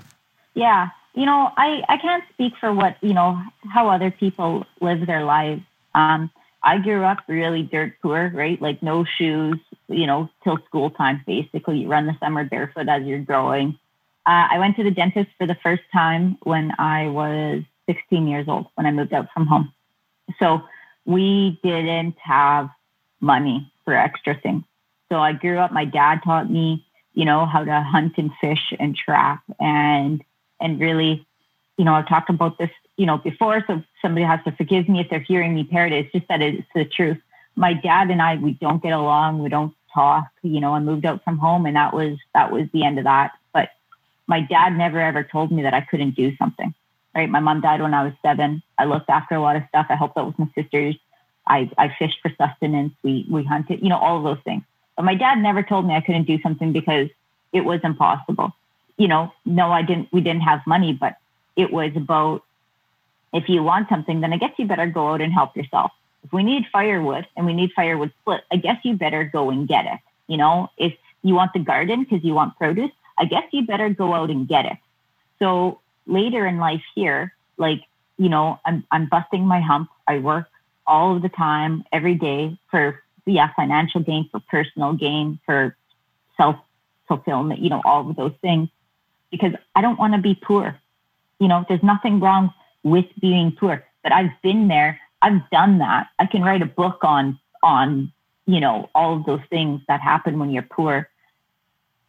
Yeah. 0.55 0.89
You 1.13 1.25
know, 1.25 1.51
I, 1.55 1.83
I 1.87 1.97
can't 1.97 2.23
speak 2.33 2.53
for 2.59 2.73
what, 2.73 2.97
you 3.01 3.13
know, 3.13 3.41
how 3.71 3.87
other 3.89 4.11
people 4.11 4.65
live 4.81 5.05
their 5.05 5.23
lives. 5.23 5.61
Um, 5.95 6.31
I 6.63 6.79
grew 6.79 7.03
up 7.03 7.19
really 7.27 7.63
dirt 7.63 7.93
poor, 8.01 8.31
right? 8.33 8.59
Like 8.61 8.81
no 8.81 9.05
shoes, 9.05 9.59
you 9.87 10.07
know, 10.07 10.29
till 10.43 10.57
school 10.65 10.89
time, 10.89 11.21
basically. 11.27 11.77
You 11.79 11.87
run 11.87 12.07
the 12.07 12.15
summer 12.19 12.43
barefoot 12.43 12.89
as 12.89 13.03
you're 13.03 13.19
growing. 13.19 13.77
Uh, 14.25 14.47
I 14.51 14.57
went 14.57 14.75
to 14.77 14.83
the 14.83 14.91
dentist 14.91 15.29
for 15.37 15.45
the 15.45 15.57
first 15.61 15.83
time 15.91 16.37
when 16.43 16.71
I 16.79 17.09
was 17.09 17.63
16 17.87 18.27
years 18.27 18.47
old, 18.47 18.67
when 18.75 18.85
I 18.87 18.91
moved 18.91 19.13
out 19.13 19.27
from 19.33 19.45
home. 19.45 19.71
So 20.39 20.61
we 21.05 21.59
didn't 21.63 22.15
have 22.23 22.69
money 23.19 23.71
for 23.83 23.93
extra 23.93 24.39
things. 24.39 24.63
So 25.13 25.19
I 25.19 25.33
grew 25.33 25.59
up, 25.59 25.71
my 25.71 25.85
dad 25.85 26.21
taught 26.23 26.49
me, 26.49 26.83
you 27.13 27.23
know, 27.23 27.45
how 27.45 27.63
to 27.63 27.81
hunt 27.81 28.13
and 28.17 28.31
fish 28.41 28.73
and 28.79 28.95
trap 28.95 29.43
and, 29.59 30.23
and 30.59 30.79
really, 30.79 31.23
you 31.77 31.85
know, 31.85 31.93
I've 31.93 32.07
talked 32.07 32.31
about 32.31 32.57
this 32.57 32.71
you 32.97 33.05
know, 33.05 33.17
before, 33.17 33.63
so 33.67 33.83
somebody 34.01 34.25
has 34.25 34.39
to 34.45 34.51
forgive 34.51 34.87
me 34.87 34.99
if 34.99 35.09
they're 35.09 35.19
hearing 35.19 35.55
me 35.55 35.63
parrot 35.63 35.93
it. 35.93 36.05
It's 36.05 36.11
just 36.13 36.27
that 36.27 36.41
it's 36.41 36.67
the 36.75 36.85
truth. 36.85 37.17
My 37.55 37.73
dad 37.73 38.09
and 38.09 38.21
I, 38.21 38.35
we 38.35 38.53
don't 38.53 38.83
get 38.83 38.93
along. 38.93 39.41
We 39.41 39.49
don't 39.49 39.73
talk. 39.93 40.25
You 40.41 40.59
know, 40.59 40.73
I 40.73 40.79
moved 40.79 41.05
out 41.05 41.23
from 41.23 41.37
home, 41.37 41.65
and 41.65 41.75
that 41.75 41.93
was 41.93 42.17
that 42.33 42.51
was 42.51 42.67
the 42.73 42.83
end 42.83 42.99
of 42.99 43.05
that. 43.05 43.31
But 43.53 43.69
my 44.27 44.41
dad 44.41 44.77
never 44.77 44.99
ever 44.99 45.23
told 45.23 45.51
me 45.51 45.63
that 45.63 45.73
I 45.73 45.81
couldn't 45.81 46.15
do 46.15 46.35
something. 46.37 46.73
Right? 47.15 47.29
My 47.29 47.39
mom 47.39 47.61
died 47.61 47.81
when 47.81 47.93
I 47.93 48.03
was 48.03 48.13
seven. 48.23 48.63
I 48.77 48.85
looked 48.85 49.09
after 49.09 49.35
a 49.35 49.41
lot 49.41 49.55
of 49.55 49.63
stuff. 49.69 49.87
I 49.89 49.95
helped 49.95 50.17
out 50.17 50.25
with 50.27 50.39
my 50.39 50.49
sisters. 50.55 50.95
I, 51.47 51.69
I 51.77 51.93
fished 51.99 52.17
for 52.21 52.31
sustenance. 52.37 52.93
We 53.03 53.25
we 53.29 53.43
hunted. 53.43 53.81
You 53.81 53.89
know, 53.89 53.97
all 53.97 54.17
of 54.17 54.23
those 54.23 54.43
things. 54.43 54.63
But 54.95 55.05
my 55.05 55.15
dad 55.15 55.39
never 55.39 55.63
told 55.63 55.85
me 55.87 55.95
I 55.95 56.01
couldn't 56.01 56.25
do 56.25 56.39
something 56.41 56.71
because 56.71 57.09
it 57.51 57.61
was 57.61 57.79
impossible. 57.83 58.53
You 58.97 59.07
know, 59.07 59.33
no, 59.45 59.71
I 59.71 59.81
didn't. 59.81 60.09
We 60.11 60.21
didn't 60.21 60.41
have 60.41 60.61
money, 60.67 60.93
but 60.93 61.17
it 61.55 61.71
was 61.71 61.91
about 61.95 62.43
if 63.33 63.49
you 63.49 63.63
want 63.63 63.89
something, 63.89 64.21
then 64.21 64.31
I 64.31 64.37
guess 64.37 64.51
you 64.57 64.65
better 64.65 64.85
go 64.85 65.13
out 65.13 65.21
and 65.21 65.33
help 65.33 65.57
yourself. 65.57 65.91
If 66.23 66.31
we 66.31 66.43
need 66.43 66.65
firewood 66.71 67.27
and 67.35 67.45
we 67.45 67.53
need 67.53 67.71
firewood 67.75 68.11
split, 68.21 68.43
I 68.51 68.57
guess 68.57 68.77
you 68.83 68.95
better 68.95 69.23
go 69.23 69.49
and 69.49 69.67
get 69.67 69.85
it. 69.85 69.99
You 70.27 70.37
know, 70.37 70.69
if 70.77 70.93
you 71.23 71.33
want 71.33 71.53
the 71.53 71.59
garden 71.59 72.03
because 72.03 72.23
you 72.23 72.33
want 72.33 72.57
produce, 72.57 72.91
I 73.17 73.25
guess 73.25 73.43
you 73.51 73.65
better 73.65 73.89
go 73.89 74.13
out 74.13 74.29
and 74.29 74.47
get 74.47 74.65
it. 74.65 74.77
So 75.39 75.79
later 76.05 76.45
in 76.45 76.59
life 76.59 76.83
here, 76.95 77.33
like, 77.57 77.81
you 78.17 78.29
know, 78.29 78.59
I'm, 78.65 78.85
I'm 78.91 79.07
busting 79.07 79.45
my 79.45 79.59
hump. 79.59 79.89
I 80.07 80.19
work 80.19 80.47
all 80.85 81.15
of 81.15 81.21
the 81.21 81.29
time, 81.29 81.83
every 81.91 82.15
day 82.15 82.57
for, 82.69 83.01
yeah, 83.25 83.49
financial 83.55 84.01
gain, 84.01 84.27
for 84.31 84.41
personal 84.49 84.93
gain, 84.93 85.39
for 85.45 85.75
self 86.37 86.57
fulfillment, 87.07 87.59
you 87.59 87.69
know, 87.69 87.81
all 87.85 88.09
of 88.09 88.15
those 88.15 88.33
things 88.41 88.69
because 89.33 89.53
I 89.75 89.81
don't 89.81 89.97
want 89.97 90.13
to 90.13 90.21
be 90.21 90.35
poor. 90.35 90.79
You 91.39 91.47
know, 91.47 91.65
there's 91.67 91.81
nothing 91.81 92.19
wrong 92.19 92.53
with 92.83 93.05
being 93.19 93.51
poor, 93.51 93.83
but 94.03 94.11
I've 94.11 94.29
been 94.43 94.67
there. 94.67 94.99
I've 95.23 95.49
done 95.49 95.79
that. 95.79 96.07
I 96.19 96.27
can 96.27 96.43
write 96.43 96.61
a 96.61 96.67
book 96.67 96.99
on, 97.01 97.39
on, 97.63 98.11
you 98.45 98.59
know, 98.59 98.91
all 98.93 99.17
of 99.17 99.25
those 99.25 99.41
things 99.49 99.81
that 99.87 100.01
happen 100.01 100.37
when 100.37 100.51
you're 100.51 100.61
poor. 100.61 101.09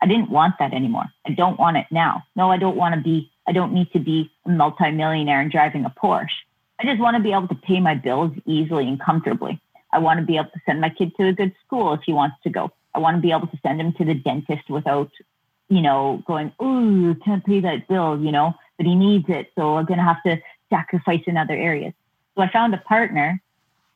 I 0.02 0.06
didn't 0.06 0.28
want 0.28 0.56
that 0.58 0.74
anymore. 0.74 1.06
I 1.26 1.32
don't 1.32 1.58
want 1.58 1.78
it 1.78 1.86
now. 1.90 2.24
No, 2.36 2.50
I 2.50 2.58
don't 2.58 2.76
want 2.76 2.94
to 2.94 3.00
be, 3.00 3.30
I 3.48 3.52
don't 3.52 3.72
need 3.72 3.90
to 3.92 3.98
be 3.98 4.30
a 4.44 4.50
multimillionaire 4.50 5.40
and 5.40 5.50
driving 5.50 5.86
a 5.86 5.90
Porsche. 5.90 6.28
I 6.78 6.84
just 6.84 7.00
want 7.00 7.16
to 7.16 7.22
be 7.22 7.32
able 7.32 7.48
to 7.48 7.54
pay 7.54 7.80
my 7.80 7.94
bills 7.94 8.32
easily 8.44 8.86
and 8.86 9.00
comfortably. 9.00 9.58
I 9.94 9.98
want 9.98 10.18
to 10.18 10.26
be 10.26 10.36
able 10.36 10.50
to 10.50 10.60
send 10.66 10.80
my 10.80 10.90
kid 10.90 11.12
to 11.16 11.28
a 11.28 11.32
good 11.32 11.54
school 11.64 11.94
if 11.94 12.00
he 12.04 12.12
wants 12.12 12.36
to 12.42 12.50
go. 12.50 12.72
I 12.94 12.98
want 12.98 13.16
to 13.16 13.20
be 13.20 13.30
able 13.30 13.46
to 13.46 13.58
send 13.62 13.80
him 13.80 13.92
to 13.94 14.04
the 14.04 14.14
dentist 14.14 14.68
without, 14.68 15.10
you 15.68 15.80
know, 15.80 16.22
going, 16.26 16.52
oh, 16.58 17.14
can't 17.24 17.44
pay 17.46 17.60
that 17.60 17.86
bill, 17.86 18.20
you 18.20 18.32
know, 18.32 18.54
but 18.76 18.86
he 18.86 18.96
needs 18.96 19.26
it. 19.28 19.52
So 19.54 19.76
I'm 19.76 19.84
going 19.84 19.98
to 19.98 20.04
have 20.04 20.22
to 20.24 20.40
sacrifice 20.68 21.22
in 21.28 21.36
other 21.36 21.54
areas. 21.54 21.92
So 22.34 22.42
I 22.42 22.50
found 22.50 22.74
a 22.74 22.78
partner, 22.78 23.40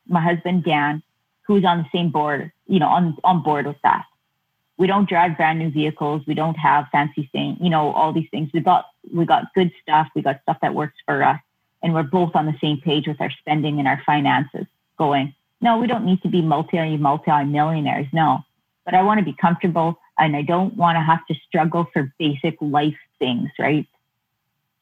my 0.07 0.21
husband, 0.21 0.63
Dan, 0.63 1.03
who's 1.45 1.65
on 1.65 1.79
the 1.79 1.85
same 1.93 2.11
board, 2.11 2.51
you 2.67 2.79
know, 2.79 2.87
on, 2.87 3.17
on 3.25 3.43
board 3.43 3.67
with 3.67 3.81
that. 3.83 4.05
We 4.77 4.87
don't 4.87 5.09
drive 5.09 5.35
brand 5.35 5.59
new 5.59 5.69
vehicles. 5.69 6.21
We 6.25 6.33
don't 6.33 6.55
have 6.55 6.87
fancy 6.93 7.29
things, 7.33 7.57
you 7.59 7.69
know, 7.69 7.91
all 7.91 8.13
these 8.13 8.29
things. 8.31 8.51
We 8.53 8.61
got, 8.61 8.85
we 9.13 9.25
got 9.25 9.53
good 9.53 9.71
stuff. 9.81 10.07
We 10.15 10.21
got 10.21 10.41
stuff 10.43 10.57
that 10.61 10.73
works 10.73 10.95
for 11.05 11.21
us. 11.21 11.39
And 11.83 11.93
we're 11.93 12.03
both 12.03 12.35
on 12.35 12.45
the 12.45 12.55
same 12.61 12.79
page 12.79 13.05
with 13.05 13.19
our 13.19 13.31
spending 13.31 13.79
and 13.79 13.87
our 13.87 14.01
finances 14.05 14.65
going, 14.97 15.33
no, 15.61 15.77
we 15.77 15.87
don't 15.87 16.05
need 16.05 16.21
to 16.21 16.29
be 16.29 16.41
multi, 16.41 16.97
multi 16.97 17.43
millionaires. 17.43 18.07
No, 18.13 18.43
but 18.85 18.93
I 18.93 19.03
want 19.03 19.19
to 19.19 19.25
be 19.25 19.33
comfortable 19.33 19.99
and 20.17 20.35
I 20.35 20.41
don't 20.41 20.75
want 20.75 20.95
to 20.97 21.01
have 21.01 21.25
to 21.27 21.35
struggle 21.47 21.87
for 21.93 22.13
basic 22.17 22.57
life 22.61 22.97
things, 23.19 23.49
right? 23.59 23.87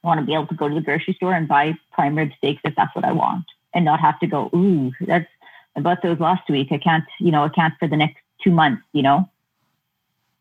I 0.03 0.07
want 0.07 0.19
to 0.19 0.25
be 0.25 0.33
able 0.33 0.47
to 0.47 0.55
go 0.55 0.69
to 0.69 0.75
the 0.75 0.81
grocery 0.81 1.13
store 1.15 1.33
and 1.33 1.47
buy 1.47 1.75
prime 1.91 2.15
rib 2.15 2.31
steaks 2.37 2.61
if 2.63 2.75
that's 2.75 2.95
what 2.95 3.05
I 3.05 3.11
want 3.11 3.45
and 3.73 3.85
not 3.85 3.99
have 3.99 4.19
to 4.19 4.27
go, 4.27 4.49
ooh, 4.55 4.91
that's, 5.01 5.27
I 5.75 5.81
bought 5.81 6.01
those 6.01 6.19
last 6.19 6.49
week. 6.49 6.69
I 6.71 6.77
can't, 6.77 7.03
you 7.19 7.31
know, 7.31 7.43
I 7.43 7.49
can't 7.49 7.73
for 7.79 7.87
the 7.87 7.97
next 7.97 8.17
two 8.43 8.51
months, 8.51 8.83
you 8.93 9.01
know? 9.01 9.29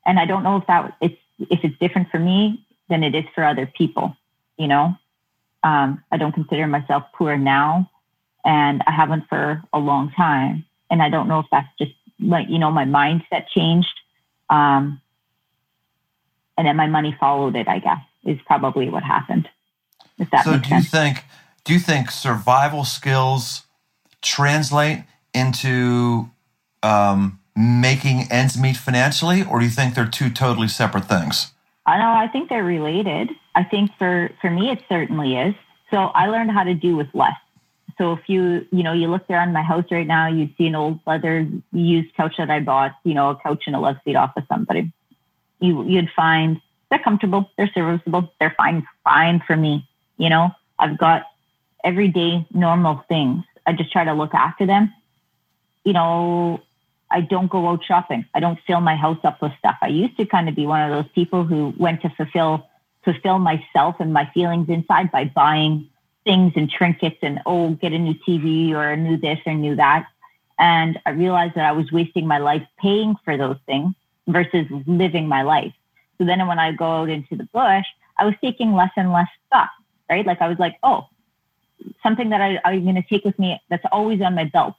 And 0.06 0.18
I 0.20 0.24
don't 0.24 0.42
know 0.42 0.56
if 0.56 0.66
that, 0.66 0.96
it's, 1.00 1.18
if 1.38 1.60
it's 1.64 1.78
different 1.78 2.10
for 2.10 2.18
me 2.18 2.64
than 2.88 3.02
it 3.02 3.14
is 3.14 3.24
for 3.34 3.42
other 3.42 3.66
people, 3.66 4.16
you 4.56 4.68
know? 4.68 4.94
Um, 5.64 6.02
I 6.12 6.16
don't 6.16 6.32
consider 6.32 6.66
myself 6.66 7.04
poor 7.12 7.36
now 7.36 7.90
and 8.46 8.82
I 8.86 8.92
haven't 8.92 9.28
for 9.28 9.62
a 9.72 9.78
long 9.78 10.12
time. 10.12 10.64
And 10.88 11.02
I 11.02 11.10
don't 11.10 11.28
know 11.28 11.40
if 11.40 11.46
that's 11.50 11.68
just 11.78 11.92
like, 12.20 12.46
you 12.48 12.58
know, 12.58 12.70
my 12.70 12.84
mindset 12.84 13.48
changed. 13.48 13.92
Um, 14.48 15.02
and 16.56 16.66
then 16.66 16.76
my 16.76 16.86
money 16.86 17.14
followed 17.18 17.56
it, 17.56 17.68
I 17.68 17.80
guess, 17.80 18.00
is 18.24 18.38
probably 18.46 18.88
what 18.88 19.02
happened. 19.02 19.48
If 20.18 20.30
that 20.30 20.44
so 20.44 20.52
makes 20.52 20.68
do 20.68 20.74
you 20.76 20.82
think 20.82 21.24
do 21.64 21.72
you 21.74 21.80
think 21.80 22.10
survival 22.10 22.84
skills 22.84 23.64
translate 24.22 25.04
into 25.34 26.30
um, 26.82 27.40
making 27.54 28.28
ends 28.30 28.56
meet 28.56 28.76
financially, 28.76 29.42
or 29.44 29.58
do 29.58 29.66
you 29.66 29.70
think 29.70 29.94
they're 29.94 30.06
two 30.06 30.30
totally 30.30 30.68
separate 30.68 31.06
things? 31.06 31.52
I 31.84 31.98
know. 31.98 32.10
I 32.10 32.28
think 32.28 32.48
they're 32.48 32.64
related. 32.64 33.30
I 33.54 33.64
think 33.64 33.90
for 33.98 34.30
for 34.40 34.50
me, 34.50 34.70
it 34.70 34.82
certainly 34.88 35.36
is. 35.36 35.54
So 35.90 35.96
I 35.96 36.28
learned 36.28 36.52
how 36.52 36.62
to 36.62 36.74
do 36.74 36.96
with 36.96 37.08
less. 37.12 37.34
So 37.98 38.12
if 38.12 38.28
you 38.28 38.66
you 38.70 38.82
know 38.82 38.92
you 38.92 39.08
look 39.08 39.28
around 39.30 39.52
my 39.52 39.62
house 39.62 39.84
right 39.90 40.06
now, 40.06 40.28
you'd 40.28 40.54
see 40.56 40.66
an 40.66 40.74
old 40.74 41.00
leather 41.06 41.48
used 41.72 42.14
couch 42.14 42.34
that 42.38 42.50
I 42.50 42.60
bought. 42.60 42.92
You 43.04 43.14
know, 43.14 43.30
a 43.30 43.36
couch 43.36 43.64
and 43.66 43.76
a 43.76 43.80
love 43.80 43.96
seat 44.04 44.16
off 44.16 44.36
of 44.36 44.44
somebody. 44.48 44.92
You 45.60 45.84
you'd 45.84 46.10
find 46.14 46.60
they're 46.90 46.98
comfortable, 46.98 47.50
they're 47.56 47.70
serviceable, 47.74 48.32
they're 48.38 48.54
fine 48.56 48.86
fine 49.02 49.42
for 49.46 49.56
me. 49.56 49.88
You 50.18 50.28
know, 50.28 50.50
I've 50.78 50.98
got 50.98 51.24
everyday 51.84 52.46
normal 52.52 53.04
things. 53.08 53.44
I 53.66 53.72
just 53.72 53.92
try 53.92 54.04
to 54.04 54.12
look 54.12 54.34
after 54.34 54.66
them. 54.66 54.92
You 55.84 55.92
know, 55.94 56.60
I 57.10 57.20
don't 57.20 57.50
go 57.50 57.68
out 57.68 57.84
shopping. 57.84 58.26
I 58.34 58.40
don't 58.40 58.58
fill 58.66 58.80
my 58.80 58.96
house 58.96 59.18
up 59.24 59.40
with 59.40 59.52
stuff. 59.58 59.76
I 59.80 59.88
used 59.88 60.16
to 60.18 60.26
kind 60.26 60.48
of 60.48 60.54
be 60.54 60.66
one 60.66 60.82
of 60.82 60.90
those 60.90 61.10
people 61.14 61.44
who 61.44 61.74
went 61.78 62.02
to 62.02 62.10
fulfill 62.10 62.68
fulfill 63.04 63.38
myself 63.38 63.96
and 64.00 64.12
my 64.12 64.28
feelings 64.34 64.68
inside 64.68 65.12
by 65.12 65.24
buying 65.24 65.88
things 66.26 66.52
and 66.56 66.68
trinkets 66.68 67.16
and 67.22 67.40
oh, 67.46 67.70
get 67.70 67.92
a 67.92 67.98
new 67.98 68.14
TV 68.28 68.72
or 68.72 68.90
a 68.90 68.96
new 68.96 69.16
this 69.16 69.38
or 69.46 69.54
new 69.54 69.76
that. 69.76 70.06
And 70.58 70.98
I 71.06 71.10
realized 71.10 71.54
that 71.54 71.64
I 71.64 71.72
was 71.72 71.90
wasting 71.92 72.26
my 72.26 72.38
life 72.38 72.66
paying 72.78 73.14
for 73.24 73.36
those 73.38 73.58
things 73.64 73.94
versus 74.26 74.66
living 74.86 75.28
my 75.28 75.42
life. 75.42 75.72
So 76.18 76.24
then 76.24 76.46
when 76.46 76.58
I 76.58 76.72
go 76.72 77.02
out 77.02 77.08
into 77.08 77.36
the 77.36 77.44
bush, 77.44 77.84
I 78.18 78.24
was 78.24 78.34
taking 78.42 78.74
less 78.74 78.90
and 78.96 79.12
less 79.12 79.28
stuff, 79.46 79.68
right? 80.10 80.26
Like 80.26 80.42
I 80.42 80.48
was 80.48 80.58
like, 80.58 80.76
oh, 80.82 81.06
something 82.02 82.30
that 82.30 82.40
I, 82.40 82.58
I'm 82.64 82.82
going 82.82 82.96
to 82.96 83.02
take 83.02 83.24
with 83.24 83.38
me 83.38 83.60
that's 83.68 83.84
always 83.92 84.20
on 84.20 84.34
my 84.34 84.44
belt, 84.44 84.74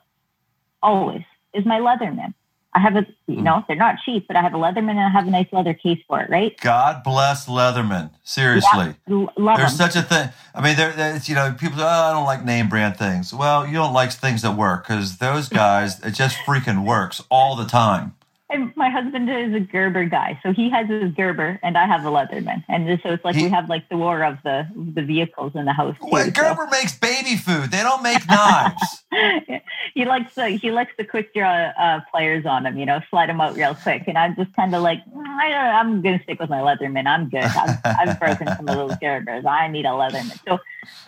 always, 0.81 1.23
is 1.53 1.65
my 1.65 1.79
Leatherman. 1.79 2.33
I 2.77 2.79
have 2.79 2.95
a, 2.95 3.07
you 3.25 3.37
hmm. 3.37 3.43
know, 3.43 3.65
they're 3.67 3.75
not 3.75 3.95
cheap, 4.05 4.27
but 4.27 4.35
I 4.35 4.43
have 4.43 4.53
a 4.53 4.57
Leatherman 4.57 4.91
and 4.91 4.99
I 4.99 5.09
have 5.09 5.27
a 5.27 5.31
nice 5.31 5.47
leather 5.51 5.73
case 5.73 5.99
for 6.07 6.21
it, 6.21 6.29
right? 6.29 6.55
God 6.61 7.03
bless 7.03 7.47
Leatherman. 7.47 8.11
Seriously. 8.23 8.93
Yeah, 9.07 9.25
love 9.35 9.57
There's 9.57 9.75
them. 9.75 9.89
such 9.89 9.95
a 9.95 10.03
thing. 10.03 10.29
I 10.53 10.61
mean, 10.61 10.75
there, 10.75 10.91
there's, 10.91 11.27
you 11.27 11.33
know, 11.33 11.55
people 11.59 11.77
say, 11.77 11.83
oh, 11.83 11.87
I 11.87 12.13
don't 12.13 12.25
like 12.25 12.45
name 12.45 12.69
brand 12.69 12.95
things. 12.95 13.33
Well, 13.33 13.65
you 13.65 13.73
don't 13.73 13.93
like 13.93 14.11
things 14.11 14.43
that 14.43 14.55
work 14.55 14.87
because 14.87 15.17
those 15.17 15.49
guys, 15.49 15.99
it 16.05 16.11
just 16.11 16.37
freaking 16.45 16.85
works 16.85 17.23
all 17.31 17.55
the 17.55 17.65
time. 17.65 18.13
And 18.49 18.71
my 18.77 18.89
husband 18.89 19.29
is 19.29 19.53
a 19.53 19.60
Gerber 19.60 20.05
guy, 20.05 20.39
so 20.41 20.53
he 20.53 20.69
has 20.69 20.88
his 20.88 21.12
Gerber, 21.12 21.60
and 21.63 21.77
I 21.77 21.86
have 21.86 22.05
a 22.05 22.10
Leatherman, 22.10 22.63
and 22.69 22.88
so 23.03 23.10
it's 23.12 23.25
like 23.25 23.36
He- 23.36 23.43
we 23.43 23.49
have 23.49 23.67
like 23.67 23.89
the 23.89 23.97
war 23.97 24.23
of 24.23 24.38
the 24.43 24.65
the 24.95 25.01
vehicles 25.01 25.51
in 25.53 25.65
the 25.65 25.73
house. 25.73 25.97
Too, 26.01 26.07
so. 26.10 26.31
Gerber 26.31 26.65
makes 26.71 26.97
baby 26.97 27.36
food. 27.36 27.71
They 27.71 27.83
don't 27.83 28.01
make 28.03 28.25
knives. 28.29 29.03
he 29.93 30.05
likes 30.05 30.33
the 30.36 30.47
he 30.51 30.71
likes 30.71 30.93
the 30.97 31.03
quick 31.03 31.33
draw 31.33 31.49
uh, 31.77 31.99
players 32.10 32.45
on 32.45 32.65
him, 32.65 32.77
you 32.77 32.86
know, 32.86 33.01
slide 33.10 33.27
them 33.27 33.41
out 33.41 33.55
real 33.57 33.75
quick. 33.75 34.03
And 34.07 34.17
I'm 34.17 34.33
just 34.38 34.53
kind 34.55 34.73
of 34.73 34.81
like, 34.81 34.99
"Mm, 35.13 35.26
I 35.28 35.49
don't, 35.49 35.59
I'm 35.76 36.01
gonna 36.01 36.24
stick 36.24 36.39
with 36.39 36.49
my 36.49 36.59
Leatherman. 36.59 37.05
I'm 37.05 37.28
good. 37.30 37.43
I've, 37.43 37.78
I've 37.84 38.19
broken 38.19 38.47
some 38.55 38.69
of 38.69 38.76
those 38.78 38.97
Gerbers. 38.99 39.45
I 39.45 39.67
need 39.67 39.86
a 39.86 39.89
Leatherman. 39.89 40.39
So 40.47 40.59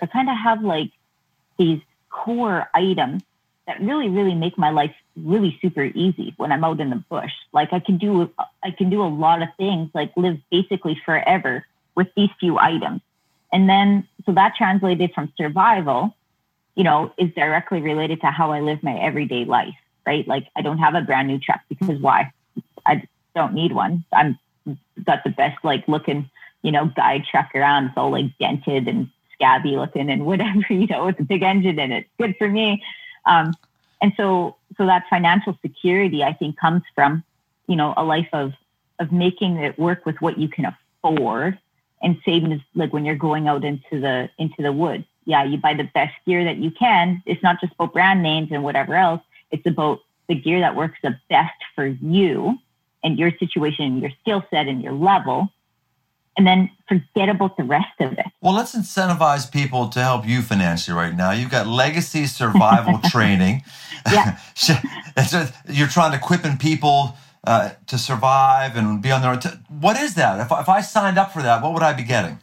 I 0.02 0.08
kind 0.08 0.30
of 0.30 0.36
have 0.38 0.62
like 0.62 0.92
these 1.58 1.80
core 2.10 2.68
items 2.74 3.24
that 3.70 3.82
really, 3.82 4.10
really 4.10 4.36
make 4.36 4.58
my 4.58 4.72
life 4.72 4.94
really 5.16 5.58
super 5.62 5.84
easy 5.84 6.34
when 6.36 6.52
I'm 6.52 6.64
out 6.66 6.82
in 6.82 6.90
the 6.90 7.04
bush. 7.10 7.32
Like 7.54 7.72
I 7.72 7.80
can 7.80 7.98
do 7.98 8.30
I 8.64 8.72
can 8.72 8.90
do 8.90 9.02
a 9.02 9.08
lot 9.08 9.42
of 9.42 9.50
things, 9.58 9.90
like 9.94 10.12
live 10.18 10.38
basically 10.52 11.00
forever 11.06 11.66
with 11.96 12.08
these 12.18 12.30
few 12.40 12.60
items. 12.60 13.02
And 13.54 13.70
then 13.70 14.08
so 14.26 14.34
that 14.34 14.56
translated 14.58 15.14
from 15.14 15.32
survival 15.38 16.14
you 16.80 16.86
know, 16.86 17.12
is 17.18 17.30
directly 17.36 17.82
related 17.82 18.22
to 18.22 18.28
how 18.28 18.54
I 18.54 18.62
live 18.62 18.82
my 18.82 18.98
everyday 18.98 19.44
life, 19.44 19.76
right? 20.06 20.26
Like 20.26 20.48
I 20.56 20.62
don't 20.62 20.78
have 20.78 20.96
a 20.96 21.02
brand 21.02 21.28
new 21.28 21.38
truck 21.38 21.60
because 21.68 22.00
why? 22.00 22.32
I 22.86 23.04
don't 23.36 23.54
need 23.54 23.74
one. 23.74 24.06
I'm 24.14 24.40
got 25.04 25.26
the 25.26 25.30
best 25.30 25.58
like 25.66 25.86
looking, 25.90 26.30
you 26.62 26.72
know, 26.72 26.86
guide 26.96 27.26
truck 27.30 27.50
around. 27.54 27.88
It's 27.88 27.98
all 27.98 28.12
like 28.12 28.38
dented 28.40 28.88
and 28.88 29.10
scabby 29.34 29.76
looking 29.76 30.10
and 30.10 30.26
whatever, 30.26 30.64
you 30.70 30.88
know, 30.88 31.08
with 31.08 31.20
a 31.20 31.24
big 31.24 31.44
engine 31.44 31.80
in 31.80 31.92
it. 31.92 32.08
Good 32.18 32.38
for 32.38 32.48
me. 32.48 32.82
Um, 33.26 33.54
and 34.02 34.14
so, 34.16 34.56
so 34.78 34.86
that 34.86 35.04
financial 35.10 35.58
security, 35.62 36.24
I 36.24 36.34
think, 36.34 36.58
comes 36.58 36.84
from, 36.96 37.24
you 37.68 37.76
know, 37.76 37.94
a 37.98 38.04
life 38.04 38.30
of 38.34 38.54
of 39.00 39.14
making 39.14 39.56
it 39.58 39.80
work 39.80 40.06
with 40.06 40.20
what 40.20 40.38
you 40.38 40.50
can 40.50 40.66
afford 41.02 41.58
and 42.02 42.20
saving 42.26 42.52
is 42.52 42.60
like 42.76 42.92
when 42.92 43.06
you're 43.06 43.16
going 43.16 43.48
out 43.48 43.64
into 43.64 44.02
the 44.02 44.30
into 44.38 44.62
the 44.62 44.74
woods 44.74 45.06
yeah, 45.30 45.44
you 45.44 45.58
buy 45.60 45.76
the 45.76 45.84
best 45.84 46.16
gear 46.26 46.44
that 46.44 46.58
you 46.58 46.72
can. 46.72 47.22
It's 47.28 47.44
not 47.44 47.62
just 47.62 47.74
about 47.74 47.94
brand 47.94 48.24
names 48.24 48.50
and 48.52 48.64
whatever 48.64 48.96
else. 48.96 49.22
It's 49.52 49.66
about 49.68 50.00
the 50.28 50.34
gear 50.34 50.60
that 50.60 50.76
works 50.76 50.98
the 51.04 51.20
best 51.30 51.54
for 51.76 51.86
you 51.86 52.58
and 53.04 53.20
your 53.20 53.32
situation, 53.38 54.00
your 54.00 54.10
skill 54.22 54.44
set, 54.50 54.68
and 54.68 54.82
your 54.82 54.94
level. 54.94 55.50
And 56.40 56.48
then 56.48 56.70
forget 56.88 57.28
about 57.28 57.58
the 57.58 57.66
rest 57.66 58.00
of 58.00 58.14
it. 58.14 58.26
Well, 58.40 58.54
let's 58.54 58.74
incentivize 58.74 59.52
people 59.52 59.90
to 59.90 60.00
help 60.00 60.26
you 60.26 60.42
financially 60.42 60.96
right 60.96 61.14
now. 61.14 61.32
You've 61.32 61.52
got 61.52 61.68
legacy 61.68 62.28
survival 62.28 62.98
training. 63.10 63.64
Yeah. 64.10 64.40
You're 65.68 65.90
trying 65.90 66.12
to 66.12 66.18
equipping 66.18 66.56
people 66.56 67.18
uh, 67.44 67.72
to 67.88 67.98
survive 67.98 68.78
and 68.78 69.02
be 69.02 69.12
on 69.12 69.22
their 69.22 69.32
own. 69.32 69.40
What 69.68 70.00
is 70.00 70.16
that? 70.16 70.40
If, 70.40 70.58
if 70.58 70.70
I 70.70 70.80
signed 70.80 71.18
up 71.18 71.34
for 71.34 71.42
that, 71.42 71.62
what 71.62 71.74
would 71.74 71.84
I 71.84 71.92
be 71.92 72.04
getting? 72.04 72.40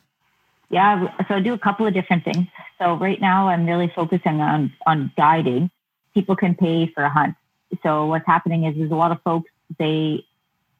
Yeah, 0.68 1.08
so 1.26 1.36
I 1.36 1.40
do 1.40 1.54
a 1.54 1.58
couple 1.58 1.86
of 1.86 1.94
different 1.94 2.22
things. 2.22 2.48
So 2.78 2.96
right 2.96 3.18
now, 3.18 3.48
I'm 3.48 3.64
really 3.64 3.90
focusing 3.96 4.42
on 4.42 4.74
on 4.86 5.10
guiding. 5.16 5.70
People 6.12 6.36
can 6.36 6.54
pay 6.54 6.92
for 6.94 7.02
a 7.02 7.08
hunt. 7.08 7.34
So 7.82 8.04
what's 8.04 8.26
happening 8.26 8.64
is 8.64 8.76
there's 8.76 8.90
a 8.90 8.94
lot 8.94 9.10
of 9.10 9.22
folks 9.22 9.50
they 9.78 10.22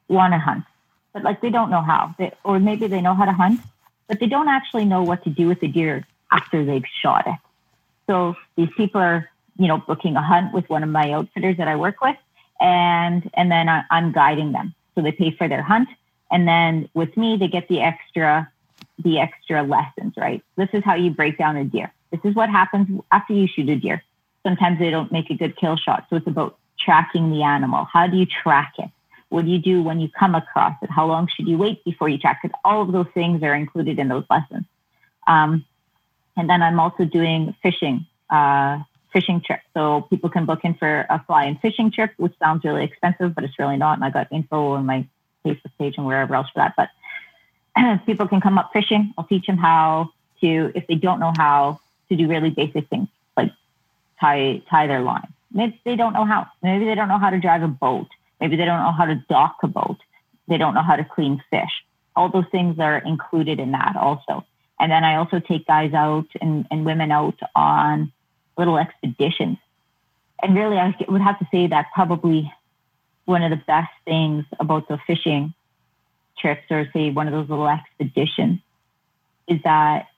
want 0.08 0.34
to 0.34 0.38
hunt, 0.38 0.64
but 1.16 1.24
like 1.24 1.40
they 1.40 1.48
don't 1.48 1.70
know 1.70 1.80
how, 1.80 2.14
they, 2.18 2.30
or 2.44 2.60
maybe 2.60 2.86
they 2.88 3.00
know 3.00 3.14
how 3.14 3.24
to 3.24 3.32
hunt, 3.32 3.58
but 4.06 4.20
they 4.20 4.26
don't 4.26 4.48
actually 4.48 4.84
know 4.84 5.02
what 5.02 5.24
to 5.24 5.30
do 5.30 5.48
with 5.48 5.60
the 5.60 5.66
deer 5.66 6.06
after 6.30 6.62
they've 6.62 6.84
shot 7.00 7.26
it. 7.26 7.38
So 8.06 8.36
these 8.54 8.68
people 8.76 9.00
are, 9.00 9.26
you 9.58 9.66
know, 9.66 9.78
booking 9.78 10.14
a 10.16 10.20
hunt 10.20 10.52
with 10.52 10.68
one 10.68 10.82
of 10.82 10.90
my 10.90 11.12
outfitters 11.12 11.56
that 11.56 11.68
I 11.68 11.76
work 11.76 12.02
with, 12.02 12.16
and 12.60 13.30
and 13.32 13.50
then 13.50 13.66
I, 13.66 13.84
I'm 13.90 14.12
guiding 14.12 14.52
them. 14.52 14.74
So 14.94 15.00
they 15.00 15.10
pay 15.10 15.30
for 15.30 15.48
their 15.48 15.62
hunt, 15.62 15.88
and 16.30 16.46
then 16.46 16.90
with 16.92 17.16
me 17.16 17.38
they 17.38 17.48
get 17.48 17.66
the 17.68 17.80
extra 17.80 18.52
the 18.98 19.18
extra 19.18 19.62
lessons. 19.62 20.12
Right. 20.18 20.44
This 20.56 20.68
is 20.74 20.84
how 20.84 20.96
you 20.96 21.10
break 21.10 21.38
down 21.38 21.56
a 21.56 21.64
deer. 21.64 21.90
This 22.10 22.20
is 22.24 22.34
what 22.34 22.50
happens 22.50 23.00
after 23.10 23.32
you 23.32 23.46
shoot 23.46 23.70
a 23.70 23.76
deer. 23.76 24.04
Sometimes 24.42 24.78
they 24.78 24.90
don't 24.90 25.10
make 25.10 25.30
a 25.30 25.34
good 25.34 25.56
kill 25.56 25.76
shot, 25.76 26.08
so 26.10 26.16
it's 26.16 26.26
about 26.26 26.58
tracking 26.78 27.30
the 27.30 27.42
animal. 27.42 27.86
How 27.90 28.06
do 28.06 28.18
you 28.18 28.26
track 28.26 28.74
it? 28.78 28.90
What 29.28 29.44
do 29.44 29.50
you 29.50 29.58
do 29.58 29.82
when 29.82 30.00
you 30.00 30.08
come 30.08 30.34
across 30.34 30.76
it? 30.82 30.90
How 30.90 31.06
long 31.06 31.28
should 31.28 31.48
you 31.48 31.58
wait 31.58 31.84
before 31.84 32.08
you 32.08 32.18
track 32.18 32.40
it? 32.44 32.52
All 32.64 32.82
of 32.82 32.92
those 32.92 33.08
things 33.14 33.42
are 33.42 33.54
included 33.54 33.98
in 33.98 34.08
those 34.08 34.24
lessons. 34.30 34.64
Um, 35.26 35.64
and 36.36 36.48
then 36.48 36.62
I'm 36.62 36.78
also 36.78 37.04
doing 37.04 37.54
fishing, 37.62 38.06
uh, 38.30 38.80
fishing 39.12 39.40
trips. 39.40 39.64
So 39.74 40.02
people 40.02 40.30
can 40.30 40.44
book 40.46 40.60
in 40.64 40.74
for 40.74 41.06
a 41.10 41.22
fly 41.26 41.44
and 41.44 41.60
fishing 41.60 41.90
trip, 41.90 42.12
which 42.18 42.34
sounds 42.38 42.64
really 42.64 42.84
expensive, 42.84 43.34
but 43.34 43.42
it's 43.42 43.58
really 43.58 43.76
not. 43.76 43.98
And 43.98 44.04
I 44.04 44.10
got 44.10 44.30
info 44.30 44.72
on 44.72 44.86
my 44.86 45.06
Facebook 45.44 45.72
page 45.78 45.94
and 45.96 46.06
wherever 46.06 46.34
else 46.34 46.48
for 46.52 46.60
that. 46.60 46.74
But 46.76 48.04
people 48.06 48.28
can 48.28 48.40
come 48.40 48.58
up 48.58 48.70
fishing. 48.72 49.12
I'll 49.18 49.24
teach 49.24 49.46
them 49.46 49.58
how 49.58 50.10
to, 50.40 50.72
if 50.74 50.86
they 50.86 50.94
don't 50.94 51.20
know 51.20 51.32
how, 51.36 51.80
to 52.08 52.16
do 52.16 52.28
really 52.28 52.50
basic 52.50 52.88
things 52.88 53.08
like 53.36 53.50
tie 54.20 54.62
tie 54.70 54.86
their 54.86 55.00
line. 55.00 55.32
Maybe 55.52 55.80
they 55.84 55.96
don't 55.96 56.12
know 56.12 56.24
how. 56.24 56.46
Maybe 56.62 56.84
they 56.84 56.94
don't 56.94 57.08
know 57.08 57.18
how 57.18 57.30
to 57.30 57.40
drive 57.40 57.62
a 57.62 57.68
boat. 57.68 58.08
Maybe 58.40 58.56
they 58.56 58.64
don't 58.64 58.80
know 58.80 58.92
how 58.92 59.06
to 59.06 59.16
dock 59.28 59.56
a 59.62 59.68
boat. 59.68 59.98
They 60.48 60.58
don't 60.58 60.74
know 60.74 60.82
how 60.82 60.96
to 60.96 61.04
clean 61.04 61.42
fish. 61.50 61.84
All 62.14 62.30
those 62.30 62.44
things 62.50 62.78
are 62.78 62.98
included 62.98 63.60
in 63.60 63.72
that 63.72 63.96
also. 63.96 64.44
And 64.78 64.92
then 64.92 65.04
I 65.04 65.16
also 65.16 65.40
take 65.40 65.66
guys 65.66 65.94
out 65.94 66.26
and, 66.40 66.66
and 66.70 66.84
women 66.84 67.10
out 67.10 67.38
on 67.54 68.12
little 68.58 68.78
expeditions. 68.78 69.58
And 70.42 70.54
really, 70.54 70.78
I 70.78 70.94
would 71.08 71.22
have 71.22 71.38
to 71.38 71.48
say 71.50 71.66
that 71.68 71.86
probably 71.94 72.52
one 73.24 73.42
of 73.42 73.50
the 73.50 73.62
best 73.66 73.90
things 74.04 74.44
about 74.60 74.88
the 74.88 74.98
fishing 75.06 75.54
trips 76.38 76.62
or 76.70 76.88
say 76.92 77.10
one 77.10 77.26
of 77.26 77.32
those 77.32 77.48
little 77.48 77.68
expeditions 77.68 78.60
is 79.48 79.58
that 79.64 80.08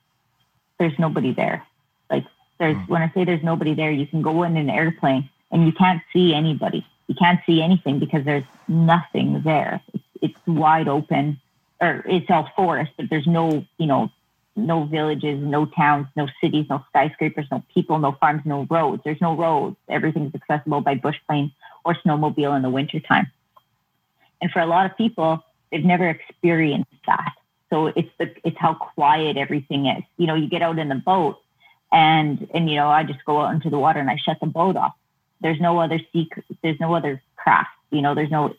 there's 0.78 0.98
nobody 0.98 1.32
there. 1.32 1.64
Like 2.10 2.24
there's 2.58 2.76
mm. 2.76 2.88
when 2.88 3.02
I 3.02 3.12
say 3.12 3.24
there's 3.24 3.42
nobody 3.42 3.74
there, 3.74 3.90
you 3.90 4.06
can 4.06 4.22
go 4.22 4.42
in 4.42 4.56
an 4.56 4.70
airplane 4.70 5.28
and 5.50 5.66
you 5.66 5.72
can't 5.72 6.02
see 6.12 6.34
anybody. 6.34 6.86
You 7.08 7.14
can't 7.14 7.40
see 7.46 7.60
anything 7.62 7.98
because 7.98 8.24
there's 8.24 8.44
nothing 8.68 9.42
there. 9.42 9.80
It's, 9.92 10.04
it's 10.22 10.46
wide 10.46 10.88
open, 10.88 11.40
or 11.80 12.04
it's 12.06 12.30
all 12.30 12.48
forest, 12.54 12.92
but 12.96 13.06
there's 13.10 13.26
no, 13.26 13.64
you 13.78 13.86
know, 13.86 14.10
no 14.56 14.84
villages, 14.84 15.40
no 15.40 15.66
towns, 15.66 16.06
no 16.16 16.28
cities, 16.40 16.66
no 16.68 16.84
skyscrapers, 16.88 17.46
no 17.50 17.62
people, 17.72 17.98
no 17.98 18.12
farms, 18.12 18.42
no 18.44 18.66
roads. 18.68 19.02
There's 19.04 19.20
no 19.20 19.36
roads. 19.36 19.76
Everything's 19.88 20.34
accessible 20.34 20.80
by 20.80 20.94
bush 20.96 21.16
plane 21.26 21.52
or 21.84 21.94
snowmobile 21.94 22.56
in 22.56 22.62
the 22.62 22.70
wintertime. 22.70 23.30
And 24.40 24.50
for 24.50 24.60
a 24.60 24.66
lot 24.66 24.90
of 24.90 24.96
people, 24.96 25.44
they've 25.70 25.84
never 25.84 26.08
experienced 26.08 26.90
that. 27.06 27.32
So 27.70 27.86
it's 27.86 28.10
the 28.18 28.32
it's 28.44 28.56
how 28.58 28.74
quiet 28.74 29.36
everything 29.36 29.86
is. 29.86 30.02
You 30.16 30.26
know, 30.26 30.34
you 30.34 30.48
get 30.48 30.62
out 30.62 30.78
in 30.78 30.88
the 30.88 30.94
boat 30.94 31.38
and 31.92 32.48
and 32.54 32.68
you 32.68 32.76
know, 32.76 32.88
I 32.88 33.04
just 33.04 33.24
go 33.24 33.40
out 33.40 33.54
into 33.54 33.70
the 33.70 33.78
water 33.78 34.00
and 34.00 34.10
I 34.10 34.16
shut 34.16 34.38
the 34.40 34.46
boat 34.46 34.76
off. 34.76 34.94
There's 35.40 35.60
no 35.60 35.78
other 35.78 36.00
sea 36.12 36.30
there's 36.62 36.80
no 36.80 36.94
other 36.94 37.22
craft. 37.36 37.70
You 37.90 38.02
know, 38.02 38.14
there's 38.14 38.30
no 38.30 38.54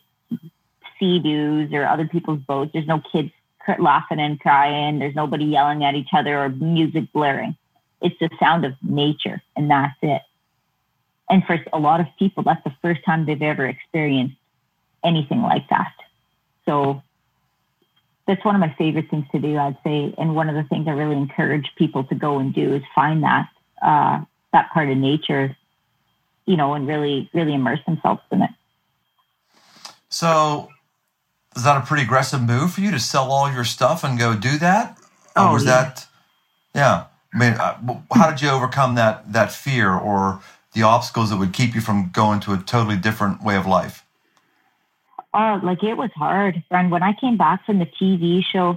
Sea-Doos 0.98 1.72
or 1.72 1.86
other 1.86 2.06
people's 2.06 2.40
boats. 2.40 2.72
There's 2.72 2.86
no 2.86 3.00
kids 3.12 3.30
laughing 3.78 4.20
and 4.20 4.40
crying. 4.40 4.98
There's 4.98 5.14
nobody 5.14 5.44
yelling 5.44 5.84
at 5.84 5.94
each 5.94 6.08
other 6.12 6.38
or 6.38 6.48
music 6.48 7.12
blaring. 7.12 7.56
It's 8.00 8.18
the 8.18 8.30
sound 8.38 8.64
of 8.64 8.72
nature, 8.82 9.42
and 9.56 9.70
that's 9.70 9.96
it. 10.02 10.22
And 11.28 11.44
for 11.44 11.62
a 11.72 11.78
lot 11.78 12.00
of 12.00 12.06
people, 12.18 12.42
that's 12.42 12.64
the 12.64 12.74
first 12.82 13.04
time 13.04 13.26
they've 13.26 13.40
ever 13.40 13.66
experienced 13.66 14.36
anything 15.04 15.42
like 15.42 15.68
that. 15.68 15.92
So 16.66 17.02
that's 18.26 18.44
one 18.44 18.54
of 18.54 18.60
my 18.60 18.74
favorite 18.76 19.10
things 19.10 19.26
to 19.32 19.38
do, 19.38 19.56
I'd 19.56 19.76
say. 19.84 20.14
And 20.18 20.34
one 20.34 20.48
of 20.48 20.54
the 20.54 20.64
things 20.64 20.88
I 20.88 20.92
really 20.92 21.16
encourage 21.16 21.70
people 21.76 22.04
to 22.04 22.14
go 22.14 22.38
and 22.38 22.54
do 22.54 22.74
is 22.74 22.82
find 22.94 23.22
that 23.22 23.48
uh, 23.82 24.20
that 24.52 24.70
part 24.72 24.90
of 24.90 24.96
nature, 24.96 25.56
you 26.50 26.56
know, 26.56 26.74
and 26.74 26.88
really, 26.88 27.30
really 27.32 27.54
immerse 27.54 27.78
themselves 27.86 28.20
in 28.32 28.42
it. 28.42 28.50
So 30.08 30.68
is 31.54 31.62
that 31.62 31.76
a 31.76 31.86
pretty 31.86 32.02
aggressive 32.02 32.42
move 32.42 32.72
for 32.72 32.80
you 32.80 32.90
to 32.90 32.98
sell 32.98 33.30
all 33.30 33.52
your 33.52 33.62
stuff 33.62 34.02
and 34.02 34.18
go 34.18 34.34
do 34.34 34.58
that? 34.58 34.98
Or 35.36 35.42
oh, 35.44 35.52
was 35.52 35.64
yeah. 35.64 35.70
that, 35.70 36.06
yeah. 36.74 37.04
I 37.32 37.38
mean, 37.38 37.52
uh, 37.52 38.00
how 38.12 38.30
did 38.30 38.42
you 38.42 38.50
overcome 38.50 38.96
that 38.96 39.32
that 39.32 39.52
fear 39.52 39.92
or 39.92 40.42
the 40.72 40.82
obstacles 40.82 41.30
that 41.30 41.36
would 41.36 41.52
keep 41.52 41.76
you 41.76 41.80
from 41.80 42.10
going 42.12 42.40
to 42.40 42.52
a 42.52 42.56
totally 42.58 42.96
different 42.96 43.44
way 43.44 43.56
of 43.56 43.64
life? 43.64 44.04
Oh, 45.32 45.60
like 45.62 45.84
it 45.84 45.94
was 45.94 46.10
hard, 46.16 46.64
friend. 46.68 46.90
When 46.90 47.04
I 47.04 47.12
came 47.12 47.36
back 47.36 47.64
from 47.64 47.78
the 47.78 47.86
TV 47.86 48.42
show, 48.44 48.76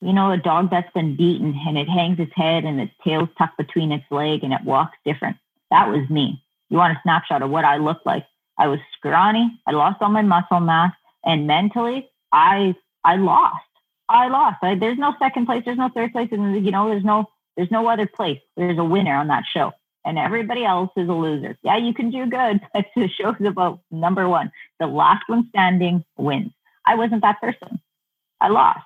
you 0.00 0.14
know, 0.14 0.30
a 0.30 0.38
dog 0.38 0.70
that's 0.70 0.90
been 0.94 1.16
beaten 1.16 1.54
and 1.66 1.76
it 1.76 1.86
hangs 1.86 2.18
its 2.18 2.32
head 2.34 2.64
and 2.64 2.80
its 2.80 2.92
tail's 3.04 3.28
tucked 3.36 3.58
between 3.58 3.92
its 3.92 4.06
leg 4.10 4.42
and 4.42 4.54
it 4.54 4.64
walks 4.64 4.96
different. 5.04 5.36
That 5.70 5.90
was 5.90 6.08
me. 6.08 6.42
You 6.70 6.78
want 6.78 6.96
a 6.96 7.00
snapshot 7.02 7.42
of 7.42 7.50
what 7.50 7.64
I 7.64 7.76
looked 7.76 8.06
like? 8.06 8.26
I 8.58 8.66
was 8.68 8.80
scrawny. 8.96 9.60
I 9.66 9.72
lost 9.72 10.02
all 10.02 10.10
my 10.10 10.22
muscle 10.22 10.60
mass 10.60 10.92
and 11.24 11.46
mentally, 11.46 12.08
I 12.32 12.74
I 13.04 13.16
lost. 13.16 13.56
I 14.08 14.28
lost. 14.28 14.56
I, 14.62 14.74
there's 14.74 14.98
no 14.98 15.14
second 15.18 15.46
place. 15.46 15.62
There's 15.64 15.78
no 15.78 15.90
third 15.94 16.12
place, 16.12 16.28
and 16.32 16.64
you 16.64 16.72
know, 16.72 16.88
there's 16.88 17.04
no 17.04 17.26
there's 17.56 17.70
no 17.70 17.88
other 17.88 18.06
place. 18.06 18.40
There's 18.56 18.78
a 18.78 18.84
winner 18.84 19.14
on 19.14 19.28
that 19.28 19.44
show, 19.52 19.72
and 20.04 20.18
everybody 20.18 20.64
else 20.64 20.90
is 20.96 21.08
a 21.08 21.12
loser. 21.12 21.56
Yeah, 21.62 21.76
you 21.76 21.92
can 21.92 22.10
do 22.10 22.26
good, 22.26 22.60
but 22.74 22.86
the 22.96 23.08
show's 23.08 23.36
about 23.44 23.80
number 23.90 24.28
one. 24.28 24.50
The 24.80 24.86
last 24.86 25.24
one 25.28 25.48
standing 25.50 26.04
wins. 26.16 26.52
I 26.86 26.94
wasn't 26.94 27.22
that 27.22 27.40
person. 27.40 27.80
I 28.40 28.48
lost. 28.48 28.80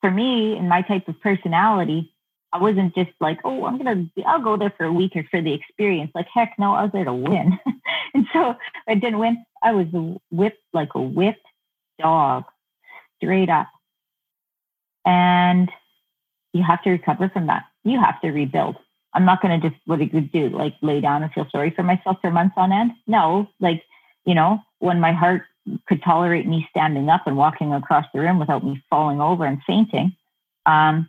For 0.00 0.10
me, 0.10 0.56
in 0.56 0.68
my 0.68 0.82
type 0.82 1.08
of 1.08 1.20
personality, 1.20 2.11
I 2.52 2.58
wasn't 2.58 2.94
just 2.94 3.10
like, 3.20 3.38
oh, 3.44 3.64
I'm 3.64 3.78
gonna, 3.78 4.04
I'll 4.26 4.42
go 4.42 4.56
there 4.56 4.74
for 4.76 4.84
a 4.84 4.92
week 4.92 5.16
or 5.16 5.24
for 5.30 5.40
the 5.40 5.54
experience. 5.54 6.10
Like, 6.14 6.26
heck, 6.32 6.54
no, 6.58 6.74
I 6.74 6.82
was 6.82 6.92
there 6.92 7.04
to 7.04 7.14
win. 7.14 7.58
and 8.14 8.26
so 8.32 8.56
I 8.86 8.94
didn't 8.94 9.18
win. 9.18 9.42
I 9.62 9.72
was 9.72 9.86
whipped 10.30 10.62
like 10.72 10.90
a 10.94 11.00
whipped 11.00 11.46
dog, 11.98 12.44
straight 13.16 13.48
up. 13.48 13.68
And 15.06 15.70
you 16.52 16.62
have 16.62 16.82
to 16.82 16.90
recover 16.90 17.30
from 17.30 17.46
that. 17.46 17.64
You 17.84 17.98
have 18.00 18.20
to 18.20 18.30
rebuild. 18.30 18.76
I'm 19.14 19.24
not 19.24 19.42
to 19.42 19.58
just 19.58 19.80
what 19.86 20.00
I 20.00 20.06
could 20.06 20.32
do, 20.32 20.48
like 20.48 20.74
lay 20.80 21.00
down 21.00 21.22
and 21.22 21.32
feel 21.32 21.46
sorry 21.50 21.70
for 21.70 21.82
myself 21.82 22.18
for 22.20 22.30
months 22.30 22.54
on 22.56 22.72
end. 22.72 22.92
No, 23.06 23.48
like, 23.60 23.82
you 24.24 24.34
know, 24.34 24.60
when 24.78 25.00
my 25.00 25.12
heart 25.12 25.42
could 25.86 26.02
tolerate 26.02 26.46
me 26.46 26.66
standing 26.70 27.08
up 27.08 27.26
and 27.26 27.36
walking 27.36 27.72
across 27.72 28.06
the 28.12 28.20
room 28.20 28.38
without 28.38 28.64
me 28.64 28.82
falling 28.88 29.20
over 29.20 29.44
and 29.44 29.60
fainting, 29.66 30.16
um, 30.66 31.08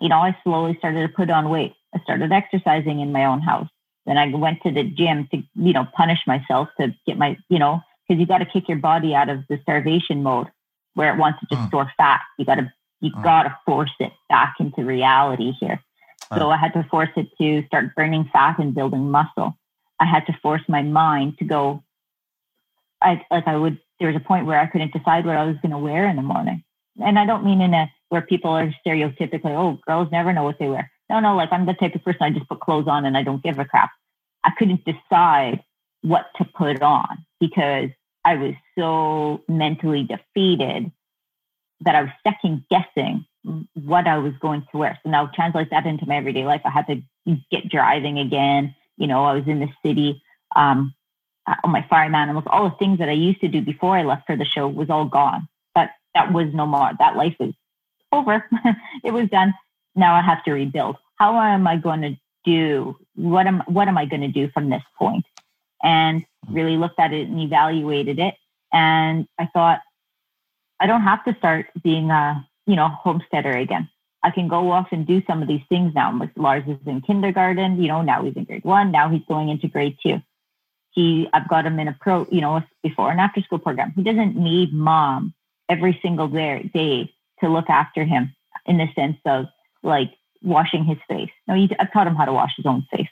you 0.00 0.08
know, 0.08 0.18
I 0.18 0.36
slowly 0.42 0.76
started 0.78 1.06
to 1.06 1.12
put 1.12 1.30
on 1.30 1.48
weight. 1.48 1.74
I 1.94 2.00
started 2.00 2.32
exercising 2.32 3.00
in 3.00 3.12
my 3.12 3.24
own 3.24 3.40
house. 3.40 3.68
Then 4.06 4.16
I 4.16 4.34
went 4.34 4.62
to 4.62 4.70
the 4.70 4.84
gym 4.84 5.28
to, 5.32 5.42
you 5.54 5.72
know, 5.72 5.86
punish 5.94 6.20
myself 6.26 6.68
to 6.80 6.94
get 7.06 7.18
my, 7.18 7.36
you 7.48 7.58
know, 7.58 7.80
because 8.08 8.20
you 8.20 8.26
got 8.26 8.38
to 8.38 8.46
kick 8.46 8.68
your 8.68 8.78
body 8.78 9.14
out 9.14 9.28
of 9.28 9.44
the 9.48 9.58
starvation 9.62 10.22
mode 10.22 10.48
where 10.94 11.12
it 11.12 11.18
wants 11.18 11.40
to 11.40 11.46
just 11.46 11.60
mm. 11.62 11.68
store 11.68 11.92
fat. 11.96 12.20
You 12.38 12.44
got 12.44 12.56
to, 12.56 12.72
you 13.00 13.12
mm. 13.12 13.22
got 13.22 13.44
to 13.44 13.58
force 13.66 13.92
it 14.00 14.12
back 14.28 14.54
into 14.58 14.84
reality 14.84 15.52
here. 15.60 15.80
So 16.38 16.48
I 16.48 16.56
had 16.56 16.72
to 16.74 16.86
force 16.90 17.08
it 17.16 17.26
to 17.38 17.66
start 17.66 17.94
burning 17.96 18.28
fat 18.32 18.58
and 18.58 18.74
building 18.74 19.10
muscle. 19.10 19.56
I 19.98 20.04
had 20.04 20.26
to 20.26 20.38
force 20.40 20.62
my 20.68 20.82
mind 20.82 21.38
to 21.38 21.44
go. 21.44 21.82
I 23.02 23.24
like 23.30 23.48
I 23.48 23.56
would. 23.56 23.80
There 23.98 24.08
was 24.08 24.16
a 24.16 24.20
point 24.20 24.46
where 24.46 24.58
I 24.58 24.66
couldn't 24.66 24.92
decide 24.92 25.26
what 25.26 25.36
I 25.36 25.44
was 25.44 25.56
going 25.56 25.72
to 25.72 25.78
wear 25.78 26.08
in 26.08 26.16
the 26.16 26.22
morning, 26.22 26.62
and 27.02 27.18
I 27.18 27.26
don't 27.26 27.44
mean 27.44 27.60
in 27.60 27.74
a 27.74 27.90
where 28.10 28.22
people 28.22 28.50
are 28.50 28.72
stereotypically, 28.86 29.56
oh, 29.56 29.78
girls 29.86 30.08
never 30.12 30.32
know 30.32 30.44
what 30.44 30.58
they 30.58 30.68
wear. 30.68 30.90
no, 31.08 31.20
no, 31.20 31.34
like 31.34 31.50
I'm 31.52 31.66
the 31.66 31.74
type 31.74 31.94
of 31.94 32.04
person 32.04 32.22
I 32.22 32.30
just 32.30 32.48
put 32.48 32.60
clothes 32.60 32.86
on 32.86 33.06
and 33.06 33.16
I 33.16 33.22
don't 33.22 33.42
give 33.42 33.58
a 33.58 33.64
crap. 33.64 33.90
I 34.44 34.50
couldn't 34.58 34.84
decide 34.84 35.62
what 36.02 36.26
to 36.36 36.44
put 36.44 36.82
on 36.82 37.24
because 37.40 37.90
I 38.24 38.36
was 38.36 38.54
so 38.78 39.42
mentally 39.48 40.04
defeated 40.04 40.90
that 41.82 41.94
I 41.94 42.02
was 42.02 42.10
second 42.26 42.64
guessing 42.70 43.24
what 43.74 44.06
I 44.06 44.18
was 44.18 44.34
going 44.40 44.66
to 44.70 44.78
wear. 44.78 44.98
So 45.02 45.10
now 45.10 45.30
translate 45.34 45.70
that 45.70 45.86
into 45.86 46.06
my 46.06 46.16
everyday 46.16 46.44
life. 46.44 46.60
I 46.64 46.70
had 46.70 46.86
to 46.88 47.02
get 47.50 47.68
driving 47.68 48.18
again. 48.18 48.74
You 48.98 49.06
know, 49.06 49.24
I 49.24 49.34
was 49.34 49.46
in 49.46 49.60
the 49.60 49.68
city. 49.84 50.22
Um, 50.54 50.94
uh, 51.46 51.54
my 51.66 51.86
farm 51.88 52.14
animals, 52.14 52.44
all 52.46 52.68
the 52.68 52.76
things 52.76 52.98
that 52.98 53.08
I 53.08 53.12
used 53.12 53.40
to 53.40 53.48
do 53.48 53.62
before 53.62 53.96
I 53.96 54.02
left 54.02 54.26
for 54.26 54.36
the 54.36 54.44
show 54.44 54.68
was 54.68 54.90
all 54.90 55.06
gone. 55.06 55.48
But 55.74 55.90
that 56.14 56.32
was 56.32 56.48
no 56.52 56.66
more. 56.66 56.90
That 56.98 57.16
life 57.16 57.36
is 57.40 57.54
over. 58.12 58.44
it 59.04 59.12
was 59.12 59.28
done. 59.28 59.54
Now 59.94 60.14
I 60.14 60.22
have 60.22 60.44
to 60.44 60.52
rebuild. 60.52 60.96
How 61.16 61.38
am 61.38 61.66
I 61.66 61.76
going 61.76 62.02
to 62.02 62.16
do? 62.44 62.96
What 63.14 63.46
am 63.46 63.62
What 63.66 63.88
am 63.88 63.98
I 63.98 64.06
going 64.06 64.22
to 64.22 64.28
do 64.28 64.48
from 64.52 64.70
this 64.70 64.82
point? 64.98 65.24
And 65.82 66.24
really 66.48 66.76
looked 66.76 66.98
at 66.98 67.12
it 67.12 67.28
and 67.28 67.40
evaluated 67.40 68.18
it. 68.18 68.34
And 68.72 69.26
I 69.38 69.46
thought, 69.46 69.80
I 70.78 70.86
don't 70.86 71.02
have 71.02 71.24
to 71.24 71.34
start 71.36 71.66
being 71.82 72.10
a 72.10 72.46
you 72.66 72.76
know 72.76 72.88
homesteader 72.88 73.52
again. 73.52 73.88
I 74.22 74.30
can 74.30 74.48
go 74.48 74.70
off 74.70 74.88
and 74.92 75.06
do 75.06 75.22
some 75.26 75.40
of 75.42 75.48
these 75.48 75.62
things 75.68 75.94
now. 75.94 76.18
Lars 76.36 76.64
is 76.66 76.76
in 76.86 77.00
kindergarten, 77.00 77.82
you 77.82 77.88
know, 77.88 78.02
now 78.02 78.22
he's 78.22 78.36
in 78.36 78.44
grade 78.44 78.64
one. 78.64 78.90
Now 78.90 79.08
he's 79.08 79.22
going 79.26 79.48
into 79.48 79.66
grade 79.66 79.96
two. 80.02 80.20
He, 80.90 81.28
I've 81.32 81.48
got 81.48 81.64
him 81.64 81.78
in 81.78 81.88
a 81.88 81.96
pro, 81.98 82.26
you 82.30 82.40
know, 82.40 82.62
before 82.82 83.10
and 83.10 83.20
after 83.20 83.40
school 83.40 83.58
program. 83.58 83.92
He 83.96 84.02
doesn't 84.02 84.36
need 84.36 84.74
mom 84.74 85.34
every 85.68 85.98
single 86.02 86.28
day 86.28 87.14
to 87.40 87.48
look 87.48 87.68
after 87.68 88.04
him 88.04 88.34
in 88.66 88.78
the 88.78 88.86
sense 88.94 89.18
of 89.24 89.46
like 89.82 90.12
washing 90.42 90.84
his 90.84 90.98
face. 91.08 91.30
No, 91.46 91.54
he, 91.54 91.70
I've 91.78 91.92
taught 91.92 92.06
him 92.06 92.16
how 92.16 92.24
to 92.24 92.32
wash 92.32 92.52
his 92.56 92.66
own 92.66 92.86
face. 92.94 93.08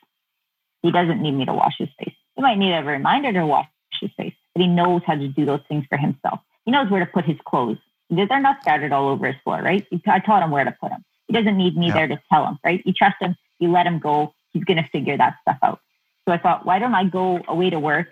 He 0.82 0.92
doesn't 0.92 1.20
need 1.20 1.32
me 1.32 1.44
to 1.46 1.54
wash 1.54 1.74
his 1.78 1.88
face. 1.98 2.14
He 2.36 2.42
might 2.42 2.58
need 2.58 2.72
a 2.72 2.84
reminder 2.84 3.32
to 3.32 3.46
wash 3.46 3.68
his 4.00 4.10
face, 4.16 4.34
but 4.54 4.62
he 4.62 4.68
knows 4.68 5.02
how 5.06 5.14
to 5.14 5.28
do 5.28 5.44
those 5.44 5.60
things 5.68 5.84
for 5.88 5.98
himself. 5.98 6.40
He 6.64 6.70
knows 6.70 6.90
where 6.90 7.04
to 7.04 7.10
put 7.10 7.24
his 7.24 7.38
clothes. 7.44 7.78
They're 8.10 8.40
not 8.40 8.60
scattered 8.60 8.92
all 8.92 9.08
over 9.08 9.26
his 9.26 9.36
floor, 9.42 9.60
right? 9.60 9.86
I 10.06 10.18
taught 10.20 10.42
him 10.42 10.50
where 10.50 10.64
to 10.64 10.74
put 10.80 10.90
them. 10.90 11.04
He 11.26 11.34
doesn't 11.34 11.56
need 11.56 11.76
me 11.76 11.88
yeah. 11.88 11.94
there 11.94 12.08
to 12.08 12.20
tell 12.32 12.46
him, 12.46 12.58
right? 12.64 12.82
You 12.86 12.92
trust 12.92 13.16
him, 13.20 13.36
you 13.58 13.70
let 13.70 13.86
him 13.86 13.98
go. 13.98 14.34
He's 14.52 14.64
going 14.64 14.82
to 14.82 14.88
figure 14.90 15.16
that 15.16 15.36
stuff 15.42 15.58
out. 15.62 15.80
So 16.26 16.32
I 16.32 16.38
thought, 16.38 16.64
why 16.64 16.78
don't 16.78 16.94
I 16.94 17.04
go 17.04 17.40
away 17.48 17.70
to 17.70 17.78
work, 17.78 18.08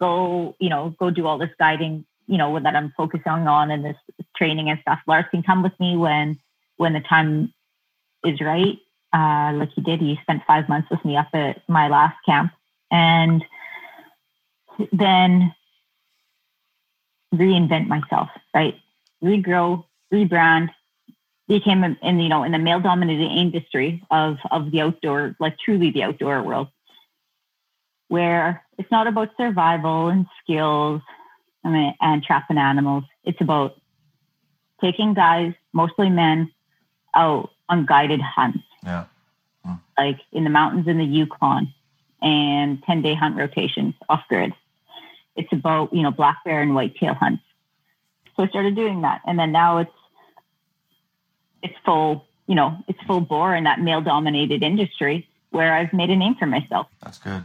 go, 0.00 0.54
you 0.58 0.68
know, 0.70 0.94
go 0.98 1.10
do 1.10 1.26
all 1.26 1.38
this 1.38 1.50
guiding, 1.58 2.06
you 2.26 2.38
know, 2.38 2.58
that 2.58 2.74
I'm 2.74 2.92
focusing 2.96 3.46
on 3.46 3.70
in 3.70 3.82
this 3.82 3.96
training 4.36 4.70
and 4.70 4.80
stuff. 4.80 5.00
Lars 5.06 5.26
can 5.30 5.42
come 5.42 5.62
with 5.62 5.78
me 5.78 5.96
when 5.96 6.38
when 6.76 6.92
the 6.92 7.00
time 7.00 7.52
is 8.24 8.40
right. 8.40 8.78
Uh, 9.12 9.52
like 9.54 9.70
he 9.74 9.80
did, 9.80 10.00
he 10.00 10.18
spent 10.22 10.42
five 10.46 10.68
months 10.68 10.90
with 10.90 11.04
me 11.04 11.16
up 11.16 11.28
at 11.32 11.62
my 11.68 11.88
last 11.88 12.16
camp, 12.26 12.52
and 12.90 13.44
then 14.92 15.54
reinvent 17.34 17.86
myself, 17.86 18.28
right? 18.54 18.74
Regrow, 19.22 19.84
rebrand, 20.12 20.70
became 21.48 21.84
in 21.84 22.20
you 22.20 22.28
know 22.28 22.42
in 22.42 22.52
the 22.52 22.58
male 22.58 22.80
dominated 22.80 23.30
industry 23.30 24.02
of 24.10 24.38
of 24.50 24.70
the 24.70 24.80
outdoor, 24.80 25.36
like 25.38 25.58
truly 25.58 25.90
the 25.90 26.02
outdoor 26.02 26.42
world, 26.42 26.68
where 28.08 28.64
it's 28.78 28.90
not 28.90 29.06
about 29.06 29.30
survival 29.36 30.08
and 30.08 30.26
skills 30.42 31.00
I 31.66 31.68
mean, 31.68 31.94
and 32.00 32.22
trapping 32.22 32.58
animals. 32.58 33.02
It's 33.24 33.40
about 33.40 33.76
taking 34.80 35.14
guys, 35.14 35.52
mostly 35.72 36.08
men, 36.08 36.52
out 37.12 37.50
on 37.68 37.86
guided 37.86 38.20
hunts. 38.20 38.62
Yeah. 38.84 39.06
Mm. 39.66 39.80
Like 39.98 40.20
in 40.30 40.44
the 40.44 40.50
mountains 40.50 40.86
in 40.86 40.98
the 40.98 41.04
Yukon 41.04 41.74
and 42.22 42.80
10 42.84 43.02
day 43.02 43.14
hunt 43.14 43.36
rotations 43.36 43.94
off 44.08 44.22
grid. 44.28 44.52
It's 45.34 45.52
about, 45.52 45.92
you 45.92 46.02
know, 46.02 46.12
black 46.12 46.44
bear 46.44 46.62
and 46.62 46.72
whitetail 46.72 47.14
hunts. 47.14 47.42
So 48.36 48.44
I 48.44 48.48
started 48.48 48.76
doing 48.76 49.02
that. 49.02 49.22
And 49.26 49.36
then 49.36 49.50
now 49.50 49.78
it's, 49.78 49.90
it's 51.64 51.74
full, 51.84 52.26
you 52.46 52.54
know, 52.54 52.76
it's 52.86 53.02
full 53.08 53.20
bore 53.20 53.56
in 53.56 53.64
that 53.64 53.80
male 53.80 54.00
dominated 54.00 54.62
industry 54.62 55.28
where 55.50 55.74
I've 55.74 55.92
made 55.92 56.10
a 56.10 56.16
name 56.16 56.36
for 56.36 56.46
myself. 56.46 56.86
That's 57.02 57.18
good. 57.18 57.42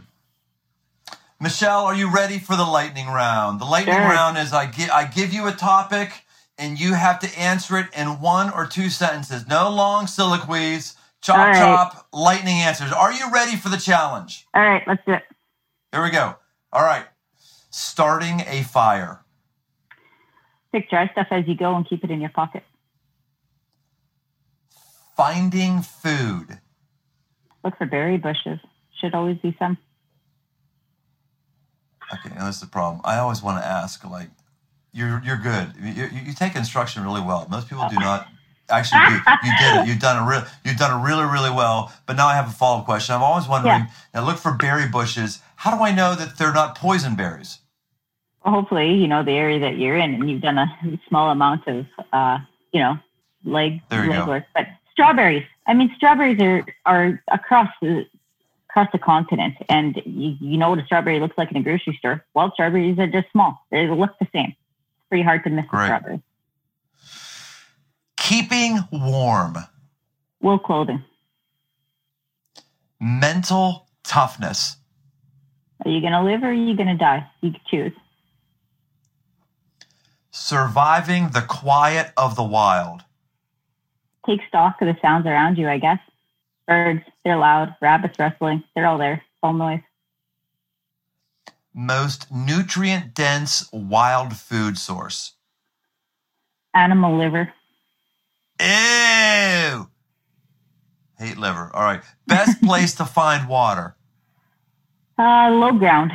Michelle, 1.42 1.86
are 1.86 1.94
you 1.96 2.08
ready 2.08 2.38
for 2.38 2.54
the 2.54 2.64
lightning 2.64 3.08
round? 3.08 3.60
The 3.60 3.64
lightning 3.64 3.96
sure. 3.96 4.04
round 4.04 4.38
is 4.38 4.52
I, 4.52 4.70
gi- 4.70 4.90
I 4.90 5.06
give 5.06 5.32
you 5.32 5.48
a 5.48 5.52
topic 5.52 6.24
and 6.56 6.78
you 6.78 6.94
have 6.94 7.18
to 7.18 7.38
answer 7.38 7.76
it 7.78 7.88
in 7.96 8.20
one 8.20 8.52
or 8.52 8.64
two 8.64 8.88
sentences. 8.88 9.48
No 9.48 9.68
long 9.68 10.06
soliloquies. 10.06 10.94
Chop, 11.20 11.36
right. 11.36 11.58
chop, 11.58 12.06
lightning 12.12 12.58
answers. 12.58 12.92
Are 12.92 13.12
you 13.12 13.28
ready 13.32 13.56
for 13.56 13.70
the 13.70 13.76
challenge? 13.76 14.46
All 14.54 14.62
right, 14.62 14.84
let's 14.86 15.04
do 15.04 15.14
it. 15.14 15.24
Here 15.90 16.04
we 16.04 16.10
go. 16.10 16.36
All 16.72 16.82
right. 16.82 17.06
Starting 17.70 18.42
a 18.46 18.62
fire. 18.62 19.24
Pick 20.70 20.88
dry 20.90 21.08
stuff 21.10 21.26
as 21.32 21.48
you 21.48 21.56
go 21.56 21.74
and 21.74 21.88
keep 21.88 22.04
it 22.04 22.12
in 22.12 22.20
your 22.20 22.30
pocket. 22.30 22.62
Finding 25.16 25.82
food. 25.82 26.60
Look 27.64 27.76
for 27.78 27.86
berry 27.86 28.16
bushes. 28.16 28.60
Should 29.00 29.14
always 29.14 29.38
be 29.38 29.56
some. 29.58 29.76
Okay, 32.12 32.34
now 32.34 32.46
this 32.46 32.56
is 32.56 32.60
the 32.60 32.66
problem. 32.66 33.00
I 33.04 33.18
always 33.18 33.42
want 33.42 33.62
to 33.62 33.66
ask, 33.66 34.04
like, 34.08 34.28
you're 34.92 35.22
you're 35.24 35.38
good. 35.38 35.72
You, 35.80 36.08
you 36.26 36.34
take 36.34 36.54
instruction 36.54 37.02
really 37.02 37.22
well. 37.22 37.46
Most 37.50 37.68
people 37.68 37.88
do 37.88 37.96
not 37.96 38.28
actually 38.68 39.00
do. 39.08 39.14
You 39.44 39.52
did 39.58 39.80
it. 39.80 39.88
You've 39.88 39.98
done 40.00 40.22
a 40.22 40.28
real. 40.28 40.44
You've 40.64 40.76
done 40.76 41.00
it 41.00 41.04
really 41.04 41.24
really 41.24 41.50
well. 41.50 41.92
But 42.06 42.16
now 42.16 42.26
I 42.26 42.34
have 42.34 42.48
a 42.48 42.52
follow 42.52 42.80
up 42.80 42.84
question. 42.84 43.14
I'm 43.14 43.22
always 43.22 43.48
wondering. 43.48 43.72
Yeah. 43.74 43.86
Now 44.14 44.26
look 44.26 44.36
for 44.36 44.52
berry 44.52 44.88
bushes. 44.88 45.40
How 45.56 45.74
do 45.74 45.82
I 45.82 45.94
know 45.94 46.14
that 46.14 46.36
they're 46.36 46.52
not 46.52 46.76
poison 46.76 47.16
berries? 47.16 47.60
Well, 48.44 48.54
hopefully, 48.54 48.92
you 48.94 49.08
know 49.08 49.22
the 49.22 49.32
area 49.32 49.60
that 49.60 49.78
you're 49.78 49.96
in, 49.96 50.14
and 50.14 50.28
you've 50.28 50.42
done 50.42 50.58
a 50.58 50.68
small 51.08 51.30
amount 51.30 51.66
of, 51.68 51.86
uh, 52.12 52.38
you 52.72 52.80
know, 52.80 52.98
leg 53.44 53.80
leg 53.90 54.26
work. 54.26 54.44
But 54.54 54.66
strawberries. 54.90 55.44
I 55.66 55.74
mean, 55.74 55.92
strawberries 55.96 56.40
are 56.40 56.66
are 56.84 57.22
across 57.30 57.68
the 57.80 58.04
across 58.72 58.90
the 58.90 58.98
continent, 58.98 59.54
and 59.68 60.00
you, 60.06 60.34
you 60.40 60.56
know 60.56 60.70
what 60.70 60.78
a 60.78 60.84
strawberry 60.86 61.20
looks 61.20 61.36
like 61.36 61.50
in 61.50 61.58
a 61.58 61.62
grocery 61.62 61.94
store. 61.98 62.24
Wild 62.32 62.52
strawberries 62.54 62.98
are 62.98 63.06
just 63.06 63.30
small; 63.30 63.58
they 63.70 63.86
look 63.86 64.18
the 64.18 64.26
same 64.32 64.48
It's 64.48 65.08
pretty 65.10 65.22
hard 65.22 65.44
to 65.44 65.50
miss 65.50 65.66
Great. 65.66 65.86
strawberries. 65.88 66.20
Keeping 68.16 68.78
warm. 68.90 69.56
Wool 70.40 70.58
clothing. 70.58 71.04
Mental 72.98 73.88
toughness. 74.04 74.76
Are 75.84 75.90
you 75.90 76.00
going 76.00 76.12
to 76.12 76.22
live 76.22 76.42
or 76.42 76.46
are 76.46 76.52
you 76.52 76.74
going 76.74 76.88
to 76.88 76.96
die? 76.96 77.28
You 77.42 77.50
can 77.50 77.60
choose. 77.70 77.92
Surviving 80.30 81.30
the 81.30 81.42
quiet 81.42 82.12
of 82.16 82.36
the 82.36 82.42
wild. 82.42 83.02
Take 84.24 84.40
stock 84.48 84.80
of 84.80 84.86
the 84.86 84.96
sounds 85.02 85.26
around 85.26 85.58
you, 85.58 85.68
I 85.68 85.78
guess. 85.78 85.98
Birds, 86.66 87.02
they're 87.24 87.36
loud. 87.36 87.74
Rabbits 87.80 88.18
rustling, 88.18 88.64
they're 88.74 88.86
all 88.86 88.98
there. 88.98 89.22
all 89.42 89.52
noise 89.52 89.80
most 91.74 92.30
nutrient 92.30 93.14
dense 93.14 93.68
wild 93.72 94.36
food 94.36 94.78
source? 94.78 95.34
Animal 96.74 97.18
liver. 97.18 97.52
Ew. 98.60 99.88
Hate 101.18 101.38
liver. 101.38 101.70
All 101.74 101.82
right. 101.82 102.02
Best 102.26 102.60
place 102.62 102.94
to 102.96 103.04
find 103.04 103.48
water? 103.48 103.96
Uh, 105.18 105.50
low 105.50 105.72
ground. 105.72 106.12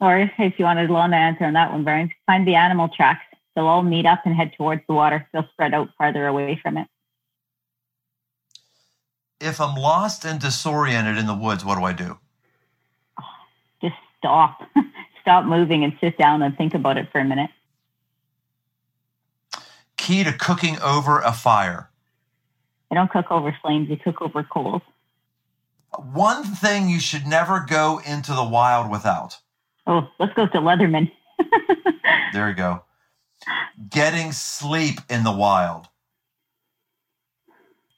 Or 0.00 0.30
if 0.38 0.58
you 0.58 0.64
wanted 0.64 0.90
a 0.90 0.92
long 0.92 1.12
answer 1.12 1.44
on 1.44 1.54
that 1.54 1.72
one, 1.72 1.82
Brian, 1.82 2.10
find 2.26 2.46
the 2.46 2.54
animal 2.54 2.88
tracks. 2.88 3.24
They'll 3.54 3.66
all 3.66 3.82
meet 3.82 4.06
up 4.06 4.20
and 4.24 4.34
head 4.34 4.52
towards 4.56 4.82
the 4.86 4.94
water. 4.94 5.26
They'll 5.32 5.48
spread 5.52 5.74
out 5.74 5.88
farther 5.98 6.26
away 6.26 6.60
from 6.62 6.76
it. 6.76 6.86
If 9.40 9.60
I'm 9.60 9.76
lost 9.76 10.24
and 10.24 10.40
disoriented 10.40 11.16
in 11.16 11.26
the 11.26 11.34
woods, 11.34 11.64
what 11.64 11.78
do 11.78 11.84
I 11.84 11.92
do? 11.92 12.18
Just 13.80 13.94
stop, 14.18 14.62
stop 15.22 15.44
moving 15.44 15.84
and 15.84 15.92
sit 16.00 16.18
down 16.18 16.42
and 16.42 16.56
think 16.56 16.74
about 16.74 16.96
it 16.96 17.08
for 17.12 17.20
a 17.20 17.24
minute. 17.24 17.50
Key 19.96 20.24
to 20.24 20.32
cooking 20.32 20.78
over 20.80 21.20
a 21.20 21.32
fire. 21.32 21.90
I 22.90 22.94
don't 22.94 23.10
cook 23.10 23.30
over 23.30 23.56
flames, 23.62 23.88
you 23.88 23.96
cook 23.96 24.22
over 24.22 24.42
coals. 24.42 24.82
One 25.96 26.44
thing 26.44 26.88
you 26.88 27.00
should 27.00 27.26
never 27.26 27.64
go 27.68 28.00
into 28.04 28.32
the 28.32 28.44
wild 28.44 28.90
without. 28.90 29.38
Oh, 29.86 30.08
let's 30.18 30.34
go 30.34 30.46
to 30.46 30.58
Leatherman. 30.58 31.10
there 32.32 32.48
you 32.48 32.54
go. 32.54 32.84
Getting 33.88 34.32
sleep 34.32 35.00
in 35.08 35.24
the 35.24 35.32
wild. 35.32 35.88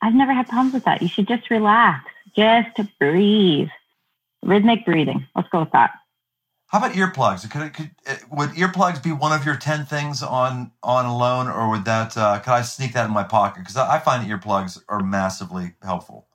I've 0.02 0.14
never 0.14 0.32
had 0.32 0.48
problems 0.48 0.74
with 0.74 0.84
that. 0.84 1.02
You 1.02 1.08
should 1.08 1.28
just 1.28 1.50
relax, 1.50 2.10
just 2.36 2.80
breathe. 2.98 3.68
Rhythmic 4.42 4.84
breathing. 4.86 5.26
Let's 5.36 5.48
go 5.50 5.60
with 5.60 5.72
that 5.72 5.90
How 6.68 6.78
about 6.78 6.92
earplugs? 6.92 7.48
Could, 7.50 7.74
could 7.74 7.90
uh, 8.06 8.16
would 8.30 8.50
earplugs 8.50 9.02
be 9.02 9.12
one 9.12 9.32
of 9.32 9.44
your 9.44 9.56
ten 9.56 9.84
things 9.84 10.22
on 10.22 10.72
on 10.82 11.04
alone, 11.06 11.48
or 11.48 11.68
would 11.70 11.84
that 11.84 12.16
uh, 12.16 12.38
could 12.38 12.52
I 12.52 12.62
sneak 12.62 12.92
that 12.94 13.06
in 13.06 13.12
my 13.12 13.24
pocket? 13.24 13.60
Because 13.60 13.76
I, 13.76 13.96
I 13.96 13.98
find 13.98 14.28
earplugs 14.30 14.82
are 14.88 15.02
massively 15.02 15.72
helpful. 15.82 16.26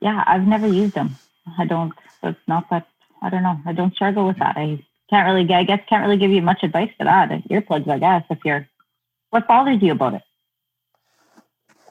Yeah, 0.00 0.24
I've 0.26 0.46
never 0.48 0.66
used 0.66 0.94
them. 0.94 1.16
I 1.58 1.66
don't. 1.66 1.92
It's 2.22 2.48
not 2.48 2.68
that. 2.70 2.88
I 3.22 3.30
don't 3.30 3.42
know. 3.44 3.58
I 3.66 3.72
don't 3.72 3.94
struggle 3.94 4.26
with 4.26 4.38
that. 4.38 4.56
I 4.56 4.84
can't 5.10 5.26
really. 5.26 5.52
I 5.54 5.64
guess 5.64 5.80
can't 5.88 6.02
really 6.04 6.18
give 6.18 6.30
you 6.30 6.42
much 6.42 6.62
advice 6.62 6.90
for 6.98 7.04
that. 7.04 7.30
Earplugs, 7.48 7.88
I 7.88 7.98
guess. 7.98 8.24
If 8.30 8.38
you're, 8.44 8.66
what 9.30 9.46
bothers 9.46 9.82
you 9.82 9.92
about 9.92 10.14
it? 10.14 10.22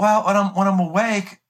Well, 0.02 0.26
when 0.26 0.36
I'm 0.36 0.56
when 0.56 0.68
I'm 0.68 0.80
awake, 0.80 1.42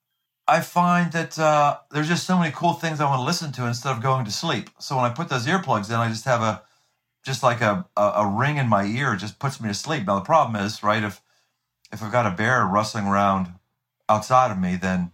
I 0.45 0.59
find 0.59 1.09
that 1.13 1.39
uh, 1.39 1.77
there's 1.89 2.09
just 2.09 2.27
so 2.27 2.37
many 2.37 2.51
cool 2.53 2.73
things 2.73 2.99
I 2.99 3.05
want 3.05 3.21
to 3.21 3.23
listen 3.23 3.53
to 3.53 3.65
instead 3.65 3.95
of 3.95 4.03
going 4.03 4.25
to 4.25 4.31
sleep. 4.31 4.69
So 4.77 4.97
when 4.97 5.05
I 5.05 5.09
put 5.09 5.29
those 5.29 5.47
earplugs 5.47 5.87
in, 5.87 5.95
I 5.95 6.09
just 6.09 6.25
have 6.25 6.41
a 6.41 6.61
just 7.23 7.43
like 7.43 7.61
a, 7.61 7.85
a, 7.95 8.01
a 8.01 8.27
ring 8.27 8.57
in 8.57 8.67
my 8.67 8.83
ear. 8.83 9.13
It 9.13 9.19
just 9.19 9.39
puts 9.39 9.61
me 9.61 9.69
to 9.69 9.73
sleep. 9.73 10.05
Now 10.05 10.19
the 10.19 10.25
problem 10.25 10.61
is, 10.61 10.83
right? 10.83 11.01
If 11.01 11.21
if 11.93 12.03
I've 12.03 12.11
got 12.11 12.25
a 12.25 12.35
bear 12.35 12.65
rustling 12.65 13.05
around 13.05 13.53
outside 14.09 14.51
of 14.51 14.59
me, 14.59 14.75
then 14.75 15.13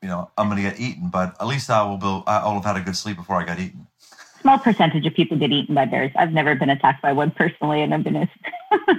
you 0.00 0.06
know 0.06 0.30
I'm 0.38 0.48
going 0.48 0.62
to 0.62 0.70
get 0.70 0.78
eaten. 0.78 1.08
But 1.08 1.34
at 1.40 1.48
least 1.48 1.68
I 1.68 1.82
will 1.82 1.98
be, 1.98 2.22
I'll 2.28 2.54
have 2.54 2.64
had 2.64 2.76
a 2.76 2.80
good 2.80 2.94
sleep 2.94 3.16
before 3.16 3.42
I 3.42 3.44
got 3.44 3.58
eaten. 3.58 3.88
Small 4.44 4.58
percentage 4.58 5.06
of 5.06 5.14
people 5.14 5.38
get 5.38 5.52
eaten 5.52 5.74
by 5.74 5.86
bears. 5.86 6.12
I've 6.16 6.34
never 6.34 6.54
been 6.54 6.68
attacked 6.68 7.00
by 7.00 7.12
one 7.12 7.30
personally, 7.30 7.80
and 7.80 7.94
I've 7.94 8.04
been 8.04 8.14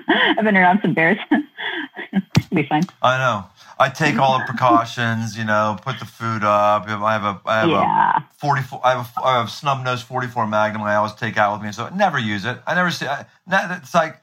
I've 0.10 0.44
been 0.44 0.58
around 0.58 0.80
some 0.82 0.96
bears. 0.96 1.20
be 2.52 2.66
fine. 2.66 2.82
I 3.04 3.20
know. 3.20 3.46
I 3.78 3.90
take 3.90 4.18
all 4.18 4.40
the 4.40 4.46
precautions, 4.46 5.38
you 5.38 5.44
know, 5.44 5.78
put 5.80 6.00
the 6.00 6.06
food 6.06 6.44
up. 6.44 6.88
I 6.88 7.14
have 7.14 7.24
a, 7.24 7.42
I 7.46 7.60
have 7.60 7.70
yeah. 7.70 8.18
a 8.18 8.24
44, 8.40 8.82
I 8.84 8.96
have 8.96 9.12
a, 9.16 9.24
I 9.24 9.38
have 9.38 9.46
a 9.46 9.52
snub 9.52 9.86
nose 9.86 10.02
44 10.02 10.48
Magnum 10.48 10.82
I 10.82 10.96
always 10.96 11.14
take 11.14 11.38
out 11.38 11.54
with 11.54 11.64
me. 11.64 11.72
So 11.72 11.84
I 11.84 11.96
never 11.96 12.18
use 12.18 12.44
it. 12.44 12.58
I 12.66 12.74
never 12.74 12.90
see, 12.90 13.06
I, 13.06 13.28
it's 13.48 13.94
like, 13.94 14.20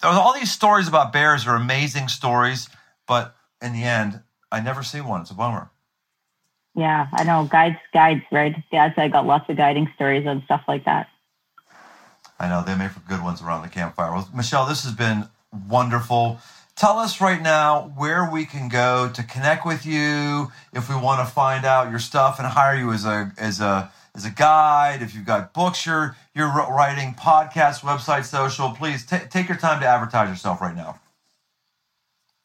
there's 0.00 0.16
all 0.16 0.32
these 0.32 0.50
stories 0.50 0.88
about 0.88 1.12
bears 1.12 1.46
are 1.46 1.54
amazing 1.54 2.08
stories, 2.08 2.70
but 3.06 3.36
in 3.60 3.74
the 3.74 3.82
end, 3.82 4.22
I 4.50 4.60
never 4.60 4.82
see 4.82 5.02
one. 5.02 5.20
It's 5.20 5.30
a 5.30 5.34
bummer. 5.34 5.68
Yeah, 6.74 7.08
I 7.12 7.24
know. 7.24 7.46
Guides, 7.50 7.78
guides, 7.92 8.22
right? 8.30 8.54
Guides, 8.70 8.94
I 8.96 9.08
got 9.08 9.26
lots 9.26 9.48
of 9.48 9.56
guiding 9.56 9.90
stories 9.94 10.26
and 10.26 10.42
stuff 10.44 10.62
like 10.66 10.84
that. 10.86 11.08
I 12.38 12.48
know. 12.48 12.64
They 12.64 12.76
make 12.76 12.90
for 12.92 13.00
good 13.00 13.22
ones 13.22 13.42
around 13.42 13.62
the 13.62 13.68
campfire. 13.68 14.10
Well, 14.12 14.28
Michelle, 14.34 14.66
this 14.66 14.84
has 14.84 14.94
been 14.94 15.28
wonderful 15.68 16.40
tell 16.76 16.98
us 16.98 17.20
right 17.20 17.42
now 17.42 17.92
where 17.96 18.28
we 18.30 18.44
can 18.44 18.68
go 18.68 19.10
to 19.14 19.22
connect 19.22 19.66
with 19.66 19.84
you 19.84 20.50
if 20.72 20.88
we 20.88 20.96
want 20.96 21.26
to 21.26 21.32
find 21.32 21.64
out 21.64 21.90
your 21.90 21.98
stuff 21.98 22.38
and 22.38 22.48
hire 22.48 22.76
you 22.76 22.92
as 22.92 23.04
a 23.04 23.32
as 23.38 23.60
a 23.60 23.90
as 24.14 24.24
a 24.24 24.30
guide 24.30 25.02
if 25.02 25.14
you've 25.14 25.26
got 25.26 25.52
books 25.52 25.86
you're 25.86 26.16
you're 26.34 26.48
writing 26.48 27.14
podcast 27.14 27.80
website 27.80 28.24
social 28.24 28.70
please 28.70 29.04
t- 29.04 29.16
take 29.30 29.48
your 29.48 29.58
time 29.58 29.80
to 29.80 29.86
advertise 29.86 30.28
yourself 30.28 30.60
right 30.60 30.76
now 30.76 30.98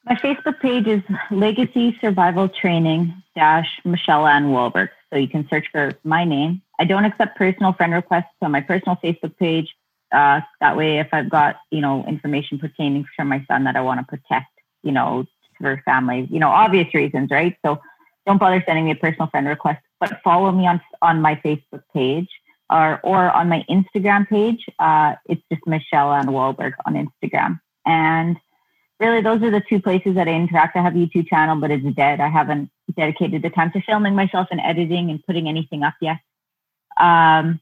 my 0.06 0.16
facebook 0.16 0.60
page 0.60 0.88
is 0.88 1.02
legacy 1.32 1.98
survival 2.02 2.50
training 2.50 3.14
dash 3.40 3.72
michelle 3.86 4.26
ann 4.26 4.46
Wohlberg. 4.54 4.90
so 5.10 5.18
you 5.24 5.30
can 5.36 5.48
search 5.50 5.68
for 5.72 5.86
my 6.04 6.24
name 6.36 6.62
i 6.80 6.86
don't 6.92 7.06
accept 7.06 7.38
personal 7.38 7.74
friend 7.74 7.94
requests 7.94 8.38
on 8.42 8.52
my 8.52 8.62
personal 8.72 8.98
facebook 9.04 9.36
page 9.38 9.70
uh, 10.12 10.42
that 10.62 10.78
way, 10.78 11.00
if 11.00 11.08
I've 11.12 11.30
got, 11.30 11.58
you 11.72 11.82
know, 11.82 12.06
information 12.06 12.60
pertaining 12.60 13.06
to 13.20 13.26
my 13.26 13.44
son 13.48 13.64
that 13.66 13.76
I 13.76 13.82
want 13.82 14.00
to 14.00 14.06
protect, 14.06 14.52
you 14.84 14.92
know, 14.92 15.26
for 15.60 15.82
family, 15.86 16.28
you 16.32 16.40
know, 16.40 16.50
obvious 16.50 16.94
reasons, 16.94 17.30
right? 17.32 17.58
So 17.66 17.80
don't 18.26 18.38
bother 18.38 18.64
sending 18.66 18.86
me 18.86 18.92
a 18.92 18.96
personal 18.96 19.28
friend 19.28 19.48
request, 19.48 19.82
but 20.00 20.22
follow 20.24 20.52
me 20.52 20.68
on, 20.68 20.82
on 21.02 21.22
my 21.22 21.36
Facebook 21.36 21.82
page 21.94 22.30
or, 22.70 23.00
or 23.04 23.32
on 23.32 23.50
my 23.50 23.66
Instagram 23.70 24.28
page. 24.28 24.66
Uh, 24.80 25.16
it's 25.26 25.42
just 25.52 25.66
Michelle 25.66 26.14
Ann 26.14 26.28
Wohlberg 26.28 26.74
on 26.86 26.94
Instagram. 26.94 27.60
And 27.86 28.38
really, 29.00 29.22
those 29.22 29.42
are 29.44 29.52
the 29.52 29.64
two 29.68 29.82
places 29.82 30.16
that 30.16 30.28
I 30.28 30.32
interact. 30.32 30.76
I 30.76 30.82
have 30.82 30.96
a 30.96 30.98
YouTube 30.98 31.28
channel, 31.28 31.56
but 31.56 31.72
it's 31.72 31.86
dead. 31.96 32.20
I 32.20 32.30
haven't 32.30 32.70
dedicated 32.96 33.42
the 33.42 33.50
time 33.50 33.72
to 33.72 33.82
filming 33.82 34.16
myself 34.16 34.48
and 34.52 34.60
editing 34.62 35.10
and 35.10 35.24
putting 35.26 35.48
anything 35.48 35.84
up 35.84 35.96
yet. 36.02 36.18
Um, 37.00 37.60